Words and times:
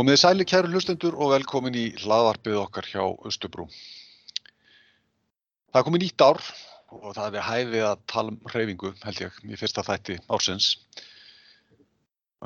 Komið 0.00 0.14
þið 0.14 0.20
sæli 0.20 0.44
kæru 0.48 0.68
hlustendur 0.72 1.16
og 1.20 1.28
velkomin 1.34 1.74
í 1.76 1.82
hlaðvarpið 2.00 2.54
okkar 2.56 2.86
hjá 2.88 3.02
Östubrú. 3.28 3.66
Það 5.68 5.80
er 5.80 5.84
komið 5.84 6.02
nýtt 6.06 6.24
ár 6.24 6.38
og 6.96 7.10
það 7.18 7.26
er 7.26 7.34
við 7.34 7.44
hæfið 7.44 7.84
að 7.90 8.06
tala 8.08 8.32
um 8.32 8.38
hreyfingu 8.48 8.92
held 9.02 9.20
ég 9.20 9.36
í 9.44 9.58
fyrsta 9.60 9.84
þætti 9.84 10.16
ársins. 10.32 10.70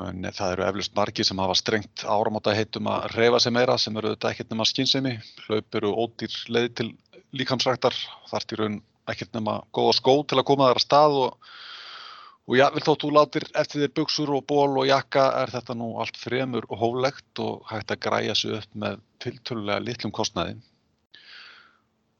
En 0.03 0.27
það 0.35 0.57
eru 0.57 0.65
eflust 0.65 0.97
margi 0.99 1.23
sem 1.29 1.39
hafa 1.45 1.55
strengt 1.55 2.03
áramáta 2.03 2.57
heitum 2.57 2.91
að 2.91 3.07
hreyfa 3.13 3.39
sig 3.45 3.55
meira 3.55 3.79
sem 3.79 4.01
eru 4.01 4.11
auðvitað 4.11 4.35
ekkert 4.35 4.51
nema 4.51 4.67
skynsemi. 4.67 5.15
Hlaup 5.45 5.79
eru 5.79 5.93
ódýr 5.95 6.35
leið 6.57 6.69
til 6.81 6.89
líkamsræktar, 7.39 7.95
þarf 8.33 8.49
til 8.51 8.59
raun 8.65 8.81
ekkert 9.07 9.31
nema 9.39 9.61
góða 9.71 9.95
skó 10.01 10.17
til 10.27 10.43
að 10.43 10.49
koma 10.51 10.73
þær 10.73 10.81
að 10.83 10.87
stað 10.89 11.21
og 11.23 11.55
Og 12.45 12.59
já, 12.59 12.67
vil 12.75 12.83
þótt 12.85 13.01
þú 13.01 13.09
látir 13.15 13.43
eftir 13.57 13.81
þér 13.81 13.93
buksur 13.97 14.31
og 14.37 14.43
ból 14.45 14.77
og 14.77 14.85
jakka 14.85 15.23
er 15.41 15.49
þetta 15.49 15.75
nú 15.79 15.95
allt 16.01 16.17
fremur 16.21 16.67
og 16.69 16.77
hóflegt 16.77 17.41
og 17.41 17.63
hægt 17.71 17.93
að 17.95 18.03
græja 18.05 18.35
sig 18.37 18.53
upp 18.59 18.75
með 18.83 18.99
tiltölulega 19.23 19.81
litlum 19.81 20.13
kostnaði. 20.13 20.59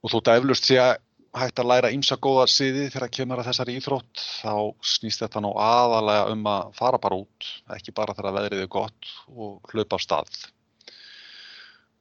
Og 0.01 0.13
þótt 0.13 0.31
að 0.31 0.39
eflust 0.41 0.65
sé 0.65 0.79
að 0.81 0.95
hægt 1.35 1.59
að 1.59 1.69
læra 1.69 1.91
ímsa 1.93 2.17
góða 2.21 2.47
siði 2.49 2.87
þegar 2.93 3.11
kemur 3.17 3.41
að 3.41 3.49
þessari 3.51 3.75
íþrótt 3.77 4.23
þá 4.39 4.53
snýst 4.95 5.21
þetta 5.21 5.43
nú 5.43 5.51
aðalega 5.61 6.33
um 6.33 6.49
að 6.49 6.73
fara 6.79 7.01
bara 7.05 7.21
út, 7.21 7.47
ekki 7.75 7.93
bara 7.95 8.15
þegar 8.17 8.37
veðrið 8.39 8.65
er 8.65 8.71
gott 8.71 9.13
og 9.29 9.73
hlaupa 9.73 9.99
á 9.99 10.05
stað. 10.05 10.41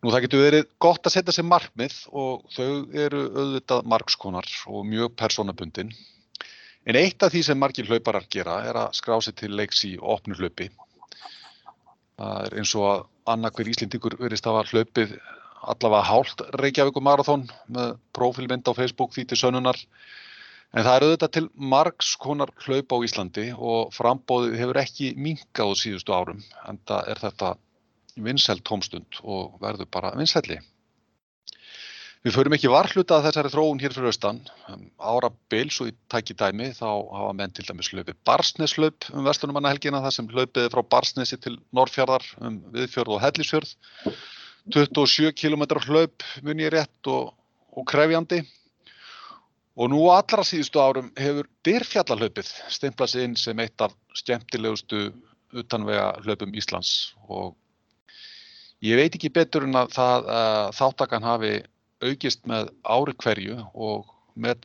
Nú 0.05 0.13
það 0.13 0.27
getur 0.27 0.45
verið 0.45 0.67
gott 0.85 1.07
að 1.09 1.17
setja 1.17 1.35
sér 1.35 1.49
markmið 1.49 2.01
og 2.13 2.45
þau 2.55 2.89
eru 3.05 3.25
auðvitað 3.35 3.87
markskonar 3.89 4.49
og 4.69 4.85
mjög 4.89 5.15
personabundin 5.19 5.93
En 6.85 6.99
eitt 7.01 7.23
af 7.25 7.33
því 7.33 7.41
sem 7.47 7.61
margir 7.61 7.87
hlauparar 7.89 8.27
gera 8.29 8.59
er 8.69 8.77
að 8.77 8.97
skrá 8.99 9.17
sig 9.25 9.37
til 9.41 9.55
leiks 9.57 9.85
í 9.89 9.95
opnu 9.97 10.37
hlaupi. 10.37 10.69
Það 12.21 12.43
er 12.49 12.59
eins 12.61 12.75
og 12.77 12.85
að 12.91 13.07
annarkver 13.35 13.71
Íslendingur 13.73 14.19
verist 14.21 14.47
að 14.47 14.59
hafa 14.59 14.75
hlaupið 14.75 15.15
allavega 15.65 16.09
hálft 16.11 16.45
Reykjavík 16.61 17.01
marathón 17.01 17.47
með 17.73 17.97
profilmynd 18.17 18.69
á 18.69 18.73
Facebook 18.77 19.15
því 19.17 19.25
til 19.31 19.41
sönnunar. 19.41 19.81
En 20.75 20.85
það 20.85 20.97
er 20.97 21.07
auðvitað 21.07 21.35
til 21.39 21.49
margs 21.73 22.13
konar 22.21 22.53
hlaup 22.67 22.93
á 22.93 22.97
Íslandi 23.09 23.47
og 23.55 23.95
frambóðið 23.95 24.59
hefur 24.61 24.81
ekki 24.83 25.13
minkað 25.17 25.73
á 25.73 25.75
síðustu 25.81 26.13
árum. 26.13 26.45
En 26.69 26.81
það 26.85 27.11
er 27.15 27.23
þetta 27.25 27.55
vinsælt 28.29 28.65
tómstund 28.69 29.23
og 29.23 29.57
verður 29.63 29.89
bara 29.91 30.13
vinsælli. 30.19 30.61
Við 32.25 32.33
förum 32.39 32.55
ekki 32.57 32.71
varhluta 32.73 33.19
að 33.19 33.27
þessari 33.27 33.51
þróun 33.53 33.81
hér 33.83 33.93
fyrir 33.93 34.09
austan. 34.09 34.39
Um, 34.73 34.85
ára 34.97 35.29
bils 35.53 35.77
og 35.85 35.91
í 35.91 35.93
tæki 36.09 36.33
dæmi 36.41 36.71
þá 36.73 36.87
hafa 36.89 37.33
menn 37.37 37.51
til 37.53 37.67
dæmis 37.69 37.91
hlaupið 37.93 38.17
Barsneslaup 38.25 39.09
um 39.13 39.27
vestunumanna 39.29 39.73
helgina 39.75 40.01
þar 40.01 40.15
sem 40.17 40.31
hlaupið 40.31 40.71
frá 40.73 40.81
Barsnesi 40.95 41.37
til 41.45 41.59
Norrfjörðar 41.77 42.25
um 42.49 42.57
Viðfjörð 42.73 43.13
og 43.19 43.21
Hellisfjörð. 43.27 43.75
27 44.73 45.35
km 45.37 45.67
hlaup 45.85 46.25
mun 46.47 46.63
ég 46.65 46.73
rétt 46.73 47.11
og, 47.13 47.35
og 47.77 47.87
krefjandi. 47.93 48.41
Og 49.77 49.93
nú 49.93 50.01
allra 50.15 50.47
síðustu 50.49 50.81
árum 50.81 51.13
hefur 51.21 51.53
Dyrfjallahlaupið 51.69 52.55
stimplað 52.73 53.13
sig 53.13 53.29
inn 53.29 53.37
sem 53.37 53.61
eitt 53.61 53.85
af 53.85 53.93
skemmtilegustu 54.17 55.11
utanvega 55.53 56.09
hlaupum 56.25 56.57
Íslands 56.57 57.13
og 57.29 57.53
ég 58.81 58.97
veit 58.97 59.13
ekki 59.13 59.29
betur 59.29 59.69
en 59.69 59.77
að 59.85 59.93
það, 60.01 60.33
uh, 60.41 60.67
þáttakann 60.81 61.29
hafi 61.29 61.55
aukist 62.05 62.45
með 62.49 62.71
ári 62.83 63.15
hverju 63.23 63.61
og 63.75 64.11
með 64.35 64.65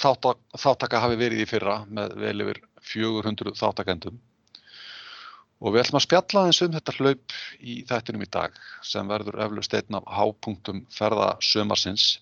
þáttaka 0.00 1.00
hafi 1.04 1.18
verið 1.20 1.44
í 1.44 1.48
fyrra 1.48 1.76
með 1.86 2.16
vel 2.20 2.36
yfir 2.44 2.60
400 2.90 3.54
þáttakendum. 3.58 4.18
Og 5.60 5.74
við 5.74 5.82
ætlum 5.82 5.98
að 6.00 6.06
spjalla 6.06 6.44
eins 6.48 6.62
um 6.64 6.72
þetta 6.72 6.94
hlaup 6.96 7.34
í 7.60 7.74
þættinum 7.88 8.24
í 8.24 8.30
dag 8.32 8.54
sem 8.86 9.10
verður 9.10 9.42
eflust 9.44 9.74
einn 9.76 9.98
af 9.98 10.08
hápunktum 10.08 10.86
ferðasömarsins. 10.96 12.14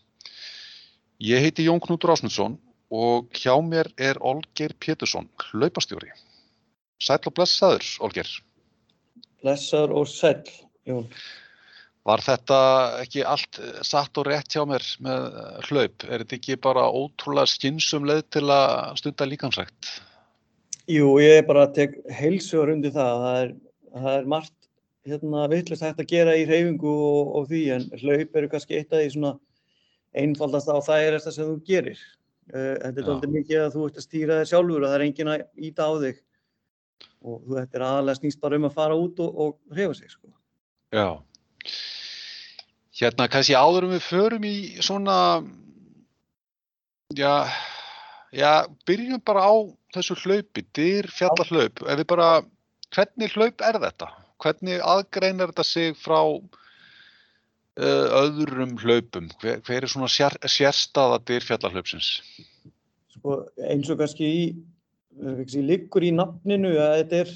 Ég 1.22 1.44
heiti 1.46 1.66
Jón 1.68 1.82
Knútur 1.82 2.12
Ásmundsson 2.14 2.58
og 2.90 3.30
hjá 3.38 3.54
mér 3.62 3.90
er 4.00 4.18
Olger 4.24 4.74
Pétursson, 4.80 5.28
hlaupastjóri. 5.50 6.10
Sæl 6.98 7.20
og 7.30 7.34
blessaður, 7.36 7.86
Olger. 8.02 8.30
Blessaður 9.42 9.94
og 10.00 10.08
sæl, 10.10 10.42
Jón. 10.88 11.06
Var 12.08 12.22
þetta 12.24 12.58
ekki 13.02 13.24
allt 13.26 13.58
eh, 13.60 13.80
satt 13.84 14.18
og 14.20 14.28
rétt 14.28 14.54
hjá 14.54 14.62
mér 14.68 14.84
með 15.04 15.24
eh, 15.28 15.56
hlaup? 15.68 16.04
Er 16.08 16.22
þetta 16.24 16.38
ekki 16.38 16.60
bara 16.64 16.86
ótrúlega 16.88 17.50
skynsum 17.52 18.06
leið 18.08 18.22
til 18.36 18.46
að 18.52 18.94
stunda 19.02 19.28
líkamsrækt? 19.28 19.90
Jú, 20.88 21.18
ég 21.20 21.42
bara 21.48 21.66
tek 21.76 21.98
heilsugar 22.16 22.72
undir 22.72 22.94
það. 22.94 23.24
Það 23.24 23.40
er, 23.42 23.50
það 23.98 24.14
er 24.14 24.30
margt 24.34 24.54
hérna, 25.08 25.44
vittlust 25.52 25.84
hægt 25.84 26.00
að 26.00 26.10
gera 26.14 26.36
í 26.36 26.46
reyfingu 26.48 26.88
og, 26.92 27.34
og 27.36 27.50
því 27.50 27.62
en 27.76 27.84
hlaup 28.00 28.40
eru 28.40 28.50
kannski 28.52 28.78
eitt 28.78 28.94
af 28.94 29.02
því 29.02 29.12
svona 29.14 29.34
einfaldast 30.16 30.72
á 30.72 30.76
það 30.80 31.04
er 31.04 31.18
þetta 31.18 31.34
sem 31.36 31.50
þú 31.50 31.58
gerir. 31.68 32.00
Eh, 32.54 32.74
þetta 32.80 33.02
er 33.02 33.12
alltaf 33.12 33.32
mikið 33.34 33.62
að 33.66 33.76
þú 33.76 33.86
ert 33.88 34.00
að 34.00 34.08
stýra 34.08 34.40
þér 34.40 34.50
sjálfur 34.54 34.80
og 34.80 34.88
það 34.88 34.98
er 34.98 35.06
engin 35.10 35.32
að 35.34 35.46
íta 35.68 35.88
á 35.88 35.92
þig 36.04 36.20
og 37.18 37.40
þú 37.44 37.58
ættir 37.60 37.84
aðalega 37.84 38.20
snýst 38.22 38.40
bara 38.40 38.56
um 38.56 38.68
að 38.68 38.76
fara 38.78 38.96
út 38.96 39.20
og, 39.20 39.40
og 39.44 39.76
reyfa 39.76 39.98
sig 39.98 40.12
sko. 40.14 40.30
Já. 40.94 41.08
Hérna 42.98 43.28
kannski 43.30 43.54
áður 43.54 43.86
um 43.86 43.94
við 43.94 44.06
förum 44.08 44.44
í 44.48 44.54
svona, 44.82 45.16
já, 47.14 47.46
já, 48.34 48.66
byrjum 48.88 49.22
bara 49.22 49.44
á 49.46 49.54
þessu 49.94 50.16
hlaupi, 50.24 50.64
dyr 50.74 51.06
fjallarhlaup, 51.14 51.84
ef 51.86 52.00
við 52.00 52.08
bara, 52.10 52.30
hvernig 52.96 53.36
hlaup 53.36 53.62
er 53.68 53.78
þetta? 53.84 54.10
Hvernig 54.42 54.82
aðgreinar 54.82 55.52
þetta 55.52 55.66
sig 55.66 55.94
frá 55.98 56.18
uh, 56.26 56.42
öðrum 57.78 58.74
hlaupum? 58.82 59.30
Hver, 59.42 59.62
hver 59.66 59.86
er 59.86 59.94
svona 59.94 60.10
sér, 60.10 60.34
sérstaða 60.50 61.22
dyr 61.30 61.46
fjallarhlaupsins? 61.46 62.10
Sko 63.14 63.40
eins 63.62 63.94
og 63.94 64.02
kannski 64.02 64.26
í, 64.26 64.44
í 65.46 65.66
liggur 65.70 66.02
í 66.02 66.10
nafninu 66.18 66.74
að 66.82 67.00
þetta 67.00 67.22
er, 67.22 67.34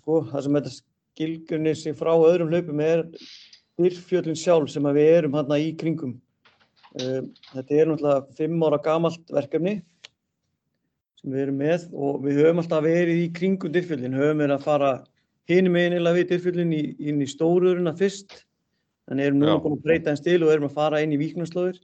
sko 0.00 0.22
það 0.32 0.46
sem 0.46 0.60
þetta 0.60 0.78
skilgjörnir 0.78 1.82
sig 1.84 1.96
frá 2.00 2.14
öðrum 2.16 2.52
hlaupum 2.52 2.80
er 2.84 3.04
Dyrfjöllin 3.80 4.38
sjálf 4.38 4.70
sem 4.70 4.86
við 4.94 5.10
erum 5.16 5.34
hérna 5.34 5.58
í 5.58 5.72
kringum. 5.78 6.14
Um, 6.94 7.32
þetta 7.50 7.74
er 7.74 7.88
náttúrulega 7.90 8.36
fimm 8.38 8.62
ára 8.62 8.78
gamalt 8.82 9.32
verkefni 9.34 9.80
sem 11.18 11.32
við 11.34 11.42
erum 11.48 11.56
með 11.58 11.88
og 11.90 12.20
við 12.22 12.38
höfum 12.38 12.62
alltaf 12.62 12.84
verið 12.86 13.22
í 13.24 13.30
kringum 13.34 13.74
Dyrfjöllin. 13.74 14.14
Höfum 14.14 14.44
verið 14.44 14.56
að 14.58 14.68
fara 14.68 14.92
hinum 15.50 15.78
einilega 15.80 16.20
við 16.20 16.28
Dyrfjöllin 16.30 16.76
inn 16.78 17.24
í 17.24 17.30
stóruðurina 17.30 17.96
fyrst. 17.98 18.38
Þannig 19.08 19.28
erum 19.28 19.42
núna 19.42 19.58
búin 19.64 19.76
að 19.76 19.84
breyta 19.88 20.12
einn 20.12 20.20
stil 20.22 20.38
og 20.44 20.54
erum 20.54 20.70
að 20.70 20.78
fara 20.78 21.02
inn 21.04 21.16
í 21.16 21.20
víknarslóðir. 21.20 21.82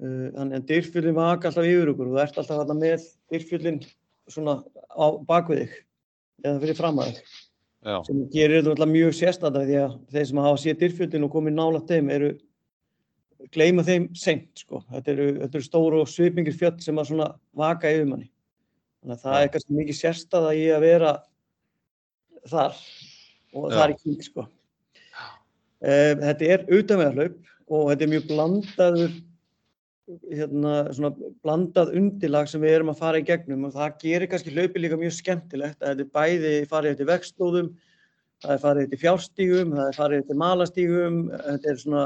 Uh, 0.00 0.28
þannig 0.36 0.58
að 0.60 0.68
Dyrfjöllin 0.74 1.16
vaka 1.16 1.48
alltaf 1.48 1.70
yfir 1.70 1.94
okkur 1.94 2.10
og 2.10 2.16
þú 2.18 2.24
ert 2.26 2.42
alltaf 2.42 2.60
hérna 2.60 2.76
með 2.78 3.08
Dyrfjöllin 3.32 3.80
svona 4.30 4.60
á 4.92 5.06
bakvið 5.26 5.64
þig 5.64 5.78
eða 6.44 6.60
fyrir 6.62 6.78
fram 6.78 7.00
að 7.00 7.14
þig. 7.14 7.38
Já. 7.80 7.96
sem 8.04 8.24
gerir 8.28 8.64
þetta 8.66 8.86
mjög 8.88 9.14
sérstæða 9.16 9.64
því 9.64 9.76
að 9.80 9.92
þeir 10.12 10.26
sem 10.28 10.40
hafa 10.44 10.60
séð 10.60 10.80
dyrfjöldin 10.82 11.24
og 11.24 11.32
komið 11.32 11.54
nála 11.56 11.80
þeim 11.88 12.10
eru 12.12 12.30
gleima 13.54 13.84
þeim 13.86 14.10
seint 14.12 14.60
sko. 14.60 14.82
þetta 14.90 15.12
eru, 15.14 15.28
þetta 15.38 15.58
eru 15.58 15.64
stóru 15.64 16.02
og 16.02 16.10
svipingir 16.12 16.56
fjöld 16.56 16.82
sem 16.84 17.00
að 17.00 17.08
svona 17.08 17.30
vaka 17.56 17.88
yfir 17.88 18.10
manni 18.10 18.28
þannig 19.00 19.16
að 19.16 19.22
það 19.24 19.36
Já. 19.36 19.42
er 19.46 19.52
kannski 19.54 19.78
mikið 19.78 19.98
sérstæða 20.00 20.52
í 20.58 20.66
að 20.74 20.84
vera 20.84 21.14
þar 22.52 22.82
og 23.54 23.64
Já. 23.64 23.72
það 23.72 23.82
er 23.86 23.94
ekki 23.94 24.16
sko. 24.28 24.46
uh, 25.80 26.12
þetta 26.26 26.50
er 26.50 26.66
auðvitaðvegarlaup 26.68 27.40
og 27.70 27.90
þetta 27.92 28.06
er 28.06 28.12
mjög 28.12 28.28
blandaður 28.28 29.18
hérna, 30.30 30.72
svona 30.94 31.10
blandað 31.44 31.92
undirlag 31.98 32.48
sem 32.50 32.62
við 32.62 32.76
erum 32.78 32.92
að 32.92 33.02
fara 33.02 33.20
í 33.20 33.26
gegnum 33.26 33.68
og 33.68 33.76
það 33.76 33.98
gerir 34.02 34.30
kannski 34.30 34.54
hlaupi 34.54 34.82
líka 34.82 34.98
mjög 35.00 35.14
skemmtilegt. 35.18 35.78
Að 35.80 35.92
þetta 35.92 36.06
er 36.06 36.12
bæði 36.16 36.54
farið 36.70 36.94
eftir 36.94 37.10
vextlóðum, 37.10 37.70
það 38.44 38.54
er 38.54 38.64
farið 38.64 38.86
eftir 38.86 39.02
fjárstígum, 39.04 39.76
það 39.76 39.86
er 39.86 39.98
farið 40.00 40.24
eftir 40.24 40.40
malastígum, 40.42 41.20
þetta 41.36 41.72
er 41.72 41.80
svona 41.84 42.04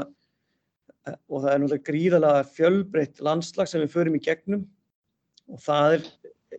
og 1.05 1.43
það 1.43 1.51
er 1.51 1.59
náttúrulega 1.61 1.87
gríðalega 1.91 2.45
fjölbreytt 2.55 3.23
landslag 3.25 3.69
sem 3.69 3.83
við 3.83 3.93
förum 3.93 4.17
í 4.17 4.23
gegnum. 4.25 4.65
Og 5.53 5.61
það 5.61 5.97
er 5.99 6.07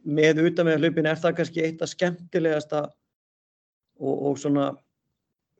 með 0.07 0.43
utan 0.47 0.69
með 0.69 0.85
hlaupin 0.85 1.11
er 1.11 1.21
það 1.21 1.39
kannski 1.41 1.65
eitt 1.67 1.83
af 1.83 1.91
skemmtilegasta 1.91 2.83
og, 3.99 4.15
og 4.31 4.39
svona 4.39 4.71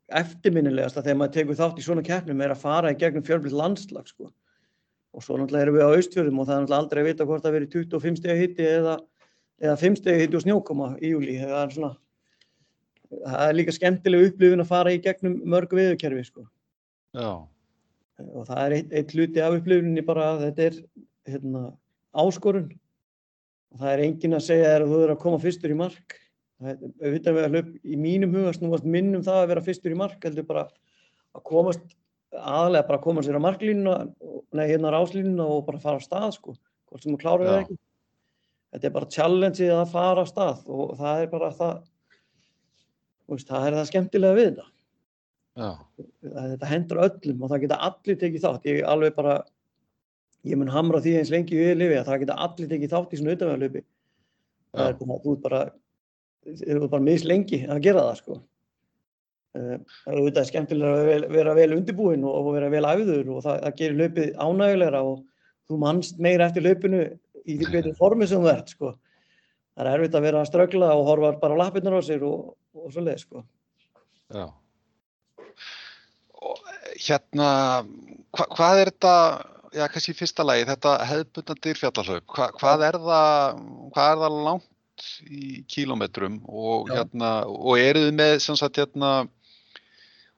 eftirminnilegasta 0.07 1.03
þegar 1.03 1.19
maður 1.19 1.33
tegur 1.35 1.59
þátt 1.59 1.81
í 1.81 1.83
svona 1.83 2.05
keppnum 2.05 2.43
er 2.43 2.53
að 2.53 2.61
fara 2.61 2.93
í 2.93 2.99
gegnum 2.99 3.25
fjölbreytt 3.27 3.57
landslag 3.57 4.07
sko 4.07 4.29
og 5.17 5.25
svo 5.25 5.37
náttúrulega 5.39 5.65
erum 5.65 5.77
við 5.77 5.87
á 5.87 5.95
austfjörðum 5.97 6.41
og 6.41 6.47
það 6.47 6.55
er 6.55 6.63
náttúrulega 6.63 6.81
aldrei 6.83 7.01
að 7.01 7.07
vita 7.09 7.27
hvort 7.29 7.45
það 7.45 7.55
verið 7.57 7.77
25 7.77 8.19
steg 8.21 8.41
hitti 8.43 8.67
eða, 8.69 8.97
eða 9.63 9.77
5 9.81 9.97
steg 10.01 10.21
hitti 10.21 10.37
og 10.37 10.43
snjókoma 10.45 10.89
í 11.01 11.13
júli 11.15 11.39
það 11.41 11.61
er 11.63 11.73
svona 11.73 11.93
það 13.07 13.43
er 13.43 13.57
líka 13.57 13.75
skemmtileg 13.75 14.25
upplifin 14.31 14.63
að 14.63 14.71
fara 14.71 14.93
í 14.93 15.01
gegnum 15.03 15.37
mörgu 15.47 15.79
viðurkerfi 15.79 16.25
sko. 16.27 16.47
og 18.17 18.47
það 18.49 18.61
er 18.63 18.75
eitt, 18.77 18.93
eitt 18.93 19.13
hluti 19.15 19.43
af 19.43 19.57
upplifinni 19.59 20.03
bara 20.05 20.31
að 20.33 20.43
þetta 20.47 20.65
er 20.67 20.79
hérna, 21.31 21.63
áskorun. 22.17 22.71
Og 23.73 23.81
það 23.81 23.93
er 23.93 24.03
engin 24.05 24.37
að 24.37 24.45
segja 24.47 24.73
að 24.77 24.87
þú 24.91 24.99
eru 25.03 25.15
að 25.15 25.23
koma 25.23 25.39
fyrstur 25.43 25.73
í 25.73 25.77
mark. 25.77 26.17
Auðvitað 26.63 27.37
við 27.37 27.45
að 27.45 27.55
hlaup 27.55 27.71
í 27.83 27.97
mínum 28.01 28.33
huga 28.33 28.53
snúast 28.55 28.87
minnum 28.87 29.25
það 29.25 29.41
að 29.43 29.49
vera 29.51 29.65
fyrstur 29.65 29.93
í 29.93 29.99
mark 29.99 30.23
heldur 30.25 30.47
bara 30.47 30.63
að 31.37 31.43
komast 31.45 31.83
aðalega 32.35 32.87
bara 32.87 32.99
að 32.99 33.05
koma 33.05 33.23
sér 33.25 33.39
á 33.39 33.45
marklínuna 33.45 33.97
nei 34.57 34.65
hérna 34.67 34.93
ráslínuna 34.93 35.45
og 35.47 35.65
bara 35.67 35.81
fara 35.83 36.01
á 36.01 36.03
stað 36.03 36.31
sko, 36.35 36.55
hvort 36.89 37.03
sem 37.03 37.13
þú 37.13 37.19
klárar 37.21 37.51
það 37.51 37.59
ekki. 37.63 37.77
Þetta 38.75 38.87
er 38.89 38.95
bara 38.97 39.11
challenge 39.15 39.69
að 39.73 39.91
fara 39.93 40.23
á 40.23 40.27
stað 40.27 40.65
og 40.67 40.95
það 40.99 41.21
er 41.23 41.29
bara 41.31 41.51
það 41.55 41.75
veist, 43.27 43.47
það 43.47 43.67
er 43.67 43.77
það 43.79 43.91
skemmtilega 43.91 44.37
við 44.37 44.49
þetta. 44.49 44.71
Já. 45.57 45.69
þetta 46.21 46.67
hendur 46.69 46.99
öllum 47.01 47.39
og 47.41 47.49
það 47.49 47.63
geta 47.63 47.77
allir 47.87 48.17
tekið 48.21 48.43
þátt. 48.43 48.67
Ég 48.69 48.83
alveg 48.85 49.15
bara 49.15 49.37
ég 50.45 50.59
mun 50.59 50.71
hamra 50.71 51.01
því 51.01 51.15
eins 51.19 51.31
lengi 51.33 51.57
við 51.57 51.79
lifi 51.79 51.97
að 51.97 52.09
það 52.11 52.21
geta 52.23 52.41
allir 52.45 52.69
tekið 52.71 52.93
þátt 52.93 53.13
í 53.13 53.19
svona 53.19 53.33
auðvitaðlöpi 53.33 53.81
það 54.77 54.87
er 54.87 54.93
er 54.93 55.41
bara 55.43 55.61
þú 56.47 56.83
er 56.83 56.87
bara 56.87 57.03
mislengi 57.03 57.63
að 57.67 57.81
gera 57.87 58.05
það 58.07 58.19
sko 58.21 58.37
eh, 59.57 59.79
það 60.03 60.13
er 60.13 60.19
auðvitað 60.21 60.49
skemmtilega 60.51 60.99
að 61.01 61.25
vera, 61.33 61.55
vel 61.57 61.73
undirbúin 61.77 62.27
og 62.27 62.51
vera 62.55 62.69
vel 62.73 62.83
æfður 62.85 63.33
og 63.35 63.43
það, 63.45 63.59
það 63.65 63.75
gerir 63.81 63.99
löpið 64.03 64.29
ánægulegra 64.37 65.01
og 65.07 65.17
þú 65.67 65.81
mannst 65.81 66.21
meira 66.23 66.47
eftir 66.47 66.65
löpinu 66.67 67.03
í 67.47 67.57
því 67.57 67.73
betur 67.73 67.97
formi 67.97 68.29
sem 68.29 68.43
þú 68.43 68.53
ert 68.53 68.71
sko. 68.75 68.93
Það 69.77 69.83
er 69.83 69.91
erfitt 69.93 70.15
að 70.17 70.25
vera 70.25 70.39
að 70.41 70.49
strögla 70.49 70.93
og 70.97 71.09
horfa 71.11 71.33
bara 71.41 71.57
á 71.57 71.61
lappirnar 71.61 71.99
á 71.99 72.01
sér 72.05 72.23
og, 72.25 72.55
og 72.77 72.87
svo 72.93 73.03
leið 73.05 73.19
sko. 73.25 73.43
Já. 74.33 74.47
Og 76.37 76.63
hérna 76.95 77.51
hva, 78.35 78.47
hvað 78.53 78.81
er 78.81 78.91
þetta 78.91 79.13
já, 79.75 79.85
kannski 79.91 80.13
í 80.13 80.17
fyrsta 80.17 80.45
lagi, 80.45 80.65
þetta 80.67 80.95
hefðbundna 81.07 81.55
dyrfjallahlaup, 81.65 82.25
hva, 82.33 82.49
hvað 82.57 82.85
er 82.87 82.99
það, 83.03 83.61
hvað 83.95 84.11
er 84.11 84.21
það 84.23 84.37
langt 84.47 85.07
í 85.29 85.47
kílometrum 85.69 86.39
og 86.47 86.91
hérna, 86.91 87.31
og 87.45 87.81
eru 87.81 88.07
þið 88.07 88.15
með, 88.17 88.35
sem 88.43 88.57
sagt, 88.59 88.79
hérna, 88.81 89.11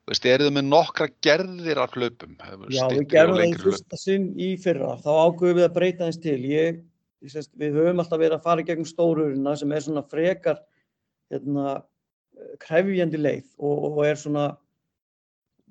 veist, 0.10 0.26
eru 0.30 0.48
þið 0.48 0.56
með 0.58 0.66
nokkra 0.70 1.08
gerðir 1.26 1.82
af 1.84 1.94
hlaupum? 1.98 2.38
Já, 2.74 2.86
við 2.92 3.06
gerum 3.12 3.38
það 3.38 3.46
í 3.46 3.60
fyrsta 3.64 4.00
sinn 4.00 4.32
í 4.40 4.50
fyrra, 4.62 4.96
þá 5.04 5.10
ágöfum 5.12 5.60
við 5.60 5.68
að 5.68 5.76
breyta 5.76 6.08
eins 6.08 6.20
til. 6.24 6.40
Ég, 6.50 6.82
ég 7.26 7.34
sést, 7.34 7.52
við 7.60 7.78
höfum 7.80 8.02
alltaf 8.04 8.22
verið 8.22 8.38
að 8.40 8.48
fara 8.48 8.64
í 8.64 8.68
gegnum 8.68 8.90
stórurina 8.90 9.56
sem 9.60 9.76
er 9.76 9.86
svona 9.86 10.06
frekar 10.10 10.60
hérna, 11.30 11.78
krefjandi 12.64 13.20
leið 13.20 13.48
og, 13.58 13.86
og 13.92 14.02
er 14.08 14.20
svona 14.20 14.50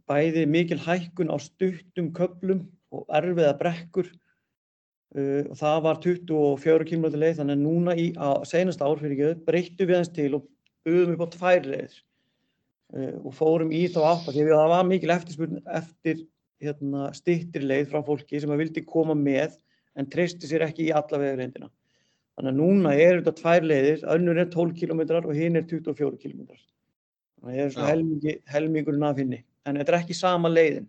bæði 0.09 0.47
mikil 0.49 0.81
hækkun 0.85 1.33
á 1.33 1.37
stuttum 1.43 2.13
köplum 2.17 2.67
og 2.95 3.07
erfiða 3.19 3.55
brekkur. 3.61 4.11
Uh, 5.17 5.49
og 5.49 5.57
það 5.57 5.79
var 5.87 6.03
24 6.05 6.89
km 6.91 7.09
leið. 7.15 7.39
Þannig 7.41 7.57
að 7.57 7.65
núna 7.65 7.97
í 7.97 8.11
senast 8.49 8.85
ár 8.85 9.01
fyrir 9.01 9.17
ekki 9.17 9.47
breyttum 9.49 9.89
við 9.89 10.01
eins 10.03 10.13
til 10.13 10.35
og 10.37 10.45
buðum 10.85 11.17
upp 11.17 11.25
á 11.25 11.29
tvær 11.35 11.69
leiðir 11.69 11.97
og 12.97 13.33
fórum 13.37 13.73
í 13.75 13.85
þá 13.93 14.01
átt 14.15 14.31
því 14.31 14.47
að 14.47 14.55
það 14.55 14.71
var 14.73 14.87
mikil 14.89 15.13
eftirspurn 15.13 15.59
eftir 15.77 16.23
hérna, 16.63 17.11
stittri 17.15 17.67
leið 17.67 17.91
frá 17.93 18.01
fólki 18.07 18.41
sem 18.41 18.53
að 18.53 18.63
vildi 18.65 18.85
koma 18.89 19.17
með 19.19 19.59
en 19.99 20.09
treysti 20.09 20.49
sér 20.49 20.65
ekki 20.67 20.89
í 20.89 20.95
alla 20.95 21.21
vegarleindina. 21.21 21.69
Þannig 22.39 22.53
að 22.55 22.59
núna 22.61 22.95
er 22.95 23.19
þetta 23.19 23.35
tvær 23.41 23.67
leiðir, 23.67 24.03
önnur 24.15 24.41
er 24.41 24.51
12 24.53 24.75
km 24.79 25.01
og 25.19 25.33
hinn 25.37 25.59
er 25.59 25.67
24 25.67 26.21
km. 26.23 26.45
Þannig 27.39 27.49
að 27.49 27.59
það 27.59 27.65
er 27.65 27.73
svona 27.75 27.91
helmingi, 27.91 28.35
helmingurinn 28.55 29.07
af 29.09 29.19
hinni. 29.19 29.41
En 29.67 29.79
þetta 29.81 29.95
er 29.95 29.99
ekki 29.99 30.17
sama 30.17 30.51
leiðin. 30.53 30.87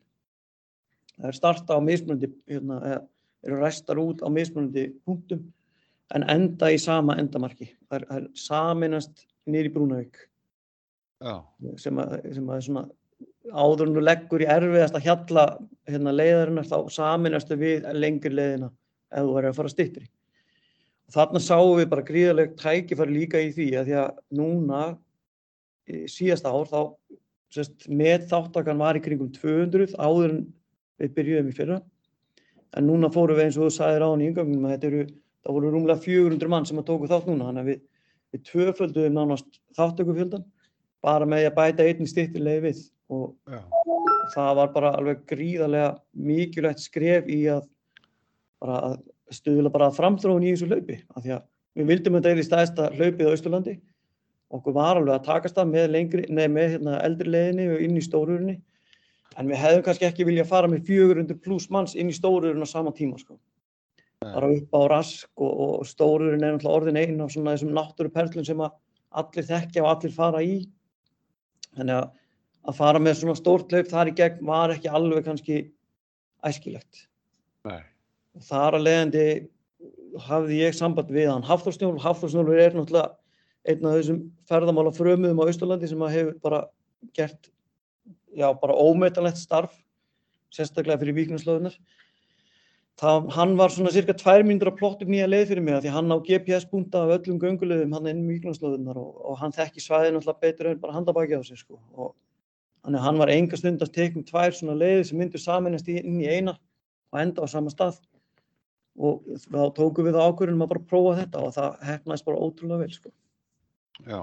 Það 1.17 1.31
er 1.31 1.39
starta 1.39 1.75
á 1.75 1.79
mismunandi, 1.83 2.29
hérna, 2.47 2.77
eða 2.85 2.99
eru 3.49 3.59
restar 3.63 3.99
út 3.99 4.21
á 4.23 4.27
mismunandi 4.31 4.85
punktum 5.07 5.43
en 6.15 6.25
enda 6.31 6.69
í 6.71 6.79
sama 6.81 7.17
endamarki. 7.19 7.71
Það 7.89 7.99
er, 7.99 8.07
það 8.09 8.21
er 8.21 8.29
saminast 8.45 9.25
nýri 9.49 9.73
Brúnavík 9.73 10.28
sem 11.79 11.99
að, 11.99 12.15
sem 12.35 12.49
að 12.49 12.63
svona 12.67 12.85
áður 13.49 13.89
en 13.89 13.97
þú 13.97 14.03
leggur 14.03 14.43
í 14.43 14.47
erfiðasta 14.49 15.01
hjalla 15.03 15.45
hérna, 15.89 16.13
leiðarinnar 16.13 16.67
þá 16.69 16.77
saminastu 16.93 17.57
við 17.59 17.87
lengri 17.97 18.31
leiðina 18.33 18.69
ef 19.09 19.25
þú 19.25 19.35
verður 19.35 19.49
að 19.49 19.59
fara 19.59 19.73
styttri. 19.73 20.05
Og 21.09 21.15
þarna 21.15 21.41
sáum 21.41 21.77
við 21.79 21.87
bara 21.89 22.05
gríðarlegt 22.05 22.59
tækifæri 22.61 23.15
líka 23.15 23.41
í 23.41 23.49
því 23.55 23.69
að 23.79 23.87
því 23.89 23.95
að 24.03 24.09
núna 24.37 24.81
í 25.89 26.03
síðasta 26.11 26.53
ár 26.53 26.69
þá 26.69 26.81
sest, 27.55 27.87
með 27.89 28.27
þáttakan 28.29 28.83
var 28.83 28.99
í 28.99 29.01
kringum 29.03 29.31
200 29.33 29.95
áður 29.97 30.35
en 30.35 30.43
við 31.01 31.15
byrjuðum 31.15 31.49
í 31.49 31.55
fyrra. 31.57 31.79
En 32.77 32.85
núna 32.85 33.09
fórum 33.09 33.39
við 33.39 33.47
eins 33.47 33.57
og 33.57 33.65
þú 33.65 33.73
sagðir 33.79 34.05
á 34.05 34.09
hann 34.11 34.21
í 34.21 34.29
yngangunum 34.29 34.67
að 34.69 34.75
þetta 34.75 34.89
eru, 34.91 35.05
það 35.41 35.57
voru 35.57 35.73
rúmlega 35.73 36.05
400 36.05 36.53
mann 36.53 36.69
sem 36.69 36.81
að 36.81 36.89
tóku 36.91 37.09
þátt 37.09 37.29
núna 37.31 37.49
þannig 37.49 37.63
að 37.63 37.71
við, 37.71 37.79
við 38.29 38.43
tvöfölduðum 38.51 39.17
nánast 39.17 39.61
þáttökufjöldan 39.79 40.45
bara 41.05 41.27
með 41.29 41.49
að 41.49 41.57
bæta 41.57 41.85
einnig 41.87 42.11
styttir 42.11 42.43
leið 42.45 42.63
við. 42.67 42.81
Og 43.09 43.33
já, 43.49 43.61
það 44.35 44.55
var 44.59 44.73
bara 44.75 44.95
alveg 44.99 45.21
gríðarlega 45.29 45.93
mikilvægt 46.13 46.83
skref 46.83 47.29
í 47.31 47.41
að 47.51 47.63
bara 48.59 48.79
að 48.89 48.97
stuðla 49.33 49.71
bara 49.73 49.91
framþróun 49.95 50.45
í 50.45 50.53
þessu 50.53 50.69
hlaupi. 50.69 50.99
Af 51.15 51.23
því 51.23 51.35
að 51.37 51.45
við 51.79 51.91
vildum 51.93 52.17
þetta 52.17 52.31
er 52.31 52.41
í 52.41 52.47
stæðsta 52.47 52.89
hlaupið 52.95 53.29
á 53.29 53.33
Austurlandi. 53.33 53.75
Okkur 54.49 54.75
var 54.75 54.97
alveg 54.97 55.13
að 55.13 55.27
takast 55.27 55.57
það 55.57 55.71
með, 55.75 55.91
lengri, 55.93 56.25
nei, 56.33 56.47
með 56.49 56.73
hérna, 56.75 56.97
eldri 57.05 57.29
leiðinni 57.29 57.67
og 57.75 57.83
inn 57.85 57.99
í 57.99 58.01
stórurinni 58.01 58.57
en 59.37 59.51
við 59.51 59.61
hefðum 59.61 59.83
kannski 59.85 60.07
ekki 60.07 60.25
viljað 60.27 60.49
fara 60.49 60.69
með 60.71 60.87
400 60.89 61.37
pluss 61.43 61.69
manns 61.71 61.93
inn 61.93 62.09
í 62.09 62.15
stórurin 62.17 62.65
á 62.65 62.67
sama 62.69 62.91
tíma 62.95 63.19
sko. 63.21 63.37
Nei. 64.19 64.33
bara 64.33 64.49
upp 64.51 64.73
á 64.75 64.81
rask 64.91 65.29
og, 65.39 65.51
og 65.63 65.85
stórurin 65.87 66.41
er 66.43 66.57
náttúrulega 66.57 66.75
orðin 66.75 66.97
einn 66.99 67.21
af 67.23 67.29
svona 67.31 67.53
þessum 67.53 67.69
náttúruperlum 67.71 68.43
sem 68.43 68.63
að 68.65 68.73
allir 69.21 69.45
þekkja 69.47 69.83
og 69.85 69.91
allir 69.93 70.11
fara 70.11 70.41
í 70.43 70.57
þannig 71.79 72.01
að 72.01 72.09
að 72.69 72.77
fara 72.79 73.01
með 73.01 73.21
svona 73.21 73.37
stórt 73.37 73.71
hlaup 73.73 73.89
þar 73.89 74.11
í 74.11 74.15
gegn 74.17 74.41
var 74.47 74.73
ekki 74.73 74.91
alveg 74.91 75.25
kannski 75.25 75.59
æskilegt. 76.45 77.05
nei, 77.67 77.81
Og 78.35 78.45
þar 78.45 78.77
að 78.77 78.85
leiðandi 78.85 79.25
hafði 80.25 80.59
ég 80.59 80.75
samband 80.75 81.11
við 81.13 81.29
hann 81.31 81.45
Hafþórsnjól. 81.47 81.97
Hafþórsnjólfur 82.01 82.61
er 82.61 82.75
náttúrulega 82.75 83.15
einn 83.69 83.85
af 83.85 83.97
þessum 83.99 84.19
ferðamála 84.49 84.93
frömuðum 84.95 85.41
á 85.43 85.47
Austurlandi 85.47 85.89
sem 85.89 86.03
að 86.05 86.15
hefur 86.15 86.37
bara 86.43 86.61
gert 87.17 87.49
já, 88.35 88.47
bara 88.53 88.77
ómetanlegt 88.77 89.39
starf 89.39 89.75
sérstaklega 90.53 90.99
fyrir 91.01 91.17
viknarslóðunar. 91.17 91.75
Það, 92.99 93.27
hann 93.31 93.53
var 93.55 93.71
svona 93.71 93.91
cirka 93.95 94.11
tvær 94.17 94.43
mínútur 94.43 94.73
að 94.73 94.79
plotta 94.81 95.05
upp 95.05 95.11
nýja 95.13 95.27
leið 95.29 95.45
fyrir 95.53 95.63
mig 95.63 95.75
af 95.77 95.83
því 95.85 95.91
hann 95.95 96.11
á 96.11 96.17
GPS-búnta 96.19 97.03
af 97.05 97.13
öllum 97.15 97.37
göngulegðum 97.39 97.93
hann 97.95 98.09
inn 98.11 98.23
um 98.25 98.31
viknarslóðunar 98.33 98.97
og, 98.99 99.13
og 99.23 99.37
hann 99.39 99.53
þekki 99.55 99.83
svæðið 99.85 100.17
náttúrulega 100.17 100.43
betur 100.43 100.67
en 100.73 100.81
bara 100.81 100.95
handabaki 100.97 101.37
á 101.39 101.41
sig 101.47 101.61
sko. 101.61 101.79
Og 101.95 102.09
að 102.83 102.97
hann 103.05 103.21
var 103.21 103.31
enga 103.31 103.59
stund 103.59 103.85
að 103.85 103.93
tekum 103.95 104.25
tvær 104.27 104.51
svona 104.57 104.75
leiðir 104.75 105.07
sem 105.07 105.21
myndur 105.21 105.39
saminast 105.39 105.87
í- 105.87 106.01
inn 106.01 106.19
í 106.19 106.27
eina 106.27 106.57
og 107.13 107.21
enda 107.21 107.45
á 107.45 107.47
sama 107.47 107.71
stað. 107.71 108.01
Og 108.99 109.23
þá 109.47 109.61
tókum 109.79 110.09
við 110.09 110.17
það 110.17 110.27
ákvörðunum 110.33 110.65
að 110.65 110.71
bara 110.73 110.87
prófa 110.91 111.15
þetta 111.21 111.45
og 111.45 111.55
það 111.55 111.79
hefnaðist 111.93 112.27
bara 112.27 112.43
ótrúlega 112.43 112.83
vel 112.83 112.91
sko. 112.97 113.13
já. 114.03 114.21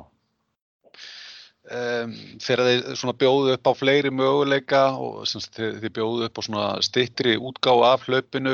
Um, 1.67 2.13
þegar 2.39 2.69
þið 2.69 2.91
svona 2.95 3.17
bjóðu 3.19 3.55
upp 3.57 3.67
á 3.67 3.73
fleiri 3.75 4.13
möguleika 4.15 4.83
og 5.03 5.25
sem 5.27 5.43
sagt, 5.43 5.57
þið, 5.59 5.81
þið 5.83 5.95
bjóðu 5.97 6.29
upp 6.29 6.39
á 6.39 6.43
svona 6.47 6.67
stittri 6.87 7.33
útgáfa 7.35 7.89
af 7.91 8.05
hlaupinu 8.07 8.53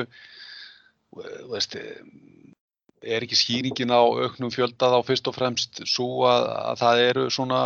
veist, 1.51 1.77
er 1.77 3.27
ekki 3.27 3.37
skýringin 3.37 3.93
á 3.93 4.01
auknum 4.01 4.55
fjölda 4.55 4.89
þá 4.95 4.99
fyrst 5.05 5.29
og 5.29 5.37
fremst 5.37 5.83
svo 5.85 6.25
að, 6.31 6.49
að 6.71 6.81
það 6.81 7.05
eru 7.11 7.27
svona 7.37 7.61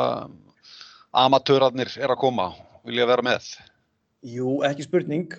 amatörarnir 1.14 1.94
er 1.94 2.10
að 2.10 2.22
koma, 2.24 2.50
vilja 2.82 3.06
vera 3.06 3.24
með 3.24 3.46
Jú, 4.26 4.58
ekki 4.66 4.86
spurning. 4.86 5.30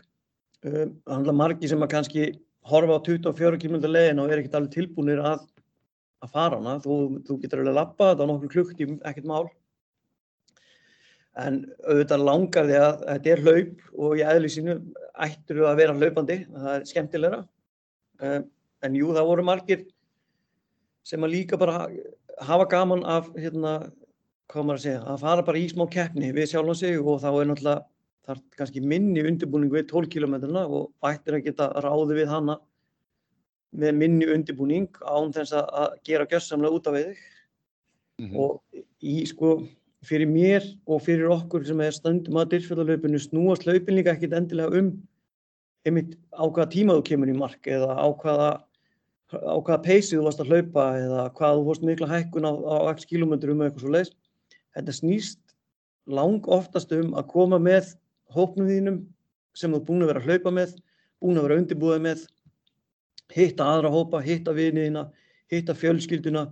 Um, 0.64 0.96
handla 1.10 1.36
margi 1.36 1.68
sem 1.68 1.84
að 1.84 1.92
kannski 1.92 2.28
horfa 2.68 2.96
á 2.96 3.04
24 3.04 3.60
km 3.60 3.82
leiðin 3.84 4.22
og 4.24 4.32
er 4.32 4.42
ekkert 4.42 4.56
alveg 4.60 4.76
tilbúinir 4.78 5.20
að, 5.20 5.44
að 6.24 6.32
fara 6.34 6.60
hana. 6.62 6.78
Þú, 6.84 6.98
þú 7.28 7.40
getur 7.44 7.62
alveg 7.64 7.74
að 7.74 7.80
lappa 7.82 8.12
þetta 8.12 8.28
á 8.28 8.30
nokkur 8.32 8.54
klukktímum, 8.56 9.00
ekkert 9.08 9.28
mál. 9.28 9.48
En 11.38 11.60
auðvitað 11.86 12.24
langar 12.26 12.66
því 12.66 12.78
að 12.82 13.02
þetta 13.06 13.32
er 13.34 13.42
hlaup 13.46 13.82
og 13.98 14.18
í 14.18 14.24
eðli 14.26 14.50
sínu 14.50 14.76
ættur 15.28 15.60
að 15.70 15.80
vera 15.82 15.94
hlaupandi, 15.98 16.38
það 16.54 16.72
er 16.74 16.88
skemmtilegra. 16.90 17.42
Um, 18.22 18.48
En 18.86 18.94
jú, 18.94 19.08
það 19.10 19.26
voru 19.26 19.44
margir 19.46 19.80
sem 21.08 21.24
að 21.26 21.32
líka 21.34 21.58
bara 21.58 21.88
hafa 22.46 22.68
gaman 22.70 23.02
af, 23.10 23.32
hérna, 23.34 23.72
hvað 24.52 24.68
maður 24.68 24.78
að 24.78 24.84
segja, 24.84 25.00
að 25.02 25.24
fara 25.24 25.46
bara 25.48 25.58
í 25.58 25.70
smá 25.72 25.88
keppni 25.90 26.30
við 26.36 26.52
sjálfan 26.52 26.78
sig 26.78 27.00
og 27.02 27.18
þá 27.24 27.30
er 27.32 27.50
náttúrulega 27.50 27.82
þar 28.28 28.42
kannski 28.60 28.84
minni 28.84 29.24
undirbúning 29.26 29.72
við 29.74 29.88
12 29.90 30.12
km 30.14 30.36
og 30.62 31.10
ættir 31.10 31.40
að 31.40 31.48
geta 31.48 31.70
ráði 31.82 32.20
við 32.20 32.30
hana 32.30 32.58
með 33.78 33.98
minni 34.04 34.30
undirbúning 34.36 34.88
án 35.02 35.34
þess 35.36 35.58
að- 35.58 35.98
gera 36.06 36.30
gjössamlega 36.30 36.78
út 36.78 36.88
af 36.88 36.98
við 37.00 37.10
þig 37.10 37.26
mm 38.22 38.38
og 38.38 38.62
í 39.02 39.26
sko 39.30 39.56
fyrir 40.06 40.30
mér 40.30 40.66
og 40.86 41.02
fyrir 41.06 41.32
okkur 41.34 41.66
sem 41.66 41.80
er 41.82 41.96
stöndum 41.96 42.38
að 42.38 42.54
dyrfjöldalaupinu 42.56 43.20
snúast 43.22 43.66
hlaupin 43.66 43.98
líka 43.98 44.14
ekkit 44.14 44.36
endilega 44.38 44.82
um 44.82 44.92
einmitt 45.88 46.18
á 46.36 46.46
hvaða 46.46 46.70
tíma 46.74 46.98
þú 46.98 47.06
kemur 47.08 47.32
í 47.32 47.38
mark 47.38 47.68
eða 47.68 47.96
á 47.98 48.08
hvaða 48.22 48.50
á 49.34 49.58
hvaða 49.60 49.84
peysi 49.84 50.16
þú 50.16 50.24
varst 50.28 50.42
að 50.44 50.52
hlaupa 50.54 50.86
eða 51.02 51.24
hvað 51.36 51.58
þú 51.58 51.64
fórst 51.68 51.86
mikla 51.88 52.10
hækkun 52.12 52.48
á, 52.48 52.52
á 52.54 52.78
x 52.94 53.08
kilometrum 53.10 53.60
eða 53.60 53.70
eitthvað 53.70 53.84
svo 53.84 53.94
leiðis. 53.96 54.14
Þetta 54.78 54.96
snýst 54.96 55.42
lang 56.08 56.48
oftast 56.48 56.94
um 56.96 57.16
að 57.18 57.28
koma 57.34 57.60
með 57.60 57.96
hópnum 58.32 58.70
þínum 58.70 59.00
sem 59.58 59.74
þú 59.74 59.82
búin 59.88 60.06
að 60.06 60.12
vera 60.14 60.22
að 60.22 60.30
hlaupa 60.30 60.54
með, 60.54 60.76
búin 61.20 61.40
að 61.40 61.48
vera 61.48 61.60
undirbúið 61.62 62.04
með, 62.06 62.24
hitta 63.34 63.68
aðra 63.68 63.92
hópa, 63.92 64.22
hitta 64.24 64.54
viniðina, 64.56 65.08
hitta 65.52 65.76
fjölskylduna, 65.76 66.46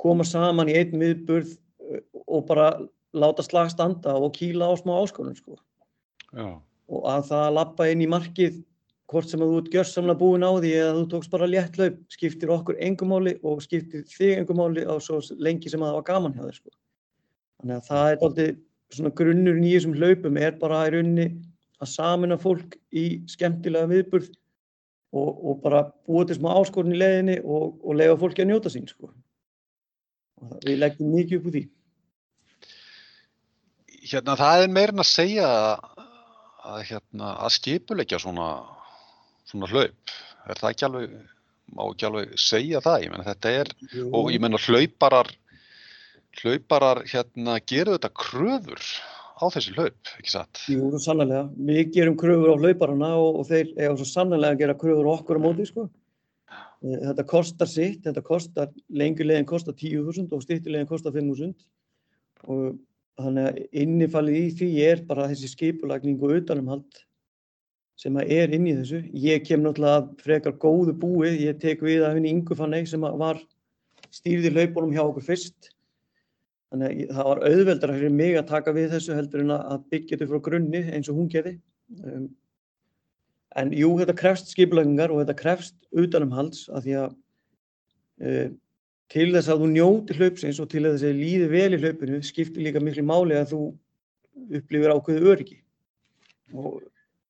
koma 0.00 0.24
saman 0.24 0.70
í 0.70 0.78
einn 0.78 0.96
viðburð 1.02 1.58
og 2.30 2.46
bara 2.48 2.70
láta 3.16 3.44
slag 3.44 3.70
standa 3.72 4.14
og 4.16 4.34
kýla 4.36 4.70
á 4.70 4.74
smá 4.78 4.94
áskonum 5.00 5.36
sko. 5.36 5.58
Og 6.90 7.06
að 7.06 7.30
það 7.30 7.46
að 7.46 7.56
lappa 7.58 7.88
inn 7.90 8.04
í 8.04 8.10
markið 8.10 8.60
hvort 9.10 9.30
sem 9.30 9.42
að 9.42 9.50
þú 9.50 9.60
ert 9.60 9.72
gjörsamlega 9.74 10.20
búin 10.20 10.46
á 10.46 10.52
því 10.54 10.72
eða 10.78 10.96
þú 10.96 11.04
tókst 11.10 11.32
bara 11.32 11.50
létt 11.50 11.78
hlaup, 11.78 11.96
skiptir 12.14 12.52
okkur 12.54 12.78
engumáli 12.86 13.36
og 13.42 13.62
skiptir 13.64 14.04
þig 14.06 14.36
engumáli 14.38 14.84
á 14.86 14.94
svo 15.02 15.18
lengi 15.42 15.70
sem 15.70 15.82
að 15.82 15.90
það 15.90 15.98
var 15.98 16.08
gaman 16.10 16.36
hjá 16.36 16.44
þér 16.44 16.58
sko. 16.60 16.74
Þannig 17.60 17.76
að 17.76 17.88
það 17.88 18.10
er 18.10 18.20
alltaf 18.26 18.60
svona 18.96 19.14
grunnurinn 19.20 19.66
í 19.66 19.72
þessum 19.74 19.96
hlaupum 19.98 20.38
er 20.38 20.54
bara 20.60 20.84
í 20.86 20.92
rauninni 20.94 21.26
að 21.80 21.90
samina 21.90 22.38
fólk 22.40 22.76
í 22.94 23.04
skemmtilega 23.30 23.90
viðburð 23.90 24.30
og, 24.30 25.28
og 25.30 25.60
bara 25.64 25.82
búa 26.06 26.26
til 26.26 26.38
smá 26.38 26.52
áskorun 26.54 26.94
í 26.94 27.00
leðinni 27.00 27.40
og, 27.42 27.80
og 27.82 27.98
lega 27.98 28.18
fólki 28.20 28.44
að 28.44 28.52
njóta 28.52 28.72
sín 28.72 28.86
sko. 28.90 29.10
Við 30.64 30.80
leggjum 30.80 31.14
mikið 31.14 31.40
upp 31.40 31.50
úr 31.50 31.56
því. 31.56 31.64
Hérna, 34.00 34.34
það 34.40 34.62
er 34.64 34.72
meirinn 34.72 35.02
að 35.02 35.08
segja 35.10 35.48
að, 35.50 36.78
hérna, 36.88 37.34
að 37.44 37.52
skipulegja 37.58 38.20
svona, 38.22 38.48
svona 39.50 39.68
hlaup. 39.68 40.14
Er 40.48 40.60
það 40.60 40.70
ekki 40.72 40.86
alveg, 40.88 41.14
má 41.76 41.82
ekki 41.90 42.08
alveg 42.08 42.32
segja 42.40 42.80
það? 42.84 43.04
Ég 43.04 43.12
menna 43.12 43.28
þetta 43.28 43.52
er, 43.60 43.72
Jú. 43.92 44.08
og 44.16 44.30
ég 44.32 44.40
menna 44.42 44.60
hlauparar, 44.64 45.30
hlauparar 46.40 47.02
hérna 47.10 47.58
gerðu 47.68 47.98
þetta 47.98 48.12
kröfur 48.22 48.84
á 49.40 49.44
þessi 49.52 49.76
hlaup, 49.76 50.12
ekki 50.20 50.32
satt? 50.32 50.64
Jú, 50.72 50.90
sannlega. 51.00 51.44
Við 51.68 51.92
gerum 51.98 52.16
kröfur 52.20 52.54
á 52.56 52.60
hlauparana 52.60 53.14
og, 53.20 53.40
og 53.42 53.48
þeir 53.52 53.72
eiga 53.76 53.94
svo 54.00 54.08
sannlega 54.08 54.54
að 54.56 54.62
gera 54.64 54.78
kröfur 54.80 55.08
á 55.08 55.16
okkur 55.18 55.40
á 55.40 55.44
móti, 55.44 55.68
sko. 55.68 55.88
Eh, 56.80 57.00
Þetta 57.10 57.26
kostar 57.28 57.68
sitt, 57.68 58.00
þetta 58.06 58.24
kostar, 58.24 58.72
lengur 58.96 59.28
leiðin 59.28 59.48
kostar 59.48 59.76
10.000 59.76 60.32
og 60.32 60.44
stýttilegin 60.44 60.88
kostar 60.88 61.12
5.000 61.12 61.52
og 62.48 62.78
þannig 63.18 63.48
að 63.48 63.62
innifallið 63.82 64.36
í 64.40 64.50
því 64.60 64.68
er 64.86 65.02
bara 65.08 65.28
þessi 65.30 65.50
skipulagning 65.54 66.20
og 66.22 66.36
utanumhald 66.38 67.02
sem 68.00 68.16
að 68.16 68.32
er 68.32 68.54
inn 68.56 68.68
í 68.68 68.76
þessu. 68.78 69.02
Ég 69.12 69.42
kem 69.44 69.64
náttúrulega 69.64 70.00
að 70.00 70.12
frekar 70.24 70.56
góðu 70.62 70.94
búi, 70.96 71.34
ég 71.42 71.58
tek 71.60 71.82
við 71.84 72.04
að 72.06 72.16
henni 72.16 72.32
Ingu 72.32 72.56
Fanney 72.56 72.86
sem 72.88 73.04
að 73.04 73.18
var 73.20 73.42
stýrði 74.14 74.52
hlaupunum 74.54 74.94
hjá 74.94 75.02
okkur 75.04 75.26
fyrst. 75.26 75.72
Þannig 76.70 77.02
að 77.08 77.16
það 77.16 77.28
var 77.28 77.42
auðveldara 77.50 77.96
fyrir 77.98 78.14
mig 78.14 78.38
að 78.38 78.48
taka 78.52 78.74
við 78.76 78.94
þessu 78.94 79.16
heldur 79.18 79.44
en 79.44 79.52
að 79.56 79.66
að 79.74 79.84
byggja 79.92 80.16
þetta 80.16 80.30
frá 80.30 80.42
grunni 80.46 80.82
eins 80.94 81.10
og 81.10 81.18
hún 81.18 81.30
gerði. 81.32 81.56
Um, 82.00 82.26
en 83.60 83.72
jú, 83.74 83.90
þetta 83.98 84.16
krefst 84.16 84.52
skipulagningar 84.54 85.12
og 85.12 85.24
þetta 85.24 85.38
krefst 85.40 85.76
utanumhalds 85.90 86.68
af 86.70 86.86
því 86.86 86.96
að 87.02 87.16
uh, 88.22 88.52
til 89.10 89.30
þess 89.34 89.50
að 89.50 89.64
þú 89.64 89.68
njóti 89.72 90.16
hlaupsins 90.18 90.60
og 90.62 90.68
til 90.70 90.84
þess 90.86 91.02
að 91.02 91.08
þið 91.08 91.20
líði 91.20 91.48
vel 91.50 91.70
í 91.74 91.80
hlaupinu 91.82 92.20
skiptir 92.26 92.66
líka 92.66 92.82
miklu 92.82 93.02
máli 93.06 93.38
að 93.38 93.54
þú 93.54 93.62
upplifir 94.60 94.94
ákveðu 94.94 95.32
öryggi. 95.32 95.58
Og 96.54 96.78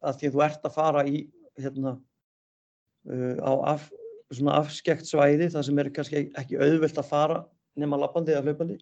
að 0.05 0.21
því 0.21 0.29
að 0.29 0.35
þú 0.35 0.43
ert 0.47 0.67
að 0.69 0.77
fara 0.77 1.07
í 1.09 1.23
hérna 1.61 1.95
uh, 1.97 3.37
á 3.41 3.53
af, 3.75 3.89
svona 4.31 4.59
afskekt 4.61 5.09
svæði 5.09 5.49
þar 5.53 5.67
sem 5.67 5.81
er 5.81 5.91
kannski 5.97 6.27
ekki 6.39 6.61
auðvelt 6.61 7.01
að 7.01 7.11
fara 7.11 7.41
nema 7.81 7.99
lappandi 8.01 8.37
eða 8.37 8.45
hlaupandi. 8.49 8.79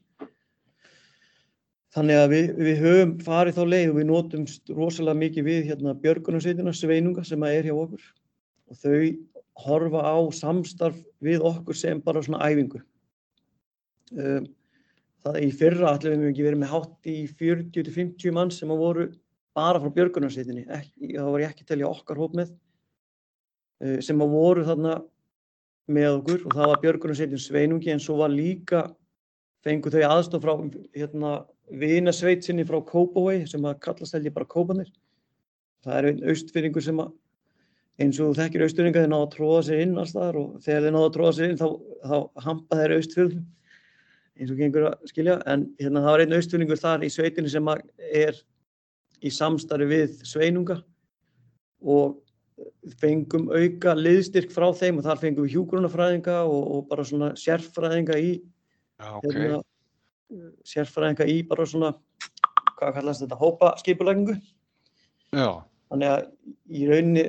Þannig 1.94 2.20
að 2.20 2.30
við, 2.34 2.48
við 2.60 2.82
höfum 2.84 3.12
farið 3.24 3.56
þá 3.56 3.62
leið 3.72 3.90
og 3.92 3.96
við 3.96 4.08
notum 4.10 4.46
rosalega 4.76 5.20
mikið 5.22 5.46
við 5.46 5.70
hérna 5.70 5.94
björgunarsveitina, 6.02 6.74
sveinunga 6.76 7.24
sem 7.24 7.46
að 7.46 7.54
er 7.56 7.68
hjá 7.70 7.76
okkur. 7.78 8.08
Og 8.68 8.82
þau 8.82 8.98
horfa 9.64 10.02
á 10.04 10.18
samstarf 10.36 10.98
við 11.24 11.44
okkur 11.46 11.76
sem 11.76 12.00
bara 12.04 12.22
svona 12.24 12.46
æfingu. 12.46 12.80
Um, 14.14 14.46
það 15.24 15.40
í 15.44 15.48
fyrra 15.58 15.92
allir 15.92 16.16
við 16.16 16.30
ekki 16.30 16.46
verið 16.46 16.62
með 16.62 16.72
hátt 16.72 17.10
í 17.10 17.16
40-50 17.40 18.34
mann 18.36 18.52
sem 18.54 18.70
að 18.72 18.82
voru 18.84 19.08
bara 19.58 19.82
frá 19.82 19.90
björgunarsveitinni, 19.96 20.64
þá 20.68 21.26
var 21.26 21.42
ég 21.42 21.52
ekki 21.52 21.66
að 21.66 21.72
telja 21.72 21.90
okkar 21.90 22.20
hóp 22.22 22.36
með, 22.38 22.54
uh, 23.84 23.98
sem 24.04 24.22
að 24.22 24.34
voru 24.36 24.64
þarna 24.68 25.00
með 25.88 26.10
okkur 26.18 26.46
og 26.46 26.56
það 26.56 26.72
var 26.72 26.82
björgunarsveitin 26.84 27.42
sveinungi 27.42 27.92
en 27.92 28.02
svo 28.02 28.18
var 28.20 28.32
líka 28.32 28.86
fengu 29.64 29.90
þau 29.92 30.02
aðstof 30.06 30.44
frá 30.44 30.54
hérna, 30.96 31.32
vinasveit 31.68 32.44
sinni 32.44 32.66
frá 32.68 32.78
Kópavói 32.84 33.46
sem 33.48 33.64
að 33.68 33.80
kallast 33.84 34.16
held 34.16 34.28
ég 34.28 34.36
bara 34.36 34.48
Kópanir. 34.48 34.90
Það 35.84 35.98
er 35.98 36.08
einn 36.10 36.22
austfyrringur 36.30 36.84
sem 36.84 37.00
að 37.02 37.10
eins 37.98 38.18
og 38.22 38.36
þekkir 38.38 38.64
austfyrringa 38.66 39.02
þeir 39.02 39.10
náðu 39.12 39.26
að 39.26 39.32
tróða 39.34 39.62
sér 39.66 39.80
inn 39.82 39.96
alls 39.98 40.12
staðar 40.14 40.38
og 40.38 40.58
þegar 40.62 40.84
þeir 40.84 40.94
náðu 40.94 41.08
að 41.08 41.14
tróða 41.16 41.32
sér 41.38 41.48
inn 41.48 41.58
þá, 41.58 41.68
þá 42.04 42.44
hampa 42.44 42.78
þeir 42.78 42.94
austfyrðum 42.98 43.46
eins 44.38 44.52
og 44.54 44.60
gengur 44.60 44.86
að 44.92 45.10
skilja 45.10 45.34
en 45.50 45.64
hérna 45.80 46.04
það 46.04 46.14
var 46.14 46.22
einn 46.24 46.36
austfyrringur 46.38 46.80
þar 46.80 47.04
í 47.06 47.10
sveitinu 47.10 47.50
sem 47.50 47.70
er 47.74 48.38
í 49.18 49.32
samstarfi 49.34 49.88
við 49.90 50.20
sveinunga 50.28 50.78
og 51.82 52.18
fengum 53.02 53.48
auka 53.50 53.94
liðstyrk 53.98 54.52
frá 54.54 54.68
þeim 54.74 55.00
og 55.00 55.06
þar 55.06 55.22
fengum 55.22 55.46
við 55.46 55.56
hjúgrunafræðinga 55.56 56.38
og, 56.46 56.62
og 56.74 56.86
bara 56.90 57.06
svona 57.06 57.32
sérfræðinga 57.38 58.18
í 58.18 58.30
Já, 58.98 59.10
ok. 59.18 59.26
hérna, 59.26 59.60
sérfræðinga 60.66 61.26
í 61.30 61.36
bara 61.50 61.66
svona, 61.70 61.92
hvað 62.78 62.96
kallast 62.98 63.22
þetta, 63.24 63.38
hópa 63.38 63.74
skipulagningu. 63.82 64.38
Já, 65.34 65.62
Þannig 65.88 66.10
að 66.12 66.24
í 66.68 66.88
rauninni 66.88 67.22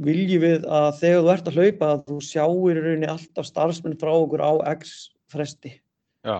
viljum 0.00 0.42
við 0.42 0.66
að 0.66 0.88
þegar 1.00 1.22
þú 1.22 1.30
ert 1.34 1.48
að 1.48 1.58
hlaupa 1.58 1.90
að 1.92 2.02
þú 2.08 2.18
sjáir 2.26 2.80
rauninni 2.80 3.10
alltaf 3.10 3.48
starfsmenn 3.48 3.98
frá 4.00 4.10
okkur 4.14 4.42
á 4.42 4.52
x 4.74 4.94
fresti, 5.30 5.76
já, 6.26 6.36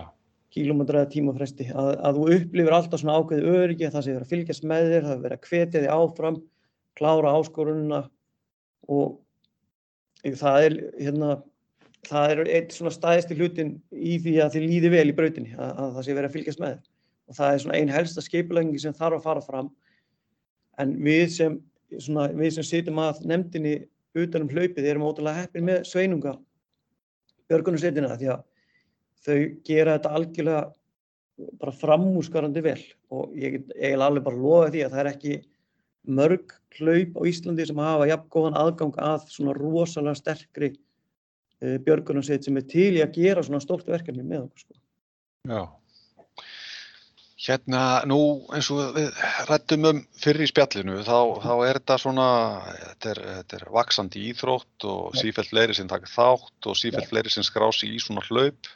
kílómetra 0.55 1.03
eða 1.03 1.11
tíma 1.13 1.35
fresti, 1.35 1.69
að, 1.71 1.91
að 1.99 2.19
þú 2.19 2.25
upplifir 2.37 2.75
alltaf 2.75 3.01
svona 3.01 3.19
ákveði 3.19 3.55
öryggi, 3.59 3.87
að 3.87 3.95
það 3.95 4.05
sé 4.05 4.13
verið 4.13 4.25
að 4.25 4.33
fylgjast 4.33 4.67
með 4.71 4.89
þér, 4.91 5.07
það 5.07 5.15
er 5.15 5.23
verið 5.25 5.39
að 5.39 5.49
hvetja 5.49 5.83
þig 5.83 5.93
áfram, 5.95 6.41
klára 6.95 7.35
áskorunina 7.35 8.01
og 8.95 10.35
það 10.39 10.67
er 10.67 10.75
hérna, 10.99 11.31
það 12.07 12.33
er 12.33 12.51
eitt 12.57 12.75
svona 12.75 12.93
stæðsti 12.93 13.37
hlutin 13.39 13.73
í 13.91 14.17
því 14.23 14.35
að 14.43 14.55
þið 14.55 14.67
líði 14.71 14.91
vel 14.93 15.07
í 15.11 15.15
brautinni, 15.17 15.55
að, 15.57 15.71
að 15.71 15.97
það 15.97 16.07
sé 16.07 16.17
verið 16.17 16.29
að 16.29 16.37
fylgjast 16.37 16.61
með 16.63 16.75
þér. 16.75 16.91
Og 17.25 17.37
það 17.39 17.51
er 17.51 17.61
svona 17.63 17.77
ein 17.79 17.91
helsta 17.93 18.21
skipulagningi 18.21 18.81
sem 18.83 18.95
þarf 18.95 19.19
að 19.19 19.25
fara 19.25 19.43
fram. 19.45 19.71
En 20.81 20.91
við 21.01 21.25
sem, 21.33 21.55
svona, 22.03 22.29
við 22.35 22.55
sem 22.57 22.67
sitjum 22.67 23.01
að 23.03 23.21
nefndinni 23.29 23.75
utanum 24.15 24.51
hlaupið 24.51 24.89
erum 24.89 25.07
ótrúlega 25.07 25.43
heppin 25.43 25.67
með 25.67 25.83
sveinunga 25.89 26.35
björgunarsveitina 27.51 28.15
því 28.15 28.31
að 28.33 28.43
þau 29.25 29.37
gera 29.67 29.97
þetta 29.97 30.13
algjörlega 30.17 30.63
bara 31.59 31.75
framúskarandi 31.75 32.63
vel 32.63 32.79
og 33.13 33.33
ég 33.35 33.59
eiginlega 33.75 34.07
alveg 34.07 34.25
bara 34.27 34.39
lofa 34.39 34.71
því 34.71 34.83
að 34.85 34.95
það 34.95 35.01
er 35.01 35.11
ekki 35.11 35.37
mörg 36.15 36.53
hlaup 36.77 37.17
á 37.17 37.21
Íslandi 37.27 37.65
sem 37.67 37.81
hafa 37.81 38.09
jafn 38.09 38.29
góðan 38.31 38.59
aðgang 38.59 38.99
að 39.01 39.25
svona 39.33 39.55
rosalega 39.57 40.19
sterkri 40.19 40.71
uh, 40.75 41.77
björgunarsveit 41.85 42.45
sem 42.45 42.59
er 42.61 42.67
til 42.71 42.91
í 42.99 43.03
að 43.03 43.17
gera 43.19 43.43
svona 43.45 43.63
stórt 43.63 43.89
verkefni 43.89 44.23
með 44.23 44.45
okkur 44.45 44.65
sko. 44.65 44.79
já. 45.49 45.61
Hérna, 47.45 47.81
nú 48.09 48.17
eins 48.57 48.71
og 48.73 48.95
við 48.95 49.11
rættum 49.45 49.83
um 49.85 49.99
fyrir 50.17 50.47
í 50.47 50.49
spjallinu, 50.49 50.95
þá, 51.05 51.17
þá 51.43 51.51
er 51.67 51.77
þetta 51.77 51.97
svona, 52.01 52.29
þetta 52.79 53.11
er, 53.11 53.21
þetta 53.35 53.57
er 53.59 53.65
vaksandi 53.75 54.23
íþrótt 54.31 54.87
og 54.89 55.13
Já. 55.13 55.19
sífellt 55.21 55.51
fleiri 55.51 55.77
sem 55.77 55.91
taka 55.91 56.09
þátt 56.09 56.69
og 56.71 56.79
sífellt 56.79 57.05
Já. 57.05 57.11
fleiri 57.11 57.33
sem 57.35 57.45
skrá 57.45 57.67
sig 57.75 57.93
í 57.93 58.01
svona 58.01 58.25
hlaup. 58.25 58.71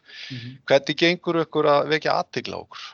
Hvernig 0.69 1.01
gengur 1.01 1.41
ykkur 1.41 1.71
að 1.73 1.89
vekja 1.95 2.19
aðtigla 2.21 2.61
okkur? 2.61 2.85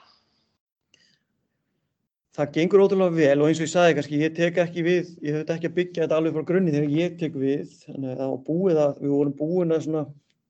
Það 2.36 2.55
gengur 2.55 2.86
ótrúlega 2.86 3.15
vel 3.15 3.36
og 3.44 3.50
eins 3.50 3.60
og 3.60 3.67
ég 3.67 3.72
sagði 3.72 4.00
kannski, 4.00 4.24
ég 4.24 4.34
tek 4.36 4.58
ekki 4.63 4.82
við, 4.84 5.13
ég 5.24 5.38
höfði 5.39 5.55
ekki 5.55 5.70
að 5.72 5.77
byggja 5.77 6.01
þetta 6.05 6.17
alveg 6.20 6.36
frá 6.36 6.50
grunni 6.50 6.74
þegar 6.74 6.98
ég 7.01 7.13
tek 7.20 7.38
við, 7.39 7.77
þannig 7.84 8.10
að 8.12 8.17
það 8.24 8.34
var 8.34 8.41
búið 8.48 8.82
að, 8.86 8.98
við 9.03 9.13
vorum 9.20 9.38
búin 9.39 9.75
að 9.75 9.86
svona 9.86 10.01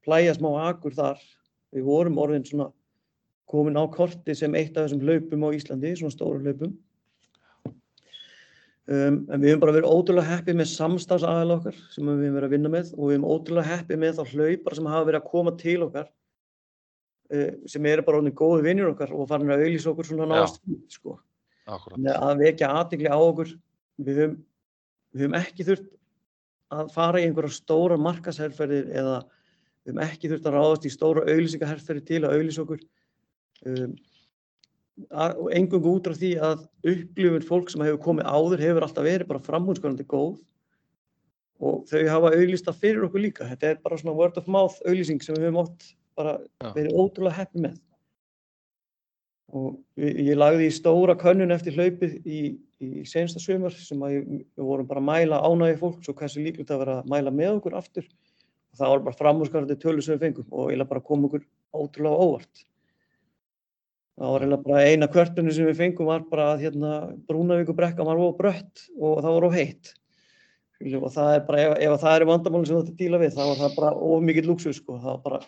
plæja 0.06 0.34
smá 0.38 0.50
akur 0.70 0.98
þar, 0.98 1.22
við 1.74 1.86
vorum 1.90 2.18
orðin 2.22 2.48
svona 2.50 2.74
komin 3.50 3.78
á 3.78 3.84
korti 3.94 4.36
sem 4.38 4.56
eitt 4.58 4.76
af 4.78 4.88
þessum 4.88 5.04
hlaupum 5.06 5.46
á 5.46 5.50
Íslandi, 5.56 5.94
svona 6.00 6.14
stóru 6.14 6.42
hlaupum. 6.42 6.74
Um, 8.86 9.24
en 9.34 9.42
við 9.42 9.50
höfum 9.50 9.62
bara 9.64 9.74
verið 9.74 9.90
ótrúlega 9.90 10.30
heppið 10.30 10.58
með 10.60 10.68
samstafsaðal 10.70 11.56
okkar 11.56 11.78
sem 11.90 12.06
við 12.06 12.20
höfum 12.28 12.36
verið 12.38 12.46
að 12.46 12.52
vinna 12.54 12.70
með 12.70 12.92
og 12.94 13.08
við 13.08 13.16
höfum 13.16 13.32
ótrúlega 13.34 13.70
heppið 13.72 14.02
með 14.04 14.20
þá 14.20 14.34
hlaupar 14.36 14.78
sem 14.78 14.90
hafa 14.92 15.08
verið 15.08 15.22
að 15.22 15.32
koma 15.32 15.54
til 15.58 15.78
okkar 15.88 16.12
uh, 17.34 17.48
sem 17.74 17.88
eru 17.90 18.06
bara 18.06 18.20
orðin 18.20 18.36
góði 18.38 18.68
vinnir 18.68 18.92
okkar 18.92 19.14
og 19.16 19.30
farin 19.32 19.54
að 19.56 19.64
auðlýsa 19.66 19.90
okkur 19.90 20.10
svona 20.12 20.28
náðast 20.30 20.62
sko. 20.94 21.18
Að 21.66 22.44
vekja 22.44 22.70
aðtikli 22.78 23.10
á 23.10 23.18
okkur, 23.18 23.56
við 24.06 24.22
höfum, 24.22 24.36
við 25.16 25.26
höfum 25.26 25.40
ekki 25.40 25.66
þurft 25.72 25.90
að 26.76 26.92
fara 26.94 27.24
í 27.24 27.26
einhverja 27.26 27.58
stóra 27.58 27.98
markasherferðir 27.98 28.94
eða 28.94 29.18
við 29.26 29.96
höfum 29.96 30.04
ekki 30.06 30.30
þurft 30.30 30.52
að 30.52 30.60
ráðast 30.60 30.86
í 30.86 30.94
stóra 30.94 31.26
auðlýsingaherferðir 31.26 32.06
til 32.12 32.22
að 32.22 32.38
auðlýsa 32.38 32.68
okkur 32.68 32.86
um, 33.66 33.96
og 35.12 35.48
engungu 35.52 35.98
út 35.98 36.08
af 36.08 36.20
því 36.20 36.32
að 36.40 36.68
upplifun 36.88 37.48
fólk 37.48 37.72
sem 37.72 37.84
hefur 37.84 38.04
komið 38.06 38.30
áður 38.32 38.64
hefur 38.64 38.86
alltaf 38.86 39.08
verið 39.08 39.32
bara 39.32 39.44
framhúnskonandi 39.44 40.06
góð 40.08 40.38
og 41.64 41.88
þau 41.90 42.04
hafa 42.12 42.32
auðlýsta 42.36 42.74
fyrir 42.76 43.08
okkur 43.08 43.24
líka. 43.24 43.48
Þetta 43.52 43.72
er 43.72 43.82
bara 43.84 44.00
svona 44.00 44.16
word 44.18 44.38
of 44.40 44.48
mouth 44.52 44.78
auðlýsing 44.88 45.24
sem 45.24 45.36
við 45.38 45.48
höfum 45.48 45.64
ótt 45.64 45.90
bara 46.16 46.38
Já. 46.40 46.70
verið 46.76 47.00
ótrúlega 47.00 47.40
hefni 47.40 47.66
með. 47.68 47.82
Og 49.56 49.76
ég, 50.02 50.22
ég 50.32 50.38
lagði 50.40 50.70
í 50.70 50.76
stóra 50.76 51.16
könnun 51.20 51.54
eftir 51.56 51.76
hlaupið 51.78 52.16
í, 52.28 52.40
í 52.84 53.04
sensta 53.08 53.40
sumar 53.40 53.76
sem 53.76 54.04
að 54.04 54.18
ég, 54.18 54.30
við 54.58 54.70
vorum 54.70 54.88
bara 54.90 55.04
að 55.04 55.10
mæla 55.12 55.42
ánægi 55.44 55.80
fólks 55.84 56.12
og 56.12 56.20
hversu 56.20 56.44
líklegt 56.44 56.72
að 56.74 56.84
vera 56.84 57.00
að 57.02 57.12
mæla 57.12 57.36
með 57.36 57.60
okkur 57.60 57.78
aftur. 57.80 58.08
Og 58.72 58.80
það 58.80 58.94
var 58.94 59.06
bara 59.08 59.20
framhúnskonandi 59.20 59.80
tölur 59.80 60.04
sem 60.04 60.18
við 60.18 60.28
fengum 60.28 60.50
og 60.52 60.72
eiginlega 60.72 60.92
bara 60.92 61.06
kom 61.08 61.28
okkur 61.30 61.46
ótrúlega 61.76 62.28
óvart. 62.28 62.66
Það 64.16 64.32
var 64.32 64.44
eiginlega 64.46 64.64
bara 64.64 64.84
eina 64.88 65.08
kvörtunni 65.12 65.52
sem 65.52 65.68
við 65.68 65.80
fengum 65.82 66.08
var 66.08 66.22
bara 66.30 66.46
að 66.54 66.62
hérna 66.64 66.92
Brúnavíkubrekka 67.28 68.06
var 68.08 68.22
of 68.24 68.38
brött 68.38 68.86
og 68.96 69.18
það 69.26 69.34
var 69.36 69.48
of 69.50 69.58
heitt. 69.58 69.92
Og 70.86 71.10
það 71.12 71.34
er 71.34 71.44
bara, 71.48 71.60
ef, 71.66 71.74
ef 71.84 72.02
það 72.04 72.16
eru 72.20 72.30
vandamálinn 72.30 72.70
sem 72.70 72.80
að 72.80 72.94
díla 73.00 73.20
við, 73.20 73.34
þá 73.36 73.44
var 73.44 73.60
það 73.64 73.76
bara 73.80 73.92
of 74.08 74.24
mikill 74.24 74.48
luxus 74.48 74.80
sko. 74.80 74.96
Það 75.04 75.12
var 75.12 75.22
bara, 75.26 75.42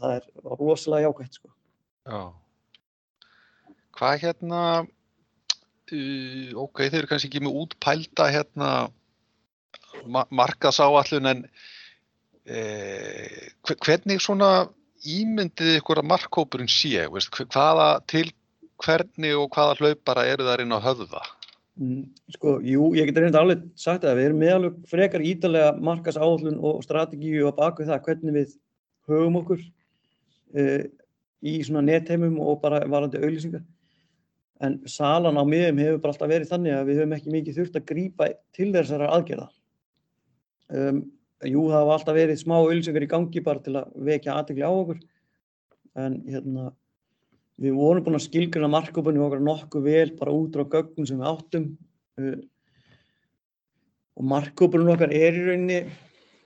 það 0.00 0.16
er 0.16 0.28
rosalega 0.58 1.06
jákvætt 1.06 1.38
sko. 1.38 1.52
Já. 2.06 2.20
Hvað 3.96 4.20
hérna, 4.26 4.60
uh, 5.94 6.50
ok, 6.66 6.82
þeir 6.90 7.00
eru 7.04 7.10
kannski 7.12 7.30
ekki 7.30 7.42
með 7.46 7.58
útpælda 7.62 8.28
hérna 8.34 8.70
ma 10.10 10.26
markaðsáallun 10.28 11.30
en 11.30 11.38
eh, 12.46 13.46
hve- 13.64 13.78
hvernig 13.80 14.20
svona 14.22 14.50
ímyndið 15.06 15.78
ykkur 15.80 16.02
að 16.02 16.10
markkópurinn 16.10 16.70
sé, 16.70 17.06
veist, 17.12 17.32
hvaða 17.32 17.88
til 18.10 18.28
hvernig 18.82 19.36
og 19.38 19.50
hvaða 19.54 19.76
hlaupara 19.80 20.26
eru 20.28 20.46
þar 20.46 20.62
inn 20.64 20.76
á 20.76 20.80
höfða? 20.84 21.22
Mm, 21.76 22.04
Sko, 22.32 22.56
jú, 22.64 22.90
ég 22.96 23.08
get 23.10 23.18
reynda 23.20 23.42
alveg 23.44 23.64
sagt 23.76 24.04
það, 24.04 24.18
við 24.18 24.28
erum 24.30 24.38
með 24.40 24.52
alveg 24.54 24.76
frekar 24.90 25.24
ítalega 25.24 25.72
markasáallun 25.88 26.60
og 26.64 26.84
strategíu 26.84 27.50
á 27.52 27.52
baku 27.56 27.84
það 27.84 28.04
hvernig 28.06 28.36
við 28.36 28.54
höfum 29.10 29.40
okkur 29.42 29.64
uh, 30.56 30.84
í 31.44 31.56
svona 31.66 31.84
netheimum 31.84 32.38
og 32.40 32.62
bara 32.62 32.80
varandi 32.88 33.20
auðlýsingar. 33.20 33.64
En 34.64 34.78
salan 34.88 35.36
á 35.36 35.44
miðum 35.44 35.82
hefur 35.82 36.00
bara 36.00 36.14
alltaf 36.14 36.32
verið 36.32 36.52
þannig 36.52 36.78
að 36.78 36.88
við 36.88 37.00
höfum 37.02 37.14
ekki 37.18 37.34
mikið 37.34 37.58
þurft 37.60 37.76
að 37.76 37.88
grípa 37.90 38.30
til 38.56 38.70
þessara 38.72 39.10
aðgerða. 39.12 39.50
Um, 40.72 41.02
jú, 41.44 41.66
það 41.68 41.76
hafa 41.76 41.94
alltaf 41.98 42.16
verið 42.16 42.40
smá 42.40 42.56
auðlýsingar 42.56 43.04
í 43.04 43.10
gangi 43.10 43.42
bara 43.44 43.62
til 43.64 43.76
að 43.80 43.92
vekja 44.08 44.36
aðtekli 44.36 44.64
á 44.64 44.72
okkur. 44.72 45.00
En 45.96 46.18
hérna, 46.28 46.70
við 47.60 47.76
vorum 47.76 48.04
búin 48.06 48.18
að 48.18 48.26
skilgrina 48.26 48.70
markkópunni 48.72 49.22
okkar 49.24 49.44
nokkuð 49.44 49.86
vel 49.86 50.10
bara 50.18 50.34
út 50.36 50.56
frá 50.56 50.66
gögnum 50.76 51.08
sem 51.08 51.20
við 51.20 51.30
áttum. 51.32 51.70
Uh, 52.16 52.40
og 54.16 54.28
markkópunum 54.32 54.94
okkar 54.94 55.12
er 55.12 55.36
í 55.36 55.44
rauninni, 55.44 55.80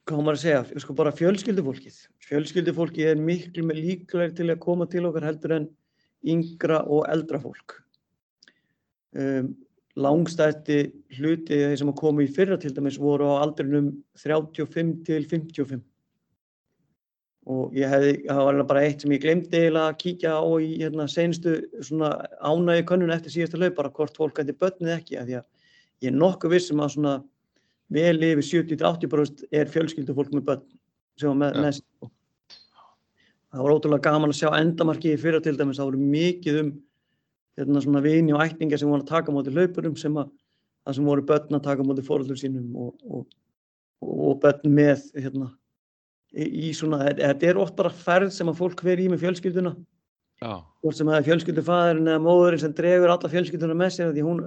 hvað 0.09 0.19
á 0.19 0.25
maður 0.27 0.39
að 0.39 0.45
segja, 0.45 0.83
sko 0.83 0.97
bara 0.99 1.15
fjölskyldufólkið. 1.15 1.99
Fjölskyldufólkið 2.27 3.13
er 3.13 3.23
miklu 3.23 3.67
með 3.67 3.83
líklegir 3.85 4.35
til 4.39 4.49
að 4.51 4.63
koma 4.65 4.91
til 4.91 5.05
okkar 5.07 5.29
heldur 5.29 5.55
en 5.61 5.69
yngra 6.27 6.83
og 6.91 7.07
eldra 7.11 7.39
fólk. 7.43 7.79
Um, 9.15 9.55
langstætti 10.05 10.81
hluti 11.19 11.61
þeir 11.61 11.79
sem 11.81 11.93
að 11.93 12.01
koma 12.01 12.25
í 12.25 12.33
fyrra 12.33 12.59
til 12.61 12.73
dæmis 12.77 12.99
voru 13.01 13.29
á 13.31 13.43
aldrinum 13.45 13.93
35 14.19 15.01
til 15.07 15.25
55 15.29 15.81
og 17.51 17.75
ég 17.75 17.89
hefði, 17.89 18.13
það 18.29 18.43
var 18.47 18.61
bara 18.69 18.83
eitt 18.87 19.03
sem 19.03 19.13
ég 19.15 19.23
glemdi 19.23 19.63
að 19.71 19.97
kíkja 20.03 20.37
á 20.39 20.45
í 20.61 20.69
hérna 20.83 21.07
senstu 21.11 21.57
svona 21.83 22.13
ánægi 22.45 22.85
könnun 22.91 23.15
eftir 23.15 23.33
síðasta 23.35 23.59
hlaup 23.59 23.79
bara 23.79 23.93
hvort 23.97 24.19
fólk 24.19 24.39
hætti 24.43 24.55
börnið 24.61 24.93
ekki 24.99 25.19
af 25.19 25.27
því 25.27 25.39
að 25.41 25.47
ég 26.05 26.13
er 26.13 26.19
nokkuð 26.21 26.55
vissum 26.55 26.83
að 26.85 26.95
svona 26.97 27.15
vel 27.91 28.19
yfir 28.23 28.47
70-80% 28.47 29.47
er 29.51 29.73
fjölskyldufólk 29.73 30.35
með 30.37 30.47
börn 30.51 30.67
sem 31.19 31.33
var 31.33 31.41
með, 31.41 31.65
Ja. 31.65 31.73
sko. 31.73 32.11
það 33.51 33.65
var 33.65 33.75
ótrúlega 33.75 34.07
gaman 34.07 34.31
að 34.31 34.39
sjá 34.41 34.51
endamarki 34.61 35.15
í 35.15 35.19
fyrra 35.19 35.41
til 35.43 35.57
dæmis, 35.57 35.79
það 35.81 35.91
voru 35.91 35.99
mikið 35.99 36.61
um 36.61 36.71
hérna 37.59 37.83
svona 37.83 38.03
vini 38.05 38.35
og 38.35 38.43
ætninga 38.45 38.79
sem 38.79 38.91
voru 38.91 39.05
að 39.05 39.13
taka 39.13 39.35
móti 39.35 39.53
hlaupurum 39.55 39.97
sem 39.99 40.17
að 40.21 40.31
það 40.87 40.97
sem 40.97 41.09
voru 41.11 41.25
börn 41.29 41.57
að 41.59 41.65
taka 41.67 41.87
móti 41.87 42.05
fóröldum 42.07 42.39
sínum 42.39 42.77
og, 42.79 42.93
og, 43.05 43.27
og 44.01 44.39
börn 44.43 44.75
með 44.75 45.07
hérna 45.19 45.51
í, 46.33 46.47
í 46.71 46.73
svona, 46.77 47.03
þetta 47.09 47.49
er 47.51 47.61
oft 47.61 47.77
bara 47.79 47.93
ferð 47.93 48.33
sem 48.35 48.51
að 48.51 48.61
fólk 48.63 48.85
veri 48.87 49.07
í 49.07 49.13
með 49.13 49.25
fjölskylduna. 49.27 49.75
Hvort 50.41 50.97
sem 50.97 51.09
það 51.11 51.19
er 51.19 51.27
fjölskyldufæðurinn 51.27 52.07
eða 52.09 52.21
móðurinn 52.25 52.63
sem 52.63 52.77
dregur 52.77 53.13
alla 53.13 53.29
fjölskylduna 53.33 53.75
með 53.77 53.91
sér 53.97 54.15
því 54.17 54.23
hún, 54.25 54.39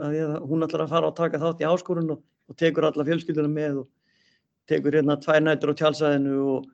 hún 0.50 0.66
ætlar 0.66 0.88
að 0.88 0.96
fara 0.96 1.12
og 1.12 1.18
taka 1.20 1.42
þátt 1.42 1.62
í 1.62 1.68
áskorun 1.70 2.16
og, 2.16 2.24
og 2.50 2.58
tekur 2.58 2.88
alla 2.88 3.06
fjölskylduna 3.06 3.52
með 3.52 3.84
og 3.84 3.92
tekur 4.72 4.98
hérna 4.98 5.20
tvær 5.22 5.44
nætur 5.44 5.76
á 5.76 5.80
tjálsæðinu 5.84 6.39
og, 6.56 6.66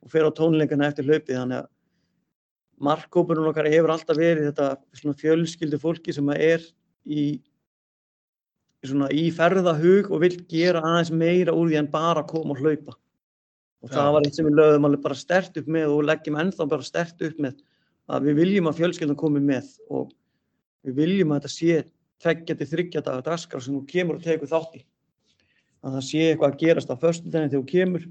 og 0.00 0.14
fer 0.14 0.24
á 0.24 0.30
tónleikana 0.38 0.88
eftir 0.88 1.04
hlaupið. 1.04 1.36
Þannig 1.36 1.58
að 1.58 1.68
markkópunum 2.82 3.50
okkar 3.50 3.68
hefur 3.70 3.92
alltaf 3.94 4.18
verið 4.18 4.48
þetta 4.50 4.68
svona 4.98 5.18
fjölskyldu 5.18 5.80
fólki 5.82 6.14
sem 6.14 6.28
er 6.34 6.64
í 7.04 7.26
svona 8.82 9.08
í 9.14 9.28
ferðahug 9.34 10.10
og 10.10 10.24
vil 10.24 10.34
gera 10.50 10.82
aðeins 10.82 11.12
meira 11.14 11.54
úr 11.54 11.70
því 11.70 11.78
en 11.78 11.90
bara 11.92 12.24
koma 12.26 12.56
og 12.56 12.62
hlaupa. 12.62 12.96
Og 13.82 13.90
það 13.90 14.06
Já. 14.06 14.12
var 14.14 14.26
eitt 14.26 14.38
sem 14.38 14.46
við 14.46 14.58
lögðum 14.58 14.88
alveg 14.88 15.04
bara 15.04 15.18
stert 15.18 15.58
upp 15.58 15.68
með 15.76 15.94
og 15.94 16.04
leggjum 16.06 16.38
ennþá 16.42 16.66
bara 16.70 16.86
stert 16.86 17.22
upp 17.26 17.38
með 17.42 17.60
að 18.12 18.28
við 18.28 18.38
viljum 18.42 18.70
að 18.70 18.80
fjölskyldan 18.80 19.18
komi 19.18 19.42
með 19.42 19.70
og 19.90 20.10
við 20.86 20.98
viljum 20.98 21.34
að 21.34 21.42
þetta 21.42 21.54
sé 21.54 21.84
tveggja 22.22 22.58
til 22.58 22.68
þryggja 22.72 23.04
daga 23.06 23.26
dagskrá 23.26 23.62
sem 23.62 23.76
þú 23.78 23.84
kemur 23.90 24.18
og 24.18 24.26
tekur 24.26 24.50
þátt 24.50 24.78
í. 24.78 24.84
Að 25.82 25.96
það 25.96 26.06
sé 26.08 26.26
eitthvað 26.28 26.52
að 26.52 26.60
gerast 26.62 26.90
á 26.94 26.96
föstudaginn 26.98 27.50
þegar 27.50 27.62
þú 27.62 27.70
kemur. 27.72 28.08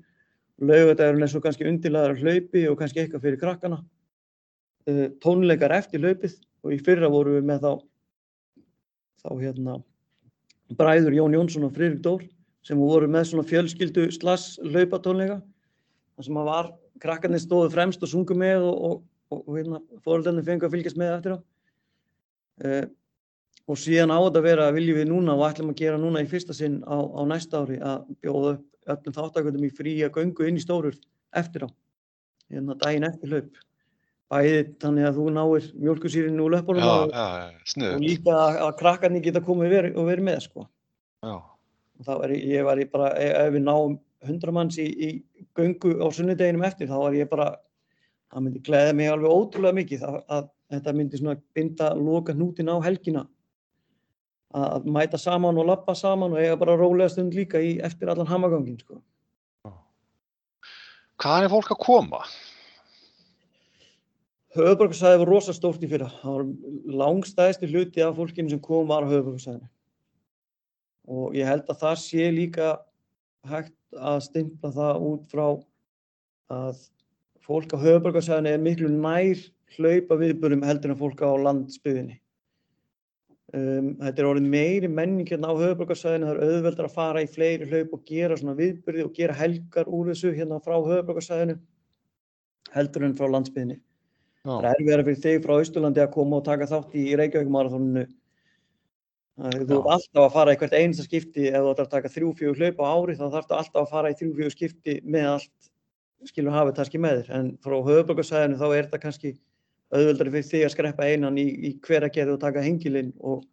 Laugardagurinn 0.62 1.26
er 1.26 1.32
svo 1.32 1.42
kannski 1.44 1.68
undirlaður 1.68 2.16
að 2.16 2.24
hlaupi 2.26 2.64
og 2.70 2.80
kannski 2.80 3.04
eitthvað 3.04 3.24
fyrir 3.28 3.40
krakkana 3.42 3.80
tónleikar 5.22 5.74
eftir 5.76 6.02
hlaupið 6.02 6.38
og 6.66 6.76
í 6.76 6.80
fyrra 6.82 7.10
vorum 7.12 7.38
við 7.38 7.48
með 7.50 7.66
þá 7.66 7.72
þá 9.22 9.32
hérna 9.42 9.78
bræður 10.78 11.18
Jón 11.18 11.36
Jónsson 11.36 11.68
og 11.68 11.76
Friðrik 11.76 12.04
Dór 12.06 12.24
sem 12.66 12.80
voru 12.80 13.10
með 13.10 13.32
svona 13.32 13.48
fjölskyldu 13.50 14.08
slass 14.14 14.58
hlaupatónleika 14.62 15.40
þar 15.42 16.28
sem 16.28 16.40
að 16.42 16.50
var 16.50 16.72
krakkarnir 17.02 17.42
stóðu 17.42 17.72
fremst 17.74 18.04
og 18.06 18.12
sungu 18.12 18.38
með 18.38 18.68
og, 18.70 18.82
og, 18.88 18.98
og, 19.34 19.44
og 19.48 19.58
hérna, 19.58 19.82
fóröldarnir 20.06 20.46
fengu 20.46 20.68
að 20.68 20.76
fylgjast 20.76 21.00
með 21.02 21.14
eftir 21.16 21.36
á. 21.36 21.40
Uh, 22.62 22.84
og 23.72 23.80
síðan 23.80 24.14
á 24.14 24.20
þetta 24.20 24.42
að 24.42 24.48
vera 24.48 24.68
viljum 24.76 25.00
við 25.00 25.10
núna 25.10 25.38
og 25.38 25.48
ætlum 25.48 25.72
að 25.74 25.82
gera 25.82 26.02
núna 26.02 26.22
í 26.22 26.30
fyrsta 26.30 26.54
sinn 26.54 26.82
á, 26.86 26.98
á 26.98 27.22
næsta 27.30 27.64
ári 27.64 27.80
að 27.82 28.06
bjóða 28.22 28.54
upp 28.58 28.68
öllum 28.92 29.18
þáttakvöldum 29.18 29.66
í 29.68 29.74
fría 29.78 30.10
göngu 30.14 30.48
inn 30.50 30.58
í 30.60 30.64
stórur 30.64 30.98
eftir 31.38 31.66
á, 31.66 31.70
hérna 32.52 32.78
daginn 32.82 33.08
eftir 33.08 33.34
hlaup. 33.34 33.60
Bæði 34.32 34.60
þannig 34.80 35.08
að 35.10 35.18
þú 35.18 35.26
náir 35.36 35.66
mjölkusýrinu 35.76 36.44
úr 36.46 36.54
löpunum 36.56 36.86
og, 36.88 37.10
og 37.12 38.04
líka 38.04 38.32
að, 38.32 38.60
að 38.64 38.78
krakkarnir 38.80 39.26
geta 39.26 39.42
komið 39.44 39.74
veri, 39.76 39.92
og 39.92 40.08
verið 40.08 40.28
með 40.30 40.40
sko. 40.46 40.64
Og 42.00 42.06
þá 42.08 42.14
var 42.22 42.34
ég, 42.38 42.62
var 42.66 42.80
ég 42.80 42.94
bara, 42.94 43.10
ef 43.20 43.34
ef 43.42 43.52
við 43.58 43.66
náum 43.66 43.98
100 44.24 44.56
manns 44.56 44.78
í, 44.80 44.88
í 44.88 45.10
göngu 45.58 45.98
á 46.00 46.08
sunnudeginum 46.16 46.64
eftir, 46.64 46.88
þá 46.88 46.98
var 47.02 47.18
ég 47.18 47.30
bara, 47.30 47.50
það 48.32 48.46
myndi 48.46 48.64
gleða 48.70 48.96
mig 48.96 49.12
alveg 49.12 49.36
ótrúlega 49.36 49.80
mikið 49.82 50.08
að, 50.08 50.18
að 50.38 50.50
þetta 50.72 50.96
myndi 50.96 51.20
svona 51.20 51.38
binda 51.58 51.92
loka 52.00 52.36
hnútin 52.38 52.72
á 52.72 52.78
helgina. 52.86 53.26
Að, 54.56 54.68
að 54.78 54.90
mæta 54.96 55.20
saman 55.20 55.60
og 55.60 55.68
lappa 55.68 55.96
saman 55.96 56.38
og 56.38 56.40
eiga 56.40 56.56
bara 56.60 56.78
rólega 56.80 57.12
stund 57.12 57.36
líka 57.36 57.60
í, 57.60 57.76
eftir 57.84 58.12
allan 58.12 58.32
hamagangin, 58.32 58.80
sko. 58.80 59.02
hvaðan 61.22 61.46
er 61.46 61.54
fólk 61.54 61.76
að 61.76 61.84
koma? 61.84 62.24
Höfuborgarsæði 64.52 65.20
var 65.22 65.30
rosa 65.30 65.54
stórt 65.56 65.84
í 65.86 65.88
fyrra. 65.88 66.10
Það 66.20 66.34
var 66.36 66.48
langstæðsti 67.02 67.70
hluti 67.72 68.02
af 68.04 68.18
fólkinu 68.18 68.52
sem 68.52 68.60
kom 68.64 68.90
var 68.90 69.06
á 69.08 69.12
höfuborgarsæðinu. 69.12 69.70
Og 71.12 71.36
ég 71.40 71.48
held 71.48 71.70
að 71.72 71.84
það 71.86 72.00
sé 72.02 72.26
líka 72.36 72.72
hægt 73.48 73.78
að 73.96 74.18
stimpla 74.26 74.72
það 74.76 75.06
út 75.08 75.30
frá 75.32 75.46
að 76.52 76.82
fólk 77.48 77.72
á 77.72 77.78
höfuborgarsæðinu 77.80 78.52
er 78.52 78.66
miklu 78.66 78.90
nær 78.92 79.40
hlaupa 79.78 80.18
viðburum 80.20 80.66
heldur 80.68 80.92
en 80.92 81.00
fólk 81.00 81.24
á 81.24 81.32
landsbyðinni. 81.48 82.18
Um, 83.52 83.88
þetta 84.00 84.22
er 84.22 84.28
orðið 84.30 84.50
meiri 84.52 84.90
menning 84.92 85.28
hérna 85.32 85.52
á 85.52 85.60
höfuborgarsæðinu, 85.60 86.28
það 86.28 86.36
er 86.36 86.52
auðveldar 86.56 86.90
að 86.90 86.98
fara 86.98 87.24
í 87.24 87.32
fleiri 87.32 87.70
hlaup 87.72 87.96
og 87.96 88.04
gera 88.08 88.38
svona 88.40 88.56
viðburði 88.60 89.08
og 89.08 89.16
gera 89.16 89.36
helgar 89.36 89.88
úr 89.92 90.12
þessu 90.12 90.32
hérna 90.36 90.60
frá 90.64 90.76
höfuborgarsæðinu 90.76 91.58
heldur 92.76 93.08
en 93.08 93.16
frá 93.16 93.28
landsbyðinni. 93.32 93.80
Það 94.46 94.66
er 94.66 94.72
erfiðara 94.72 95.06
fyrir 95.06 95.22
þig 95.22 95.44
frá 95.44 95.54
Austurlandi 95.58 96.02
að 96.02 96.14
koma 96.16 96.40
og 96.40 96.46
taka 96.48 96.70
þátt 96.70 96.96
í 96.98 97.12
Reykjavík 97.20 97.52
marathóninu 97.54 98.08
Þú 99.42 99.78
ert 99.80 99.88
alltaf 99.90 100.26
að 100.26 100.34
fara 100.36 100.54
í 100.54 100.58
hvert 100.60 100.74
einasta 100.76 101.06
skipti, 101.08 101.48
ef 101.50 101.64
þú 101.64 101.70
ætlar 101.72 101.88
að 101.88 101.94
taka 101.96 102.10
þrjú, 102.14 102.32
fjögur 102.38 102.60
hlaup 102.60 102.82
á 102.84 102.86
ári 102.92 103.16
þá 103.18 103.24
þarfst 103.24 103.54
alltaf 103.58 103.80
að 103.82 103.94
fara 103.94 104.12
í 104.12 104.18
þrjú, 104.20 104.32
fjögur 104.38 104.54
skipti 104.54 104.96
með 105.08 105.28
allt, 105.32 105.70
skilur 106.30 106.54
hafið 106.54 106.76
kannski 106.78 107.02
með 107.02 107.22
þér. 107.22 107.32
En 107.40 107.48
frá 107.64 107.76
höfuborgarsæðinu 107.88 108.60
þá 108.60 108.66
er 108.68 108.90
þetta 108.90 109.02
kannski 109.06 109.32
auðvöldari 109.92 110.34
fyrir 110.36 110.48
því 110.52 110.64
að 110.68 110.74
skreppa 110.76 111.08
einan 111.10 111.40
í, 111.42 111.48
í 111.48 111.72
hver 111.88 112.06
að 112.06 112.14
gerði 112.20 112.36
og 112.36 112.42
taka 112.44 112.66
hengilinn 112.66 113.14
og, 113.18 113.46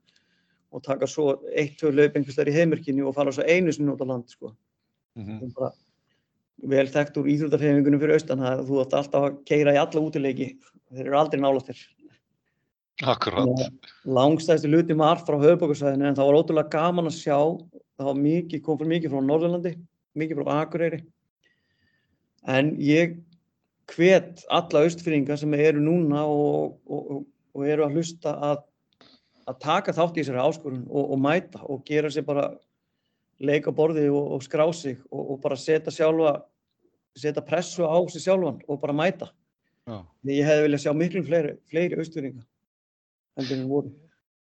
og 0.74 0.84
taka 0.84 1.08
svo 1.08 1.38
eitt, 1.54 1.78
tvö 1.80 1.94
hlaup 1.94 2.18
einhvers 2.18 2.36
þar 2.36 2.50
í 2.52 2.56
heimurkinu 2.58 3.06
og 3.08 3.16
fara 3.16 3.32
svo 3.32 3.46
einu 3.46 3.72
sinni 3.72 3.94
út 3.94 4.02
á 4.04 4.06
land, 4.10 4.28
sko. 4.28 4.52
Mm 5.16 5.40
-hmm. 5.40 5.70
vel 6.68 6.88
þekkt 6.90 7.16
úr 7.16 7.30
íþrótafeyfingunum 7.32 8.00
fyrir 8.02 8.18
austan 8.18 8.42
að 8.42 8.66
þú 8.66 8.82
ætti 8.82 8.96
alltaf 8.98 9.24
að 9.24 9.38
keira 9.46 9.74
í 9.74 9.78
alla 9.78 10.00
útileiki, 10.02 10.56
þeir 10.92 11.06
eru 11.06 11.18
aldrei 11.20 11.42
nálattir. 11.42 11.80
Akkurát. 13.06 13.68
Langstæðstu 14.10 14.70
luti 14.72 14.96
margt 14.98 15.28
frá 15.28 15.38
höfubokarsvæðinu 15.38 16.08
en 16.08 16.16
það 16.18 16.30
var 16.30 16.38
ótrúlega 16.40 16.72
gaman 16.72 17.10
að 17.10 17.18
sjá, 17.20 17.38
það 18.00 18.22
mikið, 18.24 18.62
kom 18.64 18.78
fyrir 18.80 18.92
mikið 18.94 19.14
frá 19.14 19.24
Norðurlandi, 19.26 19.74
mikið 20.18 20.40
frá 20.40 20.50
Akureyri. 20.56 21.00
En 22.48 22.72
ég 22.82 23.18
hvet 23.94 24.42
alla 24.50 24.82
austfyrringa 24.84 25.36
sem 25.38 25.54
eru 25.54 25.82
núna 25.82 26.24
og, 26.26 26.78
og, 26.90 27.22
og 27.54 27.66
eru 27.66 27.86
að 27.86 27.98
hlusta 27.98 28.34
að, 28.50 28.64
að 29.48 29.60
taka 29.62 29.94
þátt 29.94 30.18
í 30.18 30.24
þessari 30.24 30.42
áskorun 30.42 30.84
og, 30.88 31.12
og 31.14 31.22
mæta 31.22 31.62
og 31.64 31.84
gera 31.88 32.10
sér 32.12 32.26
bara 32.26 32.50
leika 33.38 33.70
borði 33.70 34.08
og 34.10 34.42
skrá 34.42 34.66
sig 34.74 34.98
og 35.14 35.38
bara 35.42 35.56
setja 35.56 35.94
sjálfa, 35.94 36.40
setja 37.14 37.44
pressu 37.46 37.86
á 37.86 37.98
sig 38.10 38.26
sjálfan 38.26 38.58
og 38.66 38.80
bara 38.82 38.96
mæta. 38.96 39.30
Já. 39.88 39.98
Ég 40.28 40.44
hefði 40.44 40.66
viljað 40.66 40.84
sjá 40.84 40.92
miklu 40.96 41.24
fleiri, 41.24 41.56
fleiri 41.72 41.98
austfyrringa 42.02 42.44
heldur 43.38 43.58
en 43.58 43.70
voru. 43.70 43.94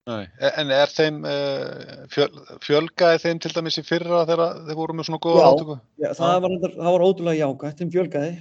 Nei. 0.04 0.24
E, 0.36 0.48
en 0.60 0.72
er 0.74 0.90
þeim 0.92 1.22
uh, 1.24 2.00
fjöl, 2.12 2.28
fjölgaði 2.64 3.22
þeim 3.22 3.38
til 3.40 3.52
dæmis 3.54 3.78
í 3.80 3.84
fyrra 3.86 4.24
þegar 4.28 4.58
þeir 4.66 4.78
voru 4.78 4.96
með 4.96 5.08
svona 5.08 5.22
góða 5.24 5.46
átöku? 5.48 5.76
Já, 6.02 6.10
það 6.18 6.34
var, 6.44 6.56
það 6.74 6.90
var 6.90 7.04
ótrúlega 7.06 7.38
jágætt, 7.40 7.78
þeim 7.80 7.92
fjölgaði 7.94 8.34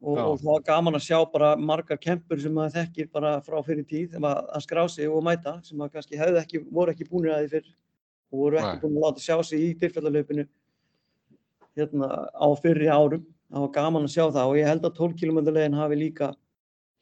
og, 0.00 0.14
og 0.14 0.38
það 0.40 0.48
var 0.48 0.64
gaman 0.70 0.96
að 0.96 1.04
sjá 1.04 1.18
bara 1.34 1.50
margar 1.60 2.00
kempur 2.00 2.40
sem 2.40 2.56
maður 2.56 2.78
þekkir 2.78 3.10
bara 3.12 3.34
frá 3.44 3.58
fyrir 3.66 3.84
tíð 3.90 4.16
að, 4.16 4.40
að 4.40 4.64
skrá 4.64 4.82
sig 4.88 5.12
og 5.12 5.26
mæta 5.26 5.58
sem 5.66 5.76
maður 5.76 5.98
kannski 5.98 6.20
hefði 6.20 6.40
ekki, 6.40 6.62
voru 6.72 6.94
ekki 6.94 7.08
búinir 7.10 7.36
að 7.36 7.44
því 7.44 7.52
fyrr 7.58 7.68
og 8.30 8.44
voru 8.44 8.62
ekki 8.62 8.82
búin 8.86 8.96
að 8.96 9.06
láta 9.06 9.24
sjá 9.26 9.36
sig 9.44 9.66
í 9.66 9.70
dyrfjallalöpinu 9.82 10.46
hérna 11.76 12.08
á 12.32 12.48
fyrri 12.62 12.88
árum. 12.88 13.26
Það 13.50 13.66
var 13.66 13.74
gaman 13.74 14.06
að 14.06 14.14
sjá 14.14 14.24
það 14.30 14.46
og 14.46 14.56
ég 14.56 14.70
held 14.70 14.86
að 14.86 14.96
12 15.02 15.20
km 15.20 15.42
leginn 15.50 15.76
hafi 15.76 15.98
líka 16.00 16.30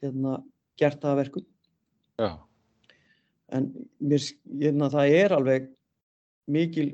hérna 0.02 0.38
gert 0.78 1.02
það 1.02 1.20
verkum. 1.22 1.46
Já. 2.18 2.30
En 3.54 3.68
mér, 3.98 4.24
hérna, 4.60 4.90
það 4.92 5.18
er 5.18 5.34
alveg 5.34 5.68
mikil 6.48 6.88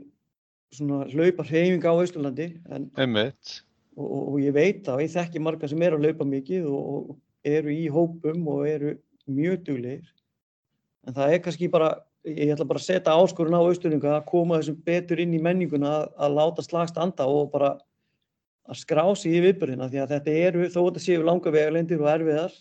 hlaupa 0.74 1.46
hreyfing 1.46 1.84
á 1.86 1.92
Íslandi 2.02 2.48
og, 3.94 4.08
og, 4.08 4.22
og 4.34 4.40
ég 4.42 4.54
veit 4.54 4.82
það 4.86 4.96
og 4.96 5.04
ég 5.04 5.12
þekki 5.14 5.42
marga 5.42 5.70
sem 5.70 5.82
er 5.86 5.94
að 5.94 6.06
hlaupa 6.06 6.26
mikið 6.26 6.66
og, 6.70 6.88
og 6.90 7.20
eru 7.46 7.74
í 7.74 7.86
hópum 7.92 8.48
og 8.50 8.66
eru 8.68 8.96
mjög 9.30 9.62
duglegir. 9.68 10.10
En 11.06 11.16
það 11.16 11.34
er 11.36 11.42
kannski 11.44 11.70
bara 11.70 11.94
ég 12.24 12.54
ætla 12.54 12.66
bara 12.68 12.80
að 12.80 12.86
setja 12.86 13.14
áskorun 13.14 13.56
á 13.56 13.62
Íslandinga 13.68 14.14
að 14.18 14.28
koma 14.30 14.60
þessum 14.60 14.78
betur 14.86 15.20
inn 15.20 15.34
í 15.36 15.42
menninguna 15.42 15.90
að, 15.98 16.06
að 16.24 16.38
láta 16.38 16.64
slagst 16.64 17.00
anda 17.00 17.26
og 17.28 17.50
bara 17.52 17.74
að 18.64 18.80
skrá 18.80 19.04
sig 19.18 19.36
í 19.36 19.42
viðbörðina 19.44 19.90
því 19.92 20.00
að 20.00 20.14
þetta 20.14 20.36
eru 20.48 20.68
þó 20.72 20.78
að 20.80 20.86
þetta 20.88 21.04
séu 21.04 21.26
langa 21.26 21.52
vegalendir 21.52 22.00
og 22.00 22.08
erfiðar 22.14 22.54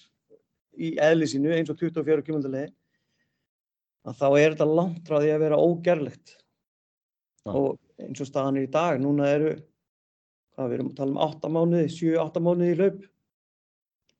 í 0.78 0.96
eðlisínu 1.02 1.52
eins 1.56 1.72
og 1.74 1.80
24 1.82 2.26
km 2.26 2.42
leið 2.48 2.72
að 4.04 4.18
þá 4.20 4.28
er 4.30 4.54
þetta 4.54 4.68
langt 4.68 5.08
frá 5.08 5.20
því 5.20 5.32
að 5.34 5.46
vera 5.46 5.60
ógerlegt. 5.62 6.40
Ja. 7.44 7.52
og 7.60 7.80
eins 8.00 8.22
og 8.24 8.28
staðan 8.30 8.58
er 8.62 8.68
í 8.70 8.72
dag, 8.72 9.00
núna 9.04 9.28
eru 9.28 9.50
hvað 10.54 10.70
við 10.70 10.78
erum 10.78 10.92
að 10.92 11.00
tala 11.00 11.12
um 11.12 11.24
8 11.26 11.50
mánuði 11.52 11.90
7-8 11.92 12.44
mánuði 12.46 12.70
í 12.72 12.78
hlaup. 12.80 13.02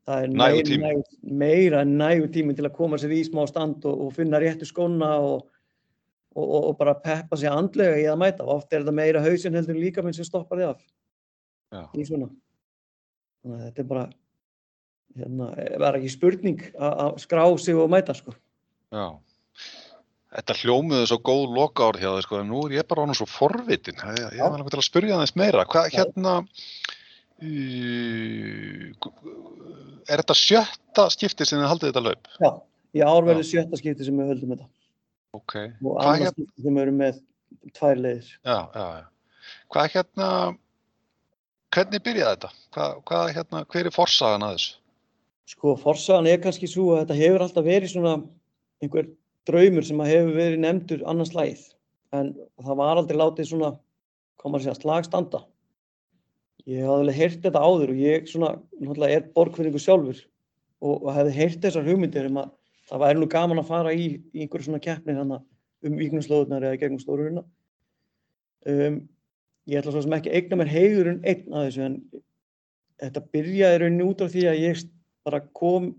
Það 0.04 0.26
er 0.26 0.34
meira, 0.36 0.78
næg, 0.82 1.12
meira 1.24 1.84
en 1.86 1.94
nægu 2.02 2.28
tími 2.34 2.56
til 2.58 2.66
að 2.68 2.76
koma 2.76 3.00
sér 3.00 3.14
í 3.16 3.22
smá 3.24 3.46
stand 3.48 3.86
og, 3.88 4.02
og 4.04 4.16
finna 4.18 4.42
réttu 4.44 4.68
skona 4.68 5.14
og, 5.24 5.46
og, 6.36 6.50
og 6.58 6.74
bara 6.82 6.98
peppa 7.00 7.40
sér 7.40 7.56
andlega 7.56 8.02
í 8.02 8.10
að 8.12 8.20
mæta. 8.20 8.44
Og 8.44 8.58
oft 8.58 8.74
er 8.74 8.84
þetta 8.84 8.98
meira 8.98 9.24
hausin 9.24 9.56
heldur 9.56 9.80
líka 9.80 10.04
minn 10.04 10.18
sem 10.18 10.28
stoppar 10.28 10.60
þið 10.60 10.74
af. 10.74 10.84
Ja. 11.74 11.86
í 11.96 12.04
svona. 12.06 12.28
Þannig 13.42 13.62
að 13.62 13.64
þetta 13.70 13.82
er 13.82 13.90
bara 13.94 14.04
hérna, 15.18 15.52
verða 15.58 16.00
ekki 16.00 16.14
spurning 16.14 16.66
að 16.80 17.20
skrá 17.24 17.46
sig 17.62 17.78
og 17.78 17.92
mæta 17.94 18.16
sko 18.18 18.36
Já 18.94 19.08
Þetta 20.34 20.56
hljómiðu 20.64 21.08
svo 21.10 21.20
góð 21.22 21.44
loka 21.54 21.88
ár 21.92 21.98
hjá 22.02 22.10
þig 22.16 22.24
sko, 22.26 22.40
en 22.42 22.48
nú 22.50 22.64
er 22.66 22.80
ég 22.80 22.88
bara 22.90 23.04
ánum 23.06 23.18
svo 23.18 23.28
forvitin. 23.30 24.00
Ég, 24.02 24.32
ég 24.34 24.42
var 24.42 24.56
náttúrulega 24.56 24.74
til 24.74 24.82
að 24.82 24.88
spyrja 24.88 25.14
það 25.14 25.26
eins 25.26 25.36
meira. 25.38 25.66
Hvað 25.70 25.90
hérna, 25.94 26.34
uh, 27.44 28.88
er 30.10 30.24
þetta 30.24 30.38
sjötta 30.40 31.06
skipti 31.14 31.46
sem 31.46 31.62
þið 31.62 31.70
haldið 31.70 31.92
þetta 31.92 32.06
laup? 32.08 32.32
Já, 32.42 32.52
í 32.98 33.06
ár 33.06 33.30
verður 33.30 33.50
sjötta 33.52 33.78
skipti 33.78 34.10
sem 34.10 34.18
við 34.18 34.34
höldum 34.34 34.56
þetta. 34.56 34.68
Ok. 35.38 35.56
Og 35.62 36.02
annars 36.02 36.24
hérna... 36.24 36.34
skipti 36.34 36.66
sem 36.66 36.74
við 36.74 36.86
erum 36.88 37.00
með 37.04 37.22
tvær 37.78 38.04
leiðir. 38.08 38.34
Já, 38.42 38.58
já, 38.58 38.86
já. 38.98 39.54
Hvað 39.74 39.92
hérna, 40.00 40.32
hvernig 41.78 42.06
byrjaði 42.10 42.34
þetta? 42.34 42.52
Hvað, 42.74 42.98
hvað 43.12 43.34
hérna, 43.38 43.66
hver 43.70 43.92
er 43.92 43.98
forsagan 44.02 44.48
að 44.50 44.58
þessu? 44.58 44.74
Sko, 45.50 45.76
forsagan 45.76 46.28
er 46.32 46.40
kannski 46.44 46.70
svo 46.72 46.94
að 46.94 47.04
þetta 47.04 47.20
hefur 47.20 47.44
alltaf 47.44 47.66
verið 47.66 47.92
svona 47.92 48.14
einhver 48.84 49.10
draumur 49.48 49.84
sem 49.84 50.04
hefur 50.08 50.38
verið 50.38 50.62
nefndur 50.64 51.04
annars 51.10 51.34
slæð 51.34 51.66
en 52.16 52.30
það 52.64 52.80
var 52.80 53.02
aldrei 53.02 53.18
látið 53.20 53.50
svona 53.50 53.74
koma 54.40 54.60
að 54.60 54.68
segja 54.68 54.78
slagstanda 54.80 55.44
ég 56.70 56.86
hafði 56.88 57.02
alveg 57.02 57.20
heyrt 57.20 57.42
þetta 57.44 57.64
áður 57.64 57.92
og 57.92 58.04
ég 58.06 58.30
svona 58.32 58.52
náttúrulega 58.80 59.18
er 59.18 59.26
borgfinningu 59.36 59.82
sjálfur 59.84 60.22
og, 60.24 60.96
og 60.96 61.10
hefði 61.18 61.36
heyrt 61.42 61.66
þessar 61.66 61.90
hugmyndir 61.90 62.30
um 62.30 62.40
að 62.44 62.54
það 62.88 63.04
væri 63.04 63.20
nú 63.20 63.30
gaman 63.32 63.62
að 63.62 63.72
fara 63.72 63.96
í, 63.96 64.08
í 64.32 64.46
einhverju 64.46 64.70
svona 64.70 64.84
keppni 64.84 65.18
þannig 65.18 65.44
um 65.84 66.00
viknumslóðunar 66.00 66.70
eða 66.70 66.80
gegnum 66.80 67.04
stóruruna 67.04 67.44
um, 68.72 69.02
ég 69.68 69.80
ætla 69.80 69.92
svo 69.92 70.04
sem 70.06 70.16
ekki 70.16 70.32
eigna 70.32 70.60
mér 70.60 70.72
heigurinn 70.72 71.24
einn 71.28 71.52
að 71.52 71.68
þessu 71.68 71.86
en 71.90 71.98
þetta 73.04 73.26
byrjaði 73.36 73.82
rauninni 73.82 74.08
út 74.08 74.24
á 74.24 74.28
því 74.32 74.46
að 74.52 74.62
ég 74.64 74.84
bara 75.26 75.42
kom 75.56 75.94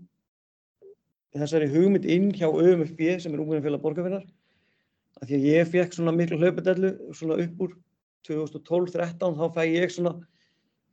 þessari 1.35 1.67
hugmynd 1.71 2.05
inn 2.07 2.29
hjá 2.35 2.47
ÖMFB 2.47 3.01
sem 3.19 3.33
er 3.33 3.41
Ungverðinfélag 3.43 3.83
borgarfinnar 3.83 4.25
að 5.21 5.29
því 5.29 5.39
að 5.39 5.47
ég 5.49 5.71
fekk 5.71 5.97
svona 5.97 6.13
miklu 6.15 6.39
hlaupadellu 6.39 6.91
svona 7.15 7.39
upp 7.43 7.65
úr 7.65 7.75
2012-13 8.27 9.37
þá 9.39 9.45
fæ 9.55 9.61
ég 9.67 9.93
svona 9.93 10.15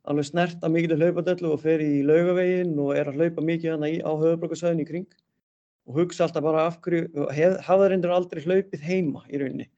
alveg 0.09 0.27
snert 0.27 0.63
að 0.63 0.75
miklu 0.75 0.97
hlaupadellu 0.99 1.53
og 1.53 1.61
fer 1.63 1.83
í 1.83 2.01
laugavegin 2.07 2.73
og 2.83 2.95
er 2.97 3.09
að 3.09 3.21
hlaupa 3.21 3.45
mikið 3.45 3.75
hana 3.75 3.91
í, 3.91 4.01
á 4.03 4.11
höfubrökkarsæðin 4.11 4.83
í 4.83 4.89
kring 4.89 5.07
og 5.87 5.99
hugsa 5.99 6.27
alltaf 6.27 6.43
bara 6.43 6.67
af 6.67 6.79
hverju 6.83 7.29
hafa 7.63 7.87
reyndir 7.91 8.11
aldrei 8.15 8.43
hlaupið 8.43 8.83
heima 8.83 9.23
í 9.27 9.39
rauninni. 9.39 9.69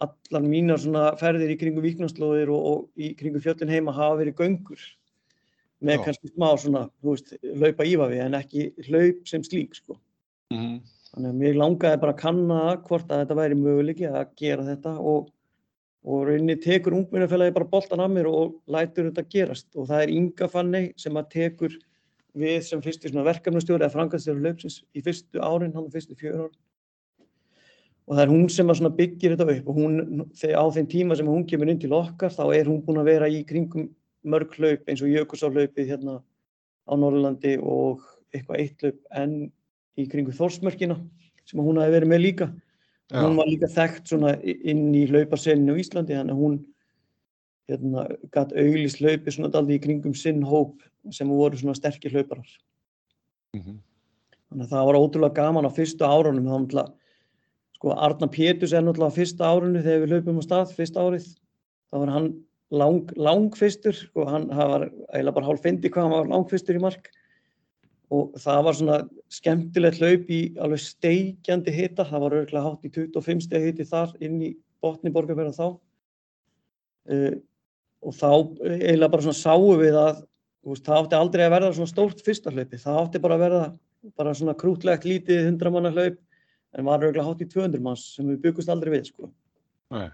Allar 0.00 0.46
mínar 0.46 0.80
svona 0.80 1.10
ferðir 1.20 1.52
í 1.54 1.58
kringu 1.60 1.82
viknarslóðir 1.84 2.50
og, 2.50 2.62
og 2.70 3.02
í 3.02 3.12
kringu 3.18 3.42
fjöllin 3.42 3.70
heima 3.70 3.94
hafa 3.94 4.22
verið 4.22 4.38
göngur 4.40 4.86
með 5.80 5.96
Já. 5.96 6.02
kannski 6.06 6.30
smá 6.30 6.46
svona, 6.60 6.86
þú 7.00 7.14
veist, 7.14 7.34
hlaupa 7.42 7.86
ífavi 7.88 8.22
en 8.24 8.38
ekki 8.38 8.70
hlaup 8.88 9.28
sem 9.28 9.44
slík 9.46 9.76
sko. 9.78 9.98
Mm 10.52 10.58
-hmm. 10.58 10.80
Þannig 11.10 11.30
að 11.30 11.38
mér 11.42 11.54
langaði 11.58 12.00
bara 12.00 12.12
að 12.12 12.22
kanna 12.22 12.76
hvort 12.86 13.10
að 13.10 13.20
þetta 13.20 13.34
væri 13.34 13.54
möguleiki 13.54 14.06
að 14.06 14.34
gera 14.36 14.62
þetta 14.62 14.92
og, 14.98 15.30
og 16.04 16.26
rauninni 16.26 16.56
tekur 16.56 16.94
ungminnafélagi 16.94 17.54
bara 17.54 17.64
boltan 17.64 18.00
af 18.00 18.10
mér 18.10 18.26
og 18.28 18.60
lætur 18.66 19.10
þetta 19.10 19.28
gerast 19.28 19.66
og 19.76 19.88
það 19.88 20.02
er 20.02 20.08
Inga 20.08 20.48
Fanni 20.48 20.92
sem 20.96 21.16
að 21.16 21.30
tekur 21.30 21.72
við 22.34 22.62
sem 22.62 22.82
fyrstu 22.82 23.10
verkefnustjóri 23.10 23.82
eða 23.82 23.92
frangastöru 23.92 24.38
hlaupsins 24.38 24.84
í 24.94 25.02
fyrstu 25.02 25.40
árin, 25.42 25.74
hann 25.74 25.86
er 25.86 25.90
fyrstu 25.90 26.14
fjör 26.14 26.46
árin 26.46 26.58
og 28.10 28.16
það 28.16 28.22
er 28.24 28.32
hún 28.32 28.48
sem 28.50 28.70
að 28.70 28.96
byggja 28.98 29.30
þetta 29.34 29.46
upp 29.54 29.68
og 29.70 29.76
hún, 29.78 30.24
á 30.34 30.64
þeim 30.74 30.88
tíma 30.90 31.16
sem 31.16 31.28
hún 31.30 31.46
kemur 31.46 31.70
inn 31.70 31.78
til 31.78 31.92
okkar 31.94 32.32
þá 32.34 32.42
er 32.56 32.70
hún 32.70 32.82
búin 32.82 32.98
að 32.98 33.10
vera 33.12 33.28
í 33.30 33.44
kringum 33.46 33.86
mörg 34.24 34.56
hlaup 34.58 34.88
eins 34.88 35.02
og 35.02 35.12
Jökulsárhlaupið 35.12 35.92
hérna 35.94 36.18
á 36.20 36.92
Norrlandi 36.98 37.56
og 37.60 38.02
eitthvað 38.34 38.60
eitt 38.60 38.84
hlaup 38.84 39.00
enn 39.22 39.36
í 39.98 40.06
kringu 40.10 40.34
Þórsmörkina 40.34 40.98
sem 41.48 41.62
hún 41.62 41.80
hafi 41.80 41.94
verið 41.96 42.12
með 42.12 42.22
líka. 42.24 42.50
Já. 43.10 43.24
Hún 43.24 43.38
var 43.40 43.48
líka 43.50 43.70
þekkt 43.70 44.12
svona 44.12 44.36
inn 44.42 44.90
í 44.94 45.06
hlauparseninu 45.10 45.74
á 45.74 45.80
Íslandi 45.82 46.14
þannig 46.14 46.36
að 46.36 46.42
hún 46.44 46.58
hérna, 47.70 48.04
gætt 48.34 48.54
auglist 48.54 49.00
hlaupi 49.02 49.34
svona 49.34 49.50
daldi 49.52 49.78
í 49.78 49.82
kringum 49.82 50.14
sinn 50.14 50.42
hóp 50.46 50.82
sem 51.14 51.30
voru 51.30 51.58
svona 51.58 51.74
sterkir 51.78 52.14
hlauparar. 52.14 52.46
Mm 53.56 53.62
-hmm. 53.62 53.78
Þannig 54.50 54.66
að 54.66 54.72
það 54.74 54.86
var 54.86 54.98
ótrúlega 55.00 55.34
gaman 55.34 55.66
á 55.66 55.70
fyrstu 55.70 56.04
árunum. 56.04 56.44
Það 56.44 56.52
var 56.52 56.60
náttúrulega, 56.60 56.92
sko 57.74 57.90
Arna 57.90 58.26
Pétus 58.26 58.72
er 58.72 58.82
náttúrulega 58.82 59.10
á 59.10 59.18
fyrsta 59.18 59.44
árunni 59.46 59.82
þegar 59.82 60.00
við 60.02 60.10
hlaupum 60.10 60.38
á 60.38 60.42
stað, 60.42 60.74
fyrsta 60.74 61.00
árið. 61.00 61.26
Það 61.90 62.00
var 62.00 62.10
hann 62.14 62.28
lang, 62.70 63.10
langfistur 63.18 63.96
og 64.14 64.28
hann 64.30 64.46
var 64.50 64.86
eiginlega 64.88 65.36
bara 65.36 65.48
hálf 65.48 65.64
fyndi 65.64 65.90
hvað 65.90 66.06
hann 66.06 66.14
var 66.14 66.30
langfistur 66.30 66.78
í 66.78 66.82
mark 66.82 67.10
og 68.10 68.34
það 68.42 68.64
var 68.66 68.78
svona 68.78 68.96
skemmtilegt 69.30 70.00
hlaup 70.00 70.30
í 70.34 70.40
alveg 70.58 70.82
steikjandi 70.82 71.74
hita, 71.74 72.06
það 72.06 72.24
var 72.24 72.36
örgulega 72.40 72.64
hátt 72.66 72.88
í 72.88 72.92
25 72.94 73.44
steg 73.46 73.68
hiti 73.68 73.86
þar 73.86 74.16
inn 74.22 74.40
í 74.42 74.50
botni 74.82 75.12
borgarferða 75.14 75.54
þá 75.54 75.66
uh, 77.14 77.36
og 78.00 78.16
þá 78.16 78.30
eiginlega 78.30 79.12
bara 79.12 79.26
svona 79.26 79.42
sáum 79.42 79.78
við 79.82 79.98
að 80.00 80.24
veist, 80.66 80.86
það 80.86 80.96
átti 80.96 81.20
aldrei 81.20 81.44
að 81.46 81.54
verða 81.56 81.76
svona 81.76 81.92
stórt 81.92 82.24
fyrsta 82.24 82.54
hlaupi, 82.54 82.80
það 82.80 83.00
átti 83.04 83.22
bara 83.22 83.38
að 83.38 83.44
verða 83.46 83.64
bara 84.16 84.34
svona 84.36 84.56
krútlegt 84.58 85.06
lítið 85.06 85.44
100 85.46 85.74
manna 85.74 85.92
hlaup 85.94 86.18
en 86.78 86.86
var 86.86 87.04
örgulega 87.04 87.26
hátt 87.26 87.44
í 87.44 87.50
200 87.50 87.84
manns 87.84 88.06
sem 88.16 88.26
við 88.30 88.42
byggust 88.46 88.72
aldrei 88.72 88.94
við 88.94 89.10
sko. 89.10 89.30
Nei. 89.94 90.08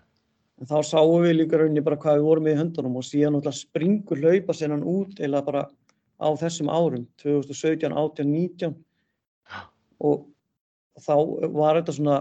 En 0.56 0.68
þá 0.70 0.78
sáum 0.88 1.24
við 1.24 1.34
líka 1.42 1.58
rauninni 1.60 1.84
bara 1.84 1.98
hvað 2.00 2.20
við 2.20 2.28
vorum 2.30 2.46
með 2.46 2.54
í 2.54 2.60
höndunum 2.62 2.94
og 2.96 3.04
síðan 3.04 3.34
náttúrulega 3.36 3.58
springur 3.58 4.22
hlaupa 4.22 4.56
sennan 4.56 4.86
út 4.88 5.20
eða 5.20 5.42
bara 5.44 5.66
á 6.16 6.28
þessum 6.40 6.70
árum, 6.72 7.04
2017, 7.20 7.92
18, 7.92 8.30
19 8.32 8.72
og 10.00 10.24
þá 11.02 11.14
var 11.52 11.80
þetta 11.80 11.94
svona, 11.98 12.16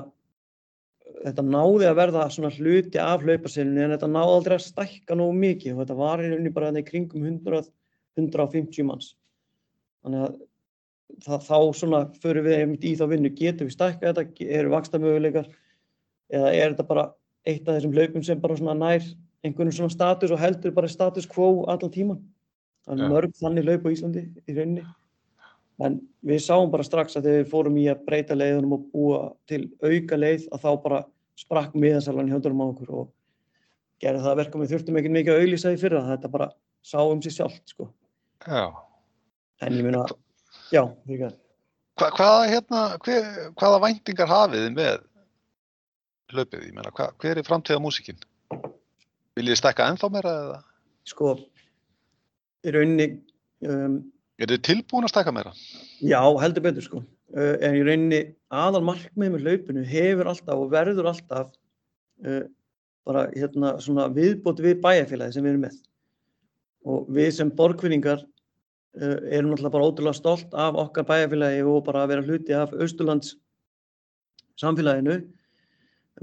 þetta 1.24 1.46
náði 1.48 1.88
að 1.88 2.00
verða 2.02 2.28
svona 2.34 2.52
hluti 2.58 3.00
af 3.00 3.24
hlaupasenninu 3.24 3.86
en 3.86 3.96
þetta 3.96 4.12
náði 4.12 4.36
aldrei 4.36 4.58
að 4.58 4.66
stækka 4.68 5.18
nógu 5.20 5.38
mikið 5.40 5.76
og 5.76 5.82
þetta 5.84 6.00
var 6.02 6.24
í 6.24 6.30
rauninni 6.32 6.54
bara 6.56 6.74
í 6.76 6.86
kringum 6.88 7.24
100, 7.24 7.64
150 8.20 8.90
manns. 8.90 9.14
Þannig 10.04 10.28
að 10.28 10.40
það, 11.24 11.46
þá 11.48 11.58
svona 11.80 12.02
förum 12.20 12.50
við 12.50 12.60
einmitt 12.60 12.88
í 12.88 12.96
þá 13.00 13.06
vinnu, 13.12 13.32
getum 13.38 13.70
við 13.70 13.78
stækka 13.78 14.12
þetta, 14.12 14.50
eru 14.60 14.74
vaksta 14.76 15.00
möguleikar 15.00 15.48
eða 16.34 16.52
er 16.52 16.74
þetta 16.74 16.90
bara 16.90 17.14
eitt 17.46 17.68
af 17.68 17.78
þessum 17.78 17.94
hlaupum 17.96 18.24
sem 18.26 18.42
bara 18.42 18.58
svona 18.58 18.76
nær 18.78 19.06
einhvern 19.46 19.74
svona 19.74 19.94
status 19.94 20.34
og 20.34 20.42
heldur 20.42 20.74
bara 20.76 20.90
status 20.90 21.28
quo 21.30 21.66
allan 21.70 21.94
tíman. 21.94 22.22
Það 22.86 23.02
er 23.02 23.12
mörg 23.14 23.36
þannig 23.40 23.68
hlaup 23.68 23.86
á 23.86 23.90
Íslandi 23.94 24.24
í 24.46 24.56
rauninni. 24.56 24.86
En 25.86 26.00
við 26.26 26.42
sáum 26.46 26.72
bara 26.72 26.86
strax 26.88 27.18
að 27.18 27.28
þegar 27.28 27.42
við 27.42 27.52
fórum 27.52 27.78
í 27.82 27.86
að 27.92 28.04
breyta 28.08 28.38
leiðunum 28.38 28.78
og 28.78 28.84
búa 28.94 29.22
til 29.50 29.66
auka 29.84 30.20
leið 30.20 30.46
að 30.56 30.64
þá 30.64 30.70
bara 30.86 31.02
sprakk 31.36 31.76
miðansalan 31.76 32.30
í 32.30 32.36
höndunum 32.36 32.64
á 32.64 32.66
okkur 32.70 32.94
og 33.02 33.10
gerði 34.04 34.24
það 34.24 34.38
verka 34.42 34.62
við 34.62 34.72
þurftum 34.74 35.00
ekki 35.02 35.12
mikið 35.18 35.34
að 35.34 35.42
auðlýsa 35.44 35.74
því 35.74 35.82
fyrra. 35.82 36.04
Þetta 36.14 36.32
bara 36.38 36.52
sá 36.86 37.00
um 37.02 37.24
sig 37.26 37.36
sjálft 37.36 37.74
sko. 37.74 37.90
Já. 38.46 38.72
En 39.66 39.76
ég 39.76 39.88
meina, 39.88 40.06
já, 40.72 40.84
fyrir 41.08 41.28
ekki. 41.30 41.42
Hva, 41.96 42.10
hvaða, 42.12 42.48
hérna, 42.52 42.80
hver, 43.04 43.28
hvaða 43.56 43.84
væntingar 43.86 44.32
hafið 44.32 44.66
þið 44.66 44.74
með 44.76 45.04
hlaupið? 46.36 46.66
Ég 46.70 46.76
meina, 46.76 46.92
hva, 46.96 47.10
hver 47.22 47.40
er 47.40 47.48
framtíða 47.48 47.82
músikinn? 47.84 48.20
Viljið 49.36 49.52
þið 49.52 49.60
stekka 49.60 49.88
ennþá 49.92 50.10
meira 50.14 50.34
eða? 50.44 50.60
Sko, 51.10 51.36
í 52.66 52.74
rauninni... 52.76 53.08
Um, 53.66 53.98
er 54.40 54.52
þið 54.52 54.62
tilbúin 54.68 55.08
að 55.08 55.14
stekka 55.14 55.34
meira? 55.36 55.54
Já, 56.04 56.22
heldur 56.42 56.66
betur 56.66 56.86
sko. 56.86 57.02
Uh, 57.36 57.56
en 57.60 57.80
í 57.80 57.84
rauninni 57.86 58.22
aðal 58.54 58.84
markmið 58.88 59.34
með 59.34 59.48
hlaupinu 59.50 59.84
hefur 59.90 60.32
alltaf 60.32 60.62
og 60.62 60.72
verður 60.72 61.12
alltaf 61.12 61.50
uh, 62.26 62.46
bara 63.06 63.28
hérna 63.36 63.76
svona 63.84 64.08
viðbót 64.14 64.62
við 64.64 64.80
bæjarfélagi 64.84 65.36
sem 65.36 65.46
við 65.46 65.56
erum 65.56 65.68
með. 65.68 65.80
Og 66.86 67.10
við 67.14 67.32
sem 67.38 67.52
borgfinningar 67.54 68.24
uh, 68.24 69.18
erum 69.30 69.52
náttúrulega 69.52 69.76
bara 69.78 69.90
ótrúlega 69.90 70.20
stolt 70.20 70.56
af 70.56 70.78
okkar 70.86 71.08
bæjarfélagi 71.12 71.66
og 71.68 71.84
bara 71.88 72.06
að 72.06 72.14
vera 72.16 72.26
hluti 72.26 72.56
af 72.56 72.74
Östurlands 72.74 73.36
samfélaginu. 74.62 75.20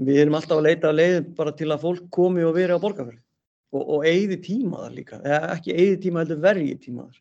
Við 0.01 0.23
erum 0.23 0.37
alltaf 0.39 0.57
að 0.57 0.67
leita 0.67 0.89
að 0.89 0.97
leið 0.97 1.19
bara 1.37 1.53
til 1.57 1.69
að 1.69 1.83
fólk 1.83 2.07
komi 2.13 2.45
og 2.45 2.55
veri 2.55 2.73
á 2.73 2.81
borgarfjöld 2.81 3.21
og, 3.73 3.83
og 3.83 4.07
eigði 4.09 4.39
tíma 4.41 4.85
þar 4.85 4.95
líka, 4.95 5.19
eða 5.21 5.51
ekki 5.53 5.75
eigði 5.75 5.99
tíma 6.05 6.23
heldur 6.23 6.41
vergi 6.41 6.77
tíma 6.81 7.05
þar. 7.05 7.19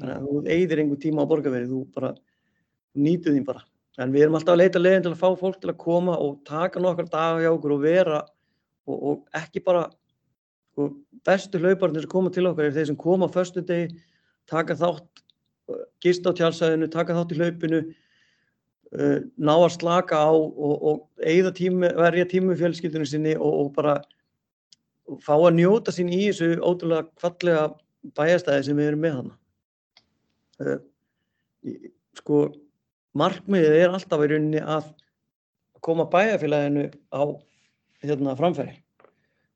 Þannig 0.00 0.16
að 0.16 0.26
þú 0.26 0.42
eigðir 0.56 0.82
einhver 0.82 1.00
tíma 1.00 1.24
á 1.24 1.30
borgarfjöld, 1.30 1.70
þú 1.70 1.80
bara 1.96 2.10
nýtu 3.00 3.32
þín 3.32 3.46
bara. 3.48 3.64
En 4.00 4.12
við 4.12 4.26
erum 4.26 4.36
alltaf 4.38 4.54
að 4.54 4.62
leita 4.62 4.82
leiðin 4.82 5.06
til 5.06 5.14
að 5.14 5.22
fá 5.22 5.40
fólk 5.40 5.58
til 5.60 5.72
að 5.72 5.80
koma 5.80 6.18
og 6.20 6.36
taka 6.48 6.80
nokkar 6.80 7.08
daga 7.10 7.40
hjá 7.42 7.50
okkur 7.52 7.74
og 7.76 7.82
vera 7.84 8.20
og, 8.88 8.96
og 8.96 9.40
ekki 9.40 9.64
bara 9.64 9.88
og 10.80 10.94
bestu 11.26 11.60
hlauparnir 11.60 12.04
sem 12.04 12.12
koma 12.12 12.32
til 12.32 12.46
okkar 12.48 12.68
er 12.68 12.76
þeir 12.76 12.90
sem 12.92 12.98
koma 13.00 13.28
á 13.28 13.34
förstu 13.34 13.64
degi, 13.66 13.90
taka 14.48 14.76
þátt, 14.78 15.24
gist 16.02 16.26
á 16.26 16.32
tjálsæðinu, 16.32 16.88
taka 16.92 17.16
þátt 17.16 17.34
í 17.34 17.40
hlaupinu, 17.40 17.80
uh, 18.96 19.18
ná 19.36 19.52
að 19.56 19.74
slaka 19.76 20.20
á 20.20 20.30
og, 20.30 20.74
og 20.80 21.26
eigða 21.26 21.52
tími, 21.56 21.92
verja 21.98 22.28
tími 22.30 22.56
fjölskyldunum 22.58 23.08
sinni 23.08 23.36
og, 23.36 23.52
og 23.64 23.70
bara 23.76 23.98
fá 25.24 25.34
að 25.36 25.58
njóta 25.58 25.94
sín 25.94 26.12
í 26.14 26.26
þessu 26.28 26.56
ótrúlega 26.58 27.08
kvallega 27.18 27.68
bæjastæði 28.16 28.66
sem 28.68 28.78
við 28.78 28.92
erum 28.92 29.04
með 29.04 29.16
hana. 29.18 29.38
Uh, 30.60 30.78
sko, 32.20 32.44
markmiðið 33.18 33.78
er 33.80 33.94
alltaf 33.94 34.22
í 34.24 34.30
rauninni 34.30 34.62
að 34.62 34.92
koma 35.84 36.06
bæjarfélaginu 36.10 36.90
á 37.10 37.22
hérna, 38.04 38.36
framfæri. 38.38 38.76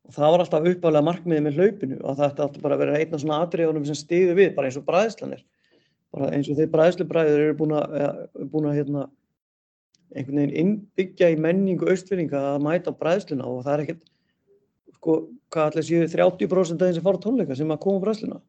Og 0.05 0.13
það 0.13 0.33
var 0.33 0.43
alltaf 0.45 0.67
uppálega 0.69 1.07
markmiðið 1.07 1.45
með 1.47 1.59
hlaupinu 1.59 1.99
og 2.03 2.17
það 2.19 2.27
ætti 2.27 2.45
alltaf 2.45 2.65
bara 2.65 2.77
að 2.77 2.83
vera 2.85 2.97
einn 3.01 3.15
af 3.17 3.23
svona 3.23 3.41
atriðunum 3.45 3.87
sem 3.89 3.97
stiði 3.97 4.35
við, 4.37 4.51
bara 4.57 4.69
eins 4.69 4.81
og 4.81 4.87
bræðslanir. 4.89 5.45
Bara 6.15 6.31
eins 6.37 6.51
og 6.53 6.59
þeir 6.59 6.73
bræðslubræður 6.75 7.45
eru 7.45 7.55
búin 7.59 7.77
að, 7.79 7.95
búin 8.53 8.69
að 8.69 8.77
hérna, 8.81 9.07
einhvern 10.15 10.41
veginn 10.41 10.57
innbyggja 10.63 11.31
í 11.35 11.39
menningu 11.41 11.89
austfinninga 11.91 12.41
að 12.55 12.65
mæta 12.65 12.95
bræðsluna 12.97 13.47
og 13.51 13.63
það 13.67 13.75
er 13.75 13.85
ekkert, 13.85 14.03
sko, 14.99 15.17
hvað 15.55 15.71
allir 15.71 15.87
séu 15.89 16.09
30% 16.13 16.83
af 16.83 16.89
þeim 16.89 16.99
sem 16.99 17.07
fara 17.07 17.23
tónleika 17.25 17.59
sem 17.59 17.75
að 17.75 17.83
koma 17.85 18.03
bræðsluna. 18.05 18.41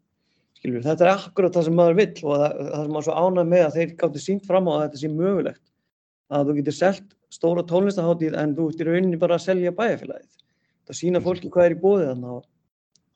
Skilur, 0.56 0.86
þetta 0.86 1.06
er 1.06 1.12
akkurat 1.12 1.56
það 1.56 1.68
sem 1.68 1.78
maður 1.78 1.98
vill 2.00 2.26
og 2.26 2.42
það, 2.42 2.60
það 2.70 2.84
sem 2.86 2.94
maður 2.96 3.08
svo 3.08 3.16
ánað 3.26 3.52
með 3.52 3.64
að 3.66 3.78
þeir 3.78 3.96
gáttu 4.02 4.24
sínt 4.24 4.48
fram 4.48 4.70
á 4.70 4.72
að 4.76 4.84
þetta 4.86 5.02
sé 5.02 5.12
mögulegt. 5.12 5.64
Að 6.34 6.50
þú 6.50 6.58
getur 6.60 6.78
selt 6.80 7.16
stóra 7.36 7.64
tónlistaháttíð 7.68 8.38
en 8.40 8.54
þú 8.58 8.68
ert 8.72 8.82
í 8.82 8.88
rauninni 8.88 9.20
bara 9.22 9.38
að 9.38 9.46
selja 9.46 9.74
bæjarfélagið. 9.76 10.44
Það 10.86 11.00
sína 11.00 11.22
fólki 11.26 11.52
hvað 11.54 11.70
er 11.70 11.76
í 11.76 11.82
bóðið 11.82 12.10
þarna 12.12 12.36
og 12.36 12.46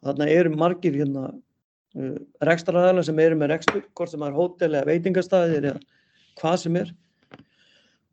þarna 0.06 0.30
eru 0.34 0.52
margir 0.56 0.98
hérna 0.98 1.26
uh, 1.30 2.18
rekstraræðilega 2.50 3.08
sem 3.10 3.22
eru 3.24 3.40
með 3.40 3.52
rekstur, 3.54 3.86
hvort 3.96 4.14
sem 4.14 4.26
er 4.26 4.36
hótel 4.36 4.72
eða 4.74 4.88
veitingastæðir 4.90 5.70
eða 5.72 5.84
hvað 6.42 6.58
sem 6.64 6.80
er. 6.82 6.94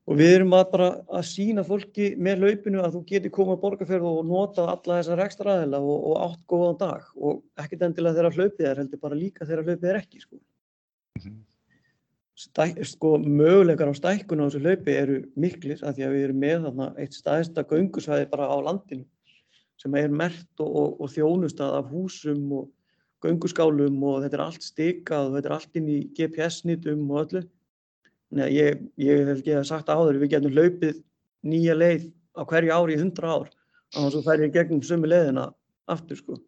Og 0.06 0.20
við 0.20 0.36
erum 0.36 0.54
að 0.54 0.68
bara 0.70 0.88
að 1.18 1.24
sína 1.26 1.64
fólki 1.66 2.12
með 2.22 2.44
hlaupinu 2.44 2.82
að 2.84 2.92
þú 2.94 3.00
geti 3.08 3.32
komið 3.34 3.58
á 3.58 3.62
borgarferð 3.64 4.06
og 4.06 4.20
nota 4.28 4.68
alla 4.70 5.00
þessa 5.00 5.16
rekstraræðilega 5.18 5.88
og, 5.94 6.04
og 6.10 6.20
átt 6.28 6.44
góðan 6.52 6.78
dag 6.82 7.08
og 7.16 7.40
ekkert 7.58 7.82
endilega 7.88 8.20
þegar 8.20 8.38
hlaupið 8.38 8.68
er 8.70 8.80
heldur 8.82 9.02
bara 9.02 9.18
líka 9.18 9.48
þegar 9.48 9.66
hlaupið 9.66 9.90
er 9.90 9.98
ekki 10.04 10.22
sko. 10.22 10.38
Mm 10.38 11.22
-hmm. 11.24 11.42
Stæk, 12.36 12.84
sko, 12.84 13.16
möguleikar 13.18 13.88
á 13.90 13.94
stækkun 13.96 14.44
á 14.44 14.46
þessu 14.46 14.60
hlaupi 14.60 14.92
eru 14.92 15.18
miklir 15.34 15.80
af 15.82 15.96
því 15.96 16.02
að 16.04 16.14
við 16.14 16.24
erum 16.24 16.40
með 16.44 16.64
þarna 16.66 16.88
eitt 17.00 17.14
staðista 17.16 17.64
göngusvæði 17.64 18.30
bara 18.30 18.46
á 18.52 18.56
landinu 18.60 19.06
sem 19.80 19.94
er 19.94 20.08
mert 20.08 20.60
og, 20.60 20.70
og, 20.76 21.00
og 21.00 21.12
þjónustað 21.14 21.78
af 21.78 21.90
húsum 21.90 22.52
og 22.52 22.68
gönguskálum 23.24 24.02
og 24.04 24.22
þetta 24.24 24.38
er 24.38 24.44
allt 24.44 24.64
stikað 24.64 25.30
og 25.30 25.36
þetta 25.36 25.50
er 25.50 25.56
allt 25.56 25.78
inn 25.80 25.88
í 25.88 25.98
GPS-nýtum 26.16 27.08
og 27.10 27.22
öllu. 27.24 27.42
Nei, 28.34 28.48
ég, 28.56 28.80
ég 28.98 29.22
hef 29.22 29.38
ekki 29.38 29.60
sagt 29.68 29.90
áður, 29.92 30.18
við 30.18 30.32
getum 30.34 30.54
hlaupið 30.54 30.98
nýja 31.46 31.76
leið 31.76 32.08
á 32.34 32.42
hverju 32.42 32.74
ári 32.74 32.96
í 32.96 33.00
100 33.00 33.28
ár 33.30 33.46
og 33.46 33.94
þannig 33.94 34.08
að 34.08 34.16
það 34.16 34.26
færir 34.26 34.52
gegnum 34.54 34.82
sömu 34.84 35.10
leiðina 35.10 35.44
aftur 35.92 36.18
sko. 36.18 36.38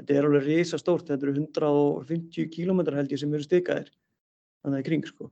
Þetta 0.00 0.16
er 0.16 0.28
alveg 0.28 0.46
risa 0.46 0.78
stórt, 0.80 1.10
þetta 1.10 1.28
eru 1.28 1.34
150 1.36 2.48
kílómetrar 2.54 3.02
held 3.02 3.12
ég 3.12 3.20
sem 3.20 3.34
eru 3.36 3.44
stikaðir 3.44 3.90
þannig 4.64 4.80
í 4.80 4.86
kring 4.88 5.04
sko. 5.08 5.28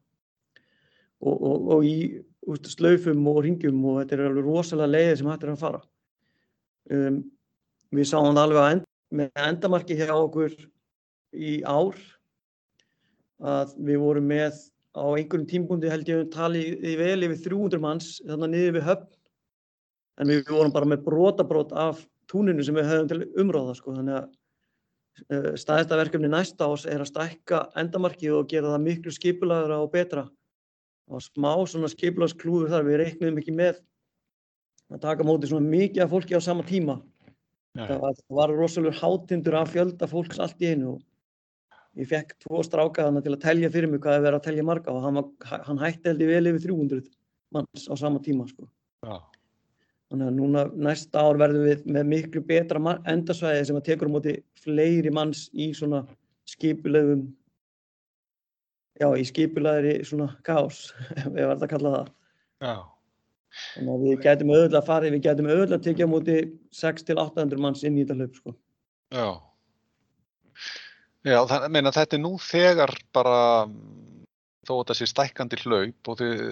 Og, 1.25 1.35
og, 1.35 1.71
og 1.75 1.87
í 1.89 1.97
úst, 2.49 2.69
slaufum 2.75 3.25
og 3.33 3.41
ringjum 3.47 3.81
og 3.89 4.03
þetta 4.03 4.19
er 4.19 4.27
alveg 4.29 4.47
rosalega 4.47 4.93
leiðir 4.93 5.21
sem 5.21 5.31
hægt 5.33 5.47
er 5.47 5.55
að 5.55 5.63
fara. 5.65 5.83
Um, 6.93 7.19
við 7.97 8.11
sáum 8.13 8.35
það 8.35 8.45
alveg 8.45 8.71
end, 8.75 8.87
með 9.19 9.43
endamarki 9.49 9.97
hjá 9.99 10.13
okkur 10.13 10.55
í 11.33 11.59
ár 11.65 11.97
að 13.39 13.73
við 13.89 14.03
vorum 14.03 14.29
með 14.29 14.61
á 14.99 15.07
einhverjum 15.07 15.47
tímpundi 15.51 15.93
held 15.93 16.11
ég 16.11 16.25
að 16.25 16.35
tali 16.35 16.65
í 16.75 16.97
vel 16.99 17.23
yfir 17.29 17.41
300 17.47 17.83
manns 17.83 18.11
þannig 18.27 18.55
niður 18.55 18.77
við 18.79 18.89
höfn 18.91 19.09
en 20.19 20.33
við 20.33 20.51
vorum 20.51 20.75
bara 20.75 20.91
með 20.91 21.05
brotabrót 21.07 21.73
af 21.73 22.03
túninu 22.29 22.65
sem 22.67 22.77
við 22.77 22.91
höfum 22.91 23.11
til 23.13 23.21
umráða 23.41 23.77
sko 23.79 23.95
þannig 23.95 24.19
að 24.19 24.29
Eh, 25.27 25.55
Stæðista 25.59 25.99
verkefni 25.99 26.31
næsta 26.31 26.69
ás 26.69 26.85
er 26.87 27.03
að 27.03 27.11
stækka 27.11 27.63
endamarkið 27.81 28.37
og 28.39 28.51
gera 28.51 28.75
það 28.75 28.85
miklu 28.85 29.15
skipulagra 29.15 29.81
og 29.83 29.91
betra. 29.93 30.25
Var 31.09 31.25
smá 31.25 31.53
svona 31.67 31.91
skipulagsklúður 31.91 32.71
þar, 32.73 32.87
við 32.87 33.01
reiknum 33.03 33.41
ekki 33.41 33.55
með 33.57 33.81
að 34.93 35.03
taka 35.03 35.27
móti 35.27 35.51
svona 35.51 35.69
mikið 35.69 36.05
af 36.05 36.13
fólki 36.13 36.39
á 36.39 36.41
sama 36.45 36.67
tíma. 36.69 37.01
Það 37.79 38.01
var, 38.05 38.21
var 38.39 38.55
rosalega 38.55 39.01
hátindur 39.01 39.59
af 39.59 39.73
fjölda 39.75 40.09
fólks 40.11 40.41
allt 40.43 40.63
í 40.63 40.73
einu 40.73 40.95
og 40.95 41.03
ég 41.99 42.11
fekk 42.11 42.37
tvo 42.45 42.63
stráka 42.67 43.09
þannig 43.09 43.27
til 43.27 43.35
að 43.35 43.43
telja 43.45 43.73
fyrir 43.75 43.91
mig 43.91 44.03
hvað 44.05 44.19
það 44.19 44.27
verið 44.27 44.39
að 44.39 44.47
telja 44.47 44.67
marga 44.69 44.95
og 44.95 45.03
hann, 45.07 45.23
hann 45.67 45.83
hætti 45.83 46.13
held 46.13 46.23
ég 46.25 46.31
vel 46.35 46.53
yfir 46.53 46.65
300 46.69 47.03
manns 47.57 47.89
á 47.91 47.95
sama 47.99 48.23
tíma 48.23 48.47
sko. 48.51 48.69
Já. 49.07 49.19
Þannig 50.09 50.31
að 50.31 50.39
núna 50.39 50.63
næsta 50.89 51.21
ár 51.21 51.41
verðum 51.41 51.67
við 51.69 51.89
með 51.97 52.13
miklu 52.13 52.45
betra 52.49 52.95
endasvæði 53.13 53.67
sem 53.69 53.81
að 53.81 53.89
tekur 53.91 54.09
á 54.09 54.15
móti 54.15 54.39
fleiri 54.63 55.13
manns 55.13 55.49
í 55.53 55.73
svona 55.77 56.05
skipulegum 56.49 57.27
já, 58.99 59.09
í 59.15 59.25
skipulaðri 59.27 59.99
svona 60.07 60.31
kaos, 60.47 60.89
ef 61.19 61.27
við 61.27 61.43
verðum 61.43 61.67
að 61.67 61.75
kalla 61.75 61.93
það. 61.97 62.15
Já. 62.65 62.77
Þannig 63.75 63.93
að 63.93 64.03
við 64.05 64.25
gætum 64.25 64.51
auðvitað 64.53 64.89
farið, 64.89 65.15
við 65.15 65.23
gætum 65.25 65.51
auðvitað 65.51 65.85
tekið 65.87 66.09
á 66.09 66.13
móti 66.13 66.39
6-800 66.79 67.63
manns 67.65 67.85
inn 67.87 67.97
í 67.97 68.05
þetta 68.05 68.19
hlaup, 68.19 68.41
sko. 68.41 68.55
Já. 69.15 69.29
Já, 71.27 71.41
það, 71.51 71.67
meina, 71.75 71.91
þetta 71.95 72.17
er 72.17 72.23
nú 72.23 72.37
þegar 72.39 72.93
bara, 73.17 73.39
þó 74.69 74.73
að 74.77 74.85
það 74.91 74.99
sé 75.01 75.09
stækkandi 75.11 75.59
hlaup 75.65 76.11
og 76.13 76.19
þið 76.21 76.43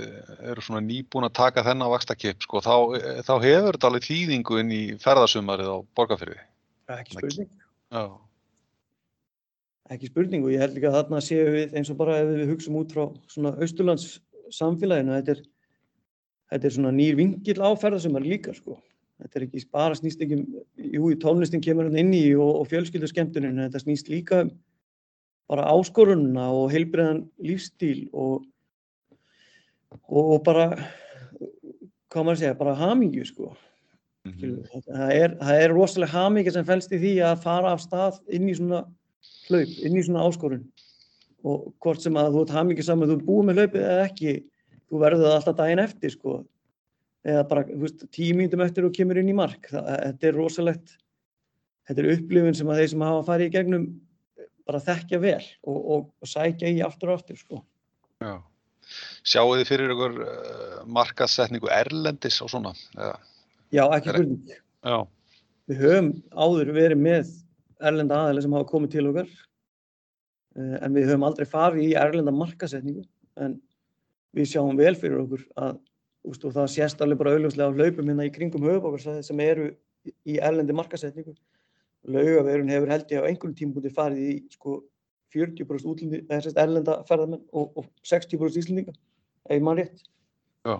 eru 0.50 0.64
svona 0.64 0.82
nýbúin 0.82 1.28
að 1.28 1.36
taka 1.38 1.64
þennan 1.66 1.92
vakstakip, 1.92 2.42
sko, 2.42 2.62
þá, 2.64 2.74
þá 3.28 3.34
hefur 3.44 3.76
þetta 3.76 3.90
alveg 3.90 4.06
þýðingu 4.08 4.60
inn 4.62 4.72
í 4.74 4.82
ferðasumarið 5.02 5.70
á 5.70 5.78
borgarfyrði. 5.98 6.38
Ekki 6.96 7.18
spurning. 7.18 7.52
Já. 7.94 8.04
Ekki 9.94 10.10
spurning 10.10 10.46
og 10.46 10.50
ég 10.50 10.64
held 10.64 10.74
líka 10.74 10.90
að 10.90 10.98
þarna 10.98 11.22
séum 11.22 11.52
við 11.54 11.76
eins 11.78 11.92
og 11.92 12.00
bara 12.00 12.18
ef 12.24 12.32
við 12.32 12.48
hugsaum 12.50 12.80
út 12.80 12.94
frá 12.96 13.04
svona 13.30 13.54
austurlands 13.62 14.08
samfélaginu, 14.54 15.14
þetta 15.20 15.36
er, 15.36 15.44
þetta 16.50 16.68
er 16.68 16.74
svona 16.74 16.94
nýr 16.94 17.18
vingill 17.18 17.60
á 17.62 17.70
ferðasumar 17.78 18.26
líka, 18.26 18.54
sko. 18.56 18.80
Þetta 19.16 19.38
er 19.38 19.44
ekki 19.46 19.62
bara 19.72 19.96
snýst 19.96 20.20
ekki 20.20 20.36
um, 20.42 20.46
jú, 20.76 21.10
tónlistin 21.22 21.62
kemur 21.64 21.88
hann 21.88 22.00
inn 22.00 22.12
í 22.12 22.24
og, 22.36 22.60
og 22.60 22.66
fjölskyldu 22.68 23.08
skemmtuninu, 23.08 23.64
þetta 23.64 23.80
snýst 23.80 24.10
líka 24.12 24.42
um 24.44 24.50
bara 25.50 25.66
áskorunna 25.70 26.48
og 26.50 26.72
heilbriðan 26.74 27.22
lífstíl 27.42 28.08
og, 28.12 28.46
og, 30.10 30.22
og 30.22 30.40
bara, 30.46 30.66
hvað 32.10 32.26
maður 32.26 32.40
segja, 32.40 32.58
bara 32.58 32.74
hamingju, 32.78 33.26
sko. 33.28 33.52
Mhm. 34.26 34.56
Það 34.88 35.12
er, 35.14 35.36
það 35.38 35.60
er 35.62 35.74
rosalega 35.74 36.16
hamingja 36.16 36.56
sem 36.56 36.66
fælst 36.66 36.94
í 36.96 36.98
því 37.02 37.14
að 37.28 37.44
fara 37.44 37.76
af 37.76 37.84
stað 37.84 38.18
inn 38.26 38.50
í 38.50 38.56
svona 38.58 38.82
hlaup, 39.46 39.76
inn 39.86 40.00
í 40.00 40.02
svona 40.02 40.26
áskorun. 40.26 40.66
Og 41.46 41.70
hvort 41.82 42.02
sem 42.02 42.18
að 42.18 42.34
þú 42.34 42.42
ert 42.42 42.56
hamingja 42.56 42.88
saman, 42.88 43.12
þú 43.12 43.20
ert 43.20 43.28
búið 43.28 43.46
með 43.46 43.60
hlaupið 43.60 43.86
eða 43.86 44.06
ekki, 44.08 44.36
þú 44.90 45.02
verður 45.04 45.28
það 45.28 45.36
alltaf 45.38 45.58
daginn 45.60 45.84
eftir, 45.84 46.14
sko 46.16 46.40
eða 47.26 47.44
bara 47.50 47.64
veist, 47.68 48.04
tíu 48.14 48.36
mínutum 48.38 48.62
eftir 48.64 48.86
og 48.86 48.94
kemur 48.96 49.18
inn 49.20 49.30
í 49.32 49.36
mark. 49.36 49.70
Það, 49.72 49.88
þetta 49.92 50.28
er 50.28 50.36
rosalegt, 50.38 50.98
þetta 51.88 52.02
er 52.02 52.10
upplifun 52.16 52.58
sem 52.58 52.70
að 52.70 52.82
þeir 52.82 52.92
sem 52.92 53.06
hafa 53.06 53.24
farið 53.30 53.48
í 53.48 53.54
gegnum 53.56 53.86
bara 54.66 54.82
þekkja 54.82 55.22
vel 55.22 55.40
og, 55.62 55.78
og, 55.78 56.04
og 56.22 56.30
sækja 56.30 56.70
í 56.74 56.82
aftur 56.86 57.12
og 57.12 57.20
aftur. 57.20 57.40
Sko. 57.40 57.62
Já. 58.22 58.36
Sjáu 59.26 59.56
þið 59.56 59.66
fyrir 59.66 59.92
ykkur 59.94 60.20
uh, 60.22 60.78
markasetningu 60.94 61.70
erlendis 61.74 62.38
og 62.44 62.52
svona? 62.52 62.72
Ja. 62.94 63.16
Já, 63.74 63.82
ekki 63.96 64.14
spurning. 64.14 64.54
Já. 64.86 64.98
Við 65.66 65.82
höfum 65.82 66.12
áður 66.30 66.70
verið 66.76 67.02
með 67.02 67.32
erlenda 67.82 68.20
aðeins 68.22 68.46
sem 68.46 68.54
hafa 68.54 68.68
komið 68.70 68.92
til 68.94 69.08
okkar 69.10 69.32
uh, 69.32 70.76
en 70.78 70.94
við 70.94 71.10
höfum 71.10 71.26
aldrei 71.26 71.50
farið 71.50 71.88
í 71.88 71.96
erlenda 71.98 72.34
markasetningu 72.34 73.02
en 73.42 73.58
við 74.36 74.52
sjáum 74.52 74.78
vel 74.78 74.94
fyrir 74.98 75.24
okkur 75.24 75.42
að 75.58 75.80
og 76.26 76.54
það 76.56 76.72
sést 76.72 77.02
alveg 77.02 77.20
bara 77.20 77.34
auðvitað 77.36 77.70
á 77.70 77.76
hlaupum 77.76 78.10
hérna 78.10 78.26
í 78.26 78.32
kringum 78.34 78.66
höfubokarsæði 78.66 79.22
sem 79.26 79.40
eru 79.44 79.68
í 80.26 80.38
erlendi 80.42 80.74
markasetningu. 80.76 81.34
Laugaveirun 82.06 82.70
hefur 82.70 82.92
held 82.92 83.12
ég 83.14 83.22
á 83.22 83.28
einhvern 83.28 83.54
tímbúti 83.58 83.90
farið 83.94 84.22
í 84.22 84.34
sko 84.54 84.80
40% 85.34 85.88
útlindi, 85.90 86.22
erlenda 86.30 87.00
ferðarmenn 87.08 87.42
og, 87.52 87.72
og 87.78 87.88
60% 88.06 88.60
íslendinga, 88.60 88.94
ef 89.50 89.62
mann 89.62 89.80
rétt. 89.80 90.04
Já. 90.66 90.76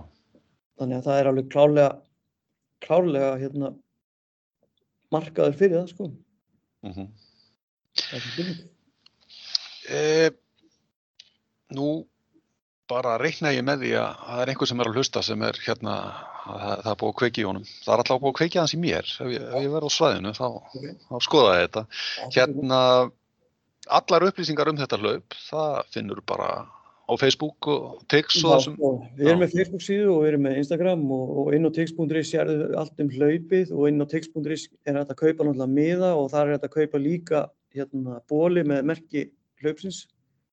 Þannig 0.78 0.98
að 0.98 1.08
það 1.08 1.20
er 1.20 1.30
alveg 1.30 1.50
klárlega, 1.52 1.90
klárlega 2.84 3.30
hérna, 3.40 3.72
markaður 5.14 5.58
fyrir 5.58 5.78
það 5.80 5.92
sko. 5.94 6.08
Mm 6.86 6.92
-hmm. 6.92 7.08
Það 8.02 8.16
er 8.16 8.20
ekki 8.20 8.36
byrjum. 8.36 8.58
E, 9.86 10.30
nú 11.76 11.88
bara 12.90 13.16
reikna 13.18 13.50
ég 13.54 13.64
með 13.66 13.82
því 13.84 13.92
að 14.00 14.20
það 14.26 14.40
er 14.44 14.52
einhver 14.52 14.70
sem 14.70 14.80
er 14.84 14.90
að 14.90 14.96
hlusta 15.00 15.22
sem 15.26 15.42
er 15.48 15.58
hérna, 15.66 15.94
það, 16.46 16.72
það 16.84 16.90
er 16.92 16.98
búið 17.02 17.12
að 17.12 17.18
kveiki 17.22 17.42
í 17.42 17.46
honum. 17.48 17.64
Það 17.82 17.92
er 17.96 18.02
alltaf 18.04 18.20
búið 18.22 18.32
að 18.32 18.38
kveiki 18.40 18.60
hans 18.62 18.74
í 18.76 18.80
mér. 18.82 19.10
Ef 19.26 19.32
ég, 19.34 19.46
ef 19.50 19.64
ég 19.66 19.74
verð 19.74 19.90
á 19.90 19.96
svæðinu 19.96 20.32
þá, 20.36 20.46
Okay. 20.76 20.94
þá 21.10 21.16
skoða 21.26 21.56
ég 21.58 21.66
þetta. 21.66 21.84
Hérna, 22.36 22.80
allar 24.00 24.26
upplýsingar 24.30 24.70
um 24.72 24.80
þetta 24.80 24.98
hlaup, 25.02 25.36
það 25.48 25.76
finnur 25.94 26.22
bara 26.26 26.48
á 27.06 27.12
Facebook 27.22 27.68
og 27.70 28.00
Tix 28.10 28.40
og 28.42 28.56
þessum. 28.56 28.74
sko, 28.78 28.88
við 29.18 29.28
erum 29.30 29.42
með 29.44 29.52
Facebook 29.54 29.82
síðu 29.86 30.08
og 30.10 30.22
við 30.24 30.30
erum 30.32 30.42
með 30.48 30.56
Instagram 30.62 31.04
og, 31.14 31.28
og 31.42 31.50
inn 31.54 31.68
á 31.68 31.70
tix.is 31.76 32.30
sérðu 32.32 32.66
allt 32.82 33.02
um 33.04 33.12
hlaupið 33.14 33.70
og 33.76 33.84
inn 33.90 34.02
á 34.02 34.06
tix.is 34.10 34.64
er 34.90 34.98
hægt 34.98 35.12
að 35.14 35.20
kaupa 35.20 35.46
náttúrulega 35.46 35.70
miða 35.76 36.10
og 36.18 36.26
þar 36.34 36.48
er 36.50 36.56
hægt 36.56 36.66
að 36.66 36.74
kaupa 36.80 36.98
líka 37.04 37.44
hérna 37.76 38.18
bóli 38.26 38.64
með 38.66 38.82
merki 38.90 39.22
hlaupsins 39.62 40.00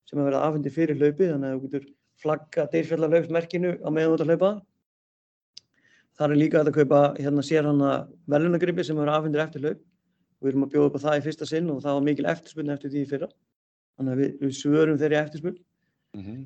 sem 0.06 0.20
er 0.22 0.30
verið 0.30 0.46
afhendi 0.46 0.74
fyrir 0.76 1.02
hlaupið 1.02 1.34
þannig 1.34 1.50
að 1.50 1.58
þú 1.58 1.66
getur 1.74 1.90
flagga 2.24 2.68
deyrfjallahlaupsmerkinu 2.72 3.78
á 3.84 3.90
meðan 3.92 4.16
ert 4.16 4.24
að 4.24 4.32
hlaupa. 4.32 4.52
Þar 6.18 6.34
er 6.34 6.40
líka 6.40 6.62
að 6.62 6.76
kaupa 6.76 7.02
hérna 7.18 7.44
sér 7.46 7.68
hana 7.68 7.94
velunagripi 8.30 8.86
sem 8.86 9.00
er 9.02 9.12
afhendir 9.12 9.44
eftir 9.44 9.64
hlaup 9.64 9.80
og 9.80 10.46
við 10.46 10.52
erum 10.52 10.66
að 10.68 10.76
bjóða 10.76 10.90
upp 10.90 10.98
á 11.00 11.04
það 11.06 11.18
í 11.18 11.24
fyrsta 11.28 11.48
sinn 11.50 11.72
og 11.74 11.82
það 11.84 11.98
var 11.98 12.06
mikil 12.08 12.28
eftirspunni 12.34 12.74
eftir 12.74 12.94
því 12.94 13.06
fyrra. 13.10 13.30
Þannig 13.98 14.14
að 14.14 14.22
við, 14.22 14.36
við 14.42 14.54
svörum 14.60 15.00
þeirri 15.02 15.20
eftirspunn. 15.20 15.58
Mm 16.14 16.24
-hmm. 16.24 16.44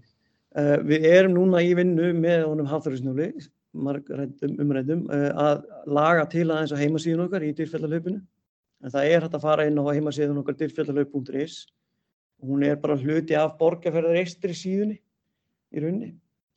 Uh, 0.58 0.78
við 0.88 1.04
erum 1.06 1.34
núna 1.36 1.60
í 1.62 1.74
vinnu 1.76 2.14
með 2.18 2.48
honum 2.48 2.70
Hafþórisnjóli, 2.72 3.28
margrættum 3.78 4.56
umrættum, 4.64 5.04
uh, 5.12 5.30
að 5.38 5.66
laga 5.86 6.24
til 6.32 6.48
aðeins 6.48 6.72
á 6.74 6.82
heimasíðun 6.82 7.26
okkar 7.28 7.44
í 7.44 7.52
dyrfjallahlaupinu. 7.54 8.22
En 8.82 8.94
það 8.94 9.10
er 9.12 9.26
hægt 9.26 9.36
að 9.36 9.44
fara 9.44 9.68
inn 9.68 9.78
á 9.78 9.84
heimasíðun 9.86 10.40
okkar 10.42 10.58
dyrfjallahlaup.is 10.58 11.68
og 12.42 12.50
hún 12.50 12.64
er 12.64 12.80
bara 12.80 12.98
hluti 12.98 13.36
af 13.36 13.58
borgarferðar 13.60 14.18
eistri 14.22 14.56
síðunni 14.56 14.98
í 15.74 15.84
rauninni. 15.84 16.14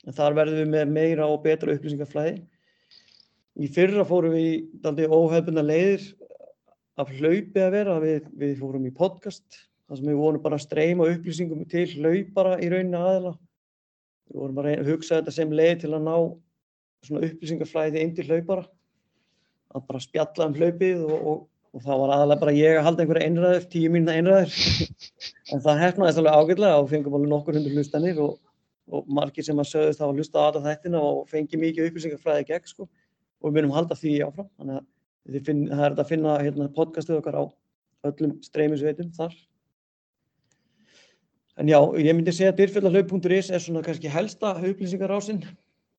En 0.07 0.17
þar 0.17 0.37
verðum 0.39 0.63
við 0.63 0.71
með 0.73 0.93
meira 0.95 1.27
og 1.29 1.43
betra 1.43 1.75
upplýsingaflæði. 1.75 2.39
Í 3.61 3.67
fyrra 3.75 4.05
fórum 4.07 4.33
við 4.33 4.47
í 4.47 4.53
daldi 4.81 5.07
óhefbundna 5.11 5.63
leiðir 5.65 6.07
af 7.01 7.11
hlaupi 7.17 7.61
að 7.61 7.75
vera. 7.75 7.97
Við, 8.01 8.29
við 8.41 8.55
fórum 8.61 8.87
í 8.87 8.93
podcast, 8.95 9.45
þar 9.87 9.99
sem 9.99 10.09
við 10.09 10.21
vorum 10.21 10.43
bara 10.43 10.57
að 10.57 10.65
streyma 10.65 11.09
upplýsingum 11.11 11.65
til 11.69 11.85
hlaupara 11.99 12.57
í 12.63 12.71
rauninni 12.71 12.97
aðeila. 12.97 13.35
Við 14.31 14.41
vorum 14.41 14.57
bara 14.61 14.75
að 14.79 14.91
hugsa 14.93 15.19
þetta 15.19 15.35
sem 15.35 15.55
leið 15.59 15.73
til 15.83 15.93
að 15.93 16.05
ná 16.07 16.15
svona 17.05 17.25
upplýsingaflæði 17.27 18.05
inn 18.05 18.13
til 18.17 18.27
hlaupara. 18.29 18.67
Að 19.75 19.87
bara 19.87 20.03
spjalla 20.03 20.47
um 20.49 20.55
hlaupið 20.57 21.03
og, 21.05 21.17
og, 21.19 21.41
og 21.75 21.83
þá 21.83 21.91
var 21.91 22.15
aðalega 22.15 22.43
bara 22.45 22.55
ég 22.57 22.79
að 22.79 22.87
halda 22.87 23.03
einhverja 23.05 23.27
einræður, 23.29 23.67
tíu 23.71 23.91
mínuna 23.93 24.15
einræður. 24.17 24.55
en 25.51 25.63
það 25.67 25.83
hefnaðist 25.85 26.23
alveg 26.23 26.39
ágætlega 26.39 26.79
og 26.79 26.89
fengum 26.89 27.19
alveg 27.19 27.31
nokkur 27.35 27.59
hundur 27.59 27.75
hlustanir 27.75 28.23
og, 28.23 28.39
og 28.89 29.11
margir 29.11 29.45
sem 29.45 29.59
að 29.61 29.69
sögðust 29.71 30.01
þá 30.01 30.07
að 30.07 30.17
hlusta 30.17 30.41
á 30.41 30.47
alla 30.47 30.63
þættina 30.65 31.03
og 31.05 31.21
fengi 31.29 31.59
mikið 31.59 31.89
upplýsingaflæði 31.89 32.47
gegn 32.49 32.71
sko. 32.71 32.89
Og 33.41 33.49
við 33.49 33.57
munum 33.59 33.75
halda 33.75 33.97
því 33.97 34.15
áfram. 34.25 34.49
Þannig 34.57 34.81
að 34.81 35.47
finn, 35.47 35.63
það 35.69 35.85
er 35.85 35.95
að 35.95 36.11
finna 36.11 36.35
hérna, 36.41 36.69
podcastið 36.75 37.21
okkar 37.21 37.39
á 37.39 37.43
öllum 38.09 38.35
streymisveitum 38.45 39.11
þar. 39.15 39.35
En 41.61 41.69
já, 41.69 41.77
ég 41.99 42.15
myndi 42.15 42.33
segja 42.33 42.53
að 42.53 42.61
dyrfjallahlaup.is 42.61 43.51
er 43.51 43.61
svona 43.61 43.83
kannski 43.85 44.09
helsta 44.09 44.55
upplýsingarásinn 44.57 45.43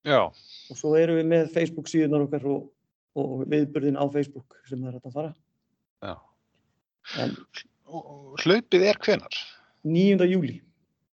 Já, 0.03 0.27
og 0.27 0.79
svo 0.79 0.97
erum 0.99 1.21
við 1.21 1.29
með 1.31 1.51
Facebook 1.55 1.90
síðunar 1.90 2.25
okkar 2.25 2.47
og, 2.51 2.64
og 3.14 3.45
viðbörðin 3.53 4.01
á 4.01 4.05
Facebook 4.11 4.57
sem 4.66 4.81
það 4.83 4.97
er 4.97 4.97
að 4.99 5.14
fara. 5.14 5.35
já. 6.03 6.14
En 7.23 7.37
Hlaupið 8.42 8.87
er 8.88 8.99
hvenar? 9.05 9.38
9. 9.85 10.27
júli, 10.31 10.57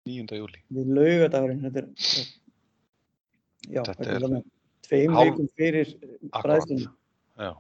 9. 0.09 0.35
júli. 0.39 0.63
við 0.75 0.89
laugadagurinn, 0.97 1.61
þetta 1.67 1.83
er, 1.83 1.91
já, 3.71 3.83
Þetta 3.87 4.09
er 4.09 4.25
er 4.27 4.43
tveim 4.83 5.13
hálf- 5.15 5.29
vikum 5.31 5.51
fyrir 5.59 5.93
bræðslunum. 6.43 6.89
Já, 7.39 7.53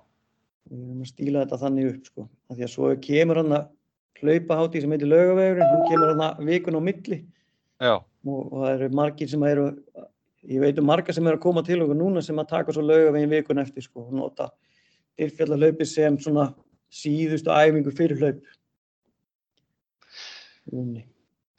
Við 0.72 0.78
erum 0.86 1.02
að 1.02 1.10
stíla 1.10 1.42
þetta 1.44 1.58
þannig 1.58 1.88
upp, 1.92 2.04
sko. 2.06 2.24
Af 2.50 2.56
því 2.56 2.64
að 2.66 2.72
svo 2.72 2.88
kemur 3.02 3.36
hann 3.42 3.52
að 3.56 3.68
hlaupahátti 4.22 4.80
sem 4.80 4.90
heitir 4.94 5.10
laugavegurinn, 5.10 5.72
hún 5.74 5.88
kemur 5.90 6.10
hann 6.12 6.24
að 6.28 6.42
vikun 6.46 6.78
á 6.78 6.82
milli 6.82 7.18
já, 7.82 7.94
og, 7.98 8.40
og 8.52 8.58
það 8.62 8.74
eru 8.76 8.88
margir 8.94 9.28
sem 9.32 9.42
eru, 9.42 9.64
ég 10.46 10.60
veit 10.62 10.78
um 10.78 10.86
marga 10.86 11.12
sem 11.12 11.26
eru 11.26 11.36
að 11.40 11.42
koma 11.42 11.62
til 11.66 11.80
okkur 11.82 11.98
núna 11.98 12.22
sem 12.22 12.38
að 12.38 12.48
taka 12.54 12.72
svo 12.74 12.82
laugavegin 12.86 13.30
vikun 13.34 13.58
eftir, 13.62 13.82
sko, 13.82 14.06
og 14.06 14.12
nota 14.14 14.50
dyrfjallahlaupi 15.18 15.86
sem 15.86 16.18
svona 16.22 16.52
síðustu 16.92 17.50
æfingu 17.50 17.90
fyrir 17.94 18.18
hlaup. 18.22 18.42
Rauninni. 20.72 21.04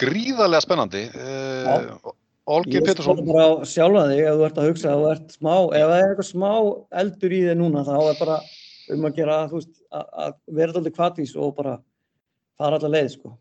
Gríðarlega 0.01 0.63
spennandi. 0.63 1.05
Uh, 1.13 2.13
Olgir 2.53 2.81
Ég 2.81 2.87
Pétursson, 2.89 3.21
skoða 3.21 3.29
bara 3.29 3.43
á 3.47 3.51
sjálfa 3.69 4.03
þig 4.09 4.21
ef 4.25 4.35
þú 4.35 4.45
ert 4.47 4.57
að 4.59 4.67
hugsa 4.67 4.93
að 4.93 5.03
ef 5.13 5.37
það 5.39 5.93
er 5.95 6.09
eitthvað 6.09 6.27
smá 6.27 6.51
eldur 7.03 7.35
í 7.35 7.41
þig 7.45 7.59
núna 7.59 7.83
þá 7.87 7.95
er 8.01 8.17
bara 8.19 8.37
um 8.91 9.07
að 9.07 9.19
gera, 9.19 9.37
veist, 9.51 9.75
að, 9.95 10.09
að 10.25 10.33
vera 10.57 10.75
alltaf 10.75 10.95
kvartís 10.97 11.35
og 11.39 11.53
bara 11.59 11.77
fara 12.59 12.79
allar 12.79 12.93
leið, 12.97 13.11
sko. 13.13 13.31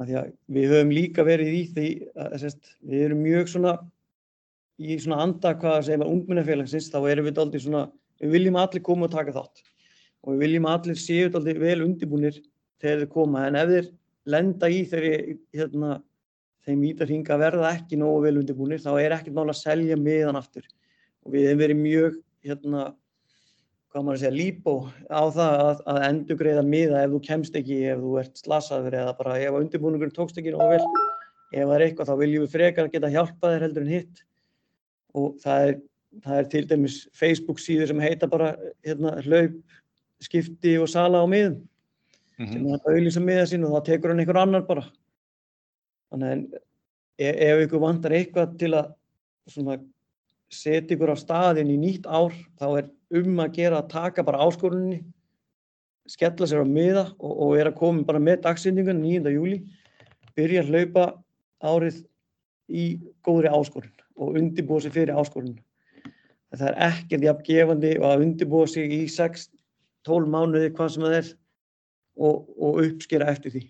Að 0.00 0.12
við 0.46 0.70
höfum 0.70 0.92
líka 0.94 1.24
verið 1.26 1.56
í 1.56 1.64
því, 1.74 1.88
að, 2.14 2.36
sérst, 2.44 2.70
við 2.86 3.08
erum 3.08 3.24
mjög 3.26 3.50
svona, 3.54 3.74
í 4.80 5.00
svona 5.02 5.24
anda 5.26 5.56
hvað 5.58 5.80
sem 5.88 6.04
er 6.04 6.12
ungminnafélagsins, 6.12 6.92
þá 6.92 7.00
erum 7.10 7.26
við 7.26 7.42
alltaf 7.42 7.66
svona, 7.66 7.82
við 8.22 8.36
viljum 8.36 8.60
að 8.60 8.68
allir 8.68 8.86
koma 8.86 9.08
og 9.08 9.16
taka 9.16 9.34
þátt 9.34 9.66
og 10.20 10.34
við 10.34 10.42
viljum 10.44 10.68
að 10.68 10.78
allir 10.78 11.00
séu 11.00 11.26
alltaf 11.26 11.60
vel 11.64 11.82
undirbúnir 11.84 12.38
þegar 12.80 13.02
þeir 13.02 13.12
koma, 13.12 13.44
en 13.48 13.58
ef 13.58 13.70
þeir 13.72 13.90
lenda 14.28 14.68
í 14.70 14.82
þeirri, 14.88 15.36
hérna, 15.56 15.98
þeim 16.66 16.84
vítarhinga 16.84 17.38
verða 17.40 17.74
ekki 17.76 17.98
nógu 18.00 18.24
vel 18.26 18.38
undirbúinir, 18.40 18.82
þá 18.82 18.92
er 19.00 19.16
ekkert 19.16 19.36
mál 19.36 19.48
að 19.48 19.60
selja 19.62 19.98
miðan 19.98 20.38
aftur. 20.40 20.66
Og 21.24 21.34
við 21.34 21.48
hefum 21.48 21.62
verið 21.62 21.80
mjög, 21.80 22.18
hérna, 22.46 22.84
hvað 23.90 24.06
maður 24.06 24.18
að 24.18 24.24
segja, 24.24 24.36
líbó 24.36 24.74
á 25.10 25.22
það 25.34 25.62
að, 25.64 25.84
að 25.92 26.00
endur 26.08 26.40
greiða 26.40 26.64
miða 26.66 27.04
ef 27.04 27.14
þú 27.14 27.22
kemst 27.26 27.56
ekki, 27.58 27.78
ef 27.90 28.02
þú 28.02 28.16
ert 28.22 28.42
slasaður 28.44 28.98
eða 29.02 29.14
bara 29.18 29.38
ef 29.40 29.60
undirbúningurinn 29.60 30.16
tókst 30.16 30.40
ekki 30.40 30.54
nógu 30.54 30.76
vel. 30.76 31.06
Ef 31.50 31.64
það 31.64 31.74
er 31.76 31.86
eitthvað 31.86 32.10
þá 32.12 32.20
viljum 32.20 32.44
við 32.44 32.52
frekar 32.54 32.90
geta 32.92 33.10
hjálpað 33.10 33.56
þér 33.56 33.64
heldur 33.66 33.86
en 33.86 33.94
hitt. 33.96 34.22
Og 35.18 35.40
það 35.42 35.66
er, 35.66 35.80
það 36.22 36.42
er 36.42 36.50
til 36.52 36.64
dæmis 36.70 37.00
Facebook 37.18 37.62
síður 37.62 37.90
sem 37.90 38.04
heita 38.04 38.30
bara 38.30 38.52
hérna, 38.86 39.16
hlaup, 39.26 39.58
skipti 40.22 40.76
og 40.78 40.86
sala 40.92 41.24
á 41.24 41.26
miðum 41.26 41.58
Mhm. 42.40 42.52
sem 42.52 42.66
hann 42.70 42.88
auðlýsa 42.88 43.20
miða 43.20 43.46
sín 43.48 43.64
og 43.68 43.74
þá 43.74 43.84
tekur 43.84 44.12
hann 44.12 44.22
einhver 44.22 44.40
annar 44.40 44.66
bara. 44.66 44.86
Þannig 46.10 46.30
að 46.30 46.60
ef, 47.20 47.34
ef 47.36 47.64
ykkur 47.66 47.82
vantar 47.84 48.14
eitthvað 48.16 48.58
til 48.58 48.70
að 48.78 48.92
svona, 49.50 49.76
setja 50.50 50.96
ykkur 50.96 51.12
á 51.12 51.16
staðinn 51.20 51.72
í 51.74 51.78
nýtt 51.78 52.06
ár, 52.08 52.32
þá 52.58 52.66
er 52.80 52.90
um 53.20 53.42
að 53.44 53.56
gera 53.58 53.82
að 53.82 53.90
taka 53.92 54.24
bara 54.24 54.40
áskoruninni, 54.46 55.02
skella 56.08 56.48
sér 56.48 56.64
á 56.64 56.66
miða 56.66 57.04
og, 57.20 57.32
og 57.44 57.58
er 57.58 57.70
að 57.70 57.78
koma 57.78 58.06
bara 58.08 58.22
með 58.22 58.40
dagsendingun 58.46 59.02
9. 59.04 59.34
júli, 59.36 59.60
byrja 60.34 60.64
að 60.64 60.72
hlaupa 60.72 61.04
árið 61.60 62.00
í 62.70 62.86
góðri 63.26 63.52
áskorun 63.52 63.92
og 64.16 64.38
undirbúa 64.40 64.80
sig 64.80 64.94
fyrir 64.94 65.18
áskoruninu. 65.18 65.60
Það 66.56 66.66
er 66.72 66.80
ekkert 66.88 67.28
jafn 67.28 67.46
gefandi 67.46 67.92
og 68.00 68.08
að 68.08 68.24
undirbúa 68.24 68.66
sig 68.70 68.90
í 68.90 69.04
6-12 69.12 70.32
mánuði 70.32 70.72
hvað 70.74 70.94
sem 70.94 71.04
það 71.04 71.18
er 71.20 71.30
og, 72.18 72.48
og 72.58 72.80
uppskera 72.84 73.28
eftir 73.30 73.54
því. 73.54 73.62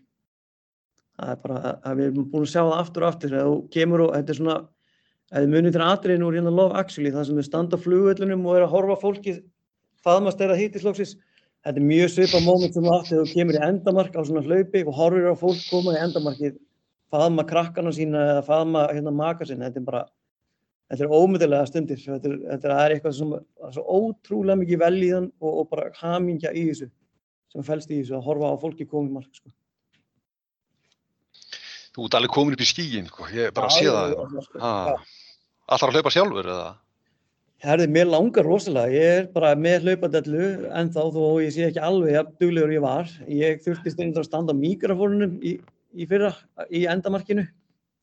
Það 1.21 1.31
er 1.35 1.41
bara 1.43 1.57
að- 1.61 1.81
að 1.85 1.97
við 1.99 2.07
erum 2.11 2.29
búin 2.33 2.45
að 2.47 2.53
sjá 2.55 2.63
það 2.65 2.79
aftur 2.81 3.03
og 3.05 3.09
aftur. 3.13 3.31
Þegar 3.31 3.49
þú 3.51 3.71
kemur 3.71 4.01
og 4.07 4.13
þetta 4.15 4.31
er 4.31 4.39
svona, 4.39 4.59
ef 5.31 5.41
þið 5.41 5.51
munið 5.55 5.73
til 5.73 5.83
atriðin 5.87 6.25
úr 6.27 6.37
hérna 6.39 6.55
Love 6.57 6.79
Actually, 6.81 7.11
það 7.11 7.27
sem 7.27 7.37
þau 7.41 7.45
standa 7.49 7.77
á 7.77 7.85
flugvöllunum 7.85 8.47
og 8.47 8.57
er 8.57 8.65
að 8.65 8.73
horfa 8.75 8.97
á 8.97 9.05
fólkið 9.05 9.43
faðmast 10.01 10.39
þeirra 10.41 10.57
hittislóksis. 10.57 11.17
Þetta 11.61 11.77
er 11.77 11.89
mjög 11.91 12.09
svipað 12.15 12.45
moment 12.47 12.73
sem 12.73 12.85
átt 12.89 13.11
þegar 13.11 13.27
þú 13.27 13.35
kemur 13.35 13.59
í 13.59 13.65
endamark 13.69 14.15
á 14.17 14.23
svona 14.25 14.45
hlaupi 14.47 14.81
og 14.87 14.95
horfir 14.97 15.29
á 15.29 15.35
fólk 15.37 15.61
koma 15.69 15.93
í 15.93 16.01
endamarkið, 16.01 16.57
faðma 17.13 17.45
krakkana 17.45 17.93
sína 17.93 18.23
eða 18.33 18.47
faðma 18.47 18.87
hérna 18.95 19.13
maka 19.13 19.45
sinna. 19.45 19.69
Þetta 19.69 19.81
er 19.83 19.85
bara, 19.85 20.05
þetta 20.89 21.05
er 21.05 21.13
ómyndilega 21.13 21.67
stundir. 21.69 22.01
Þetta 22.01 22.31
er, 22.31 22.39
þetta 22.49 22.65
er, 22.65 22.73
það 22.73 22.85
er 22.87 22.95
eitthvað 22.97 23.17
sem 23.19 23.35
það 23.37 23.69
er 23.69 23.77
svo 23.77 23.85
ótrúlega 24.01 24.57
mikið 24.63 24.81
velíðan 24.87 25.29
og, 25.37 25.53
og 25.53 25.69
bara 25.69 25.91
hamingja 26.01 26.55
í 26.57 26.65
þessu 26.71 26.89
sem 27.53 27.67
fælst 27.67 27.91
í 27.91 28.01
þessu 28.01 28.19
að 28.19 28.27
horfa 28.29 28.53
á 28.55 28.63
fólki 28.63 28.87
komið 28.91 29.17
mark 29.19 29.33
sko. 29.35 29.51
Þú 31.91 32.07
ert 32.07 32.17
alveg 32.21 32.35
komin 32.35 32.55
upp 32.55 32.63
í 32.63 32.69
skíin, 32.71 33.09
sko. 33.11 33.27
ég 33.35 33.51
bara 33.55 33.73
sé 33.75 33.89
það. 33.91 34.15
sko. 34.47 34.61
Allar 35.71 35.91
að 35.91 35.99
hlaupa 35.99 36.13
sjálfur 36.15 36.51
eða? 36.51 36.71
Herði, 37.61 37.87
mér 37.93 38.07
langar 38.09 38.47
rosalega, 38.47 38.93
ég 38.95 39.17
er 39.19 39.27
bara 39.35 39.51
með 39.59 39.85
hlaupadellu 39.85 40.45
ennþá 40.81 41.03
þó 41.13 41.25
ég 41.45 41.51
sé 41.53 41.67
ekki 41.67 41.83
alveg 41.85 42.15
jafn 42.15 42.37
duglegur 42.41 42.73
ég 42.73 42.85
var. 42.85 43.11
Ég 43.29 43.61
þurfti 43.67 43.93
stundum 43.93 44.23
að 44.23 44.29
standa 44.31 44.55
mikrofónunum 44.57 45.35
í, 45.45 45.59
í 45.93 46.07
fyrra, 46.09 46.31
í 46.73 46.87
endamarkinu. 46.89 47.45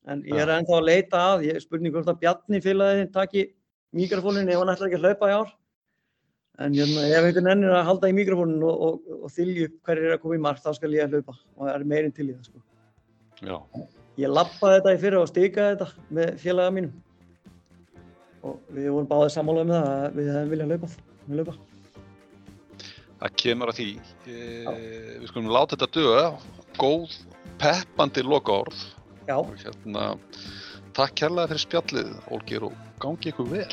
En 0.08 0.22
ég 0.30 0.44
er 0.44 0.52
ennþá 0.54 0.78
að 0.78 0.86
leita 0.92 1.24
að, 1.32 1.48
ég 1.50 1.64
spurning 1.64 1.96
hvort 1.96 2.12
að 2.12 2.20
Bjarni 2.22 2.62
félagið 2.64 3.10
taki 3.16 3.48
mikrofónunin 3.98 4.54
ef 4.54 4.62
hann 4.62 4.74
ætlar 4.76 4.92
ekki 4.92 5.00
að 5.00 5.08
hlaupa 5.08 5.32
í 5.32 5.36
ár. 5.40 5.50
En 6.58 6.74
hérna, 6.74 7.04
ef 7.06 7.28
einhvern 7.28 7.52
ennir 7.52 7.74
að 7.78 7.86
halda 7.86 8.10
í 8.10 8.16
mikrofónun 8.18 8.64
og, 8.66 8.80
og, 8.88 9.12
og 9.28 9.34
þylja 9.34 9.68
upp 9.68 9.90
hverjir 9.90 10.08
er 10.08 10.16
að 10.16 10.22
koma 10.24 10.38
í 10.40 10.42
mark, 10.42 10.62
þá 10.64 10.72
skal 10.74 10.90
ég 10.96 11.12
hlaupa 11.12 11.36
og 11.38 11.68
það 11.68 11.74
er 11.76 11.86
meirinn 11.92 12.16
til 12.18 12.26
í 12.32 12.34
það. 12.34 12.48
Sko. 12.48 12.64
Já. 13.46 13.58
Ég 14.18 14.34
lappaði 14.34 14.80
þetta 14.80 14.96
í 14.96 15.02
fyrra 15.04 15.22
og 15.22 15.30
stikaði 15.30 15.76
þetta 15.76 16.08
með 16.18 16.32
félaga 16.42 16.74
mínum 16.74 16.96
og 18.48 18.74
við 18.74 18.90
vorum 18.90 19.10
báðið 19.12 19.34
sammálaðið 19.36 19.70
með 19.70 19.78
það 19.78 19.94
að 19.98 20.18
við 20.18 20.30
hefðum 20.32 20.52
viljað 20.54 20.72
hlaupa, 20.74 20.90
við 21.28 21.42
hlaupa. 21.42 21.58
Það 23.18 23.40
kemur 23.44 23.72
að 23.72 23.80
því. 23.80 23.88
E, 24.26 24.42
við 25.22 25.30
skulum 25.32 25.54
láta 25.54 25.78
þetta 25.78 25.90
döga. 25.98 26.26
Góð, 26.78 27.18
peppandi 27.62 28.26
loka 28.26 28.60
orð. 28.66 28.84
Já, 29.28 29.38
Og 29.38 29.58
hérna, 29.60 30.12
takk 30.98 31.18
kærlega 31.20 31.52
fyrir 31.52 31.66
spjallið, 31.66 32.14
Olgir, 32.34 32.70
og 32.70 32.78
gangi 33.04 33.34
ykkur 33.34 33.52
vel. 33.52 33.68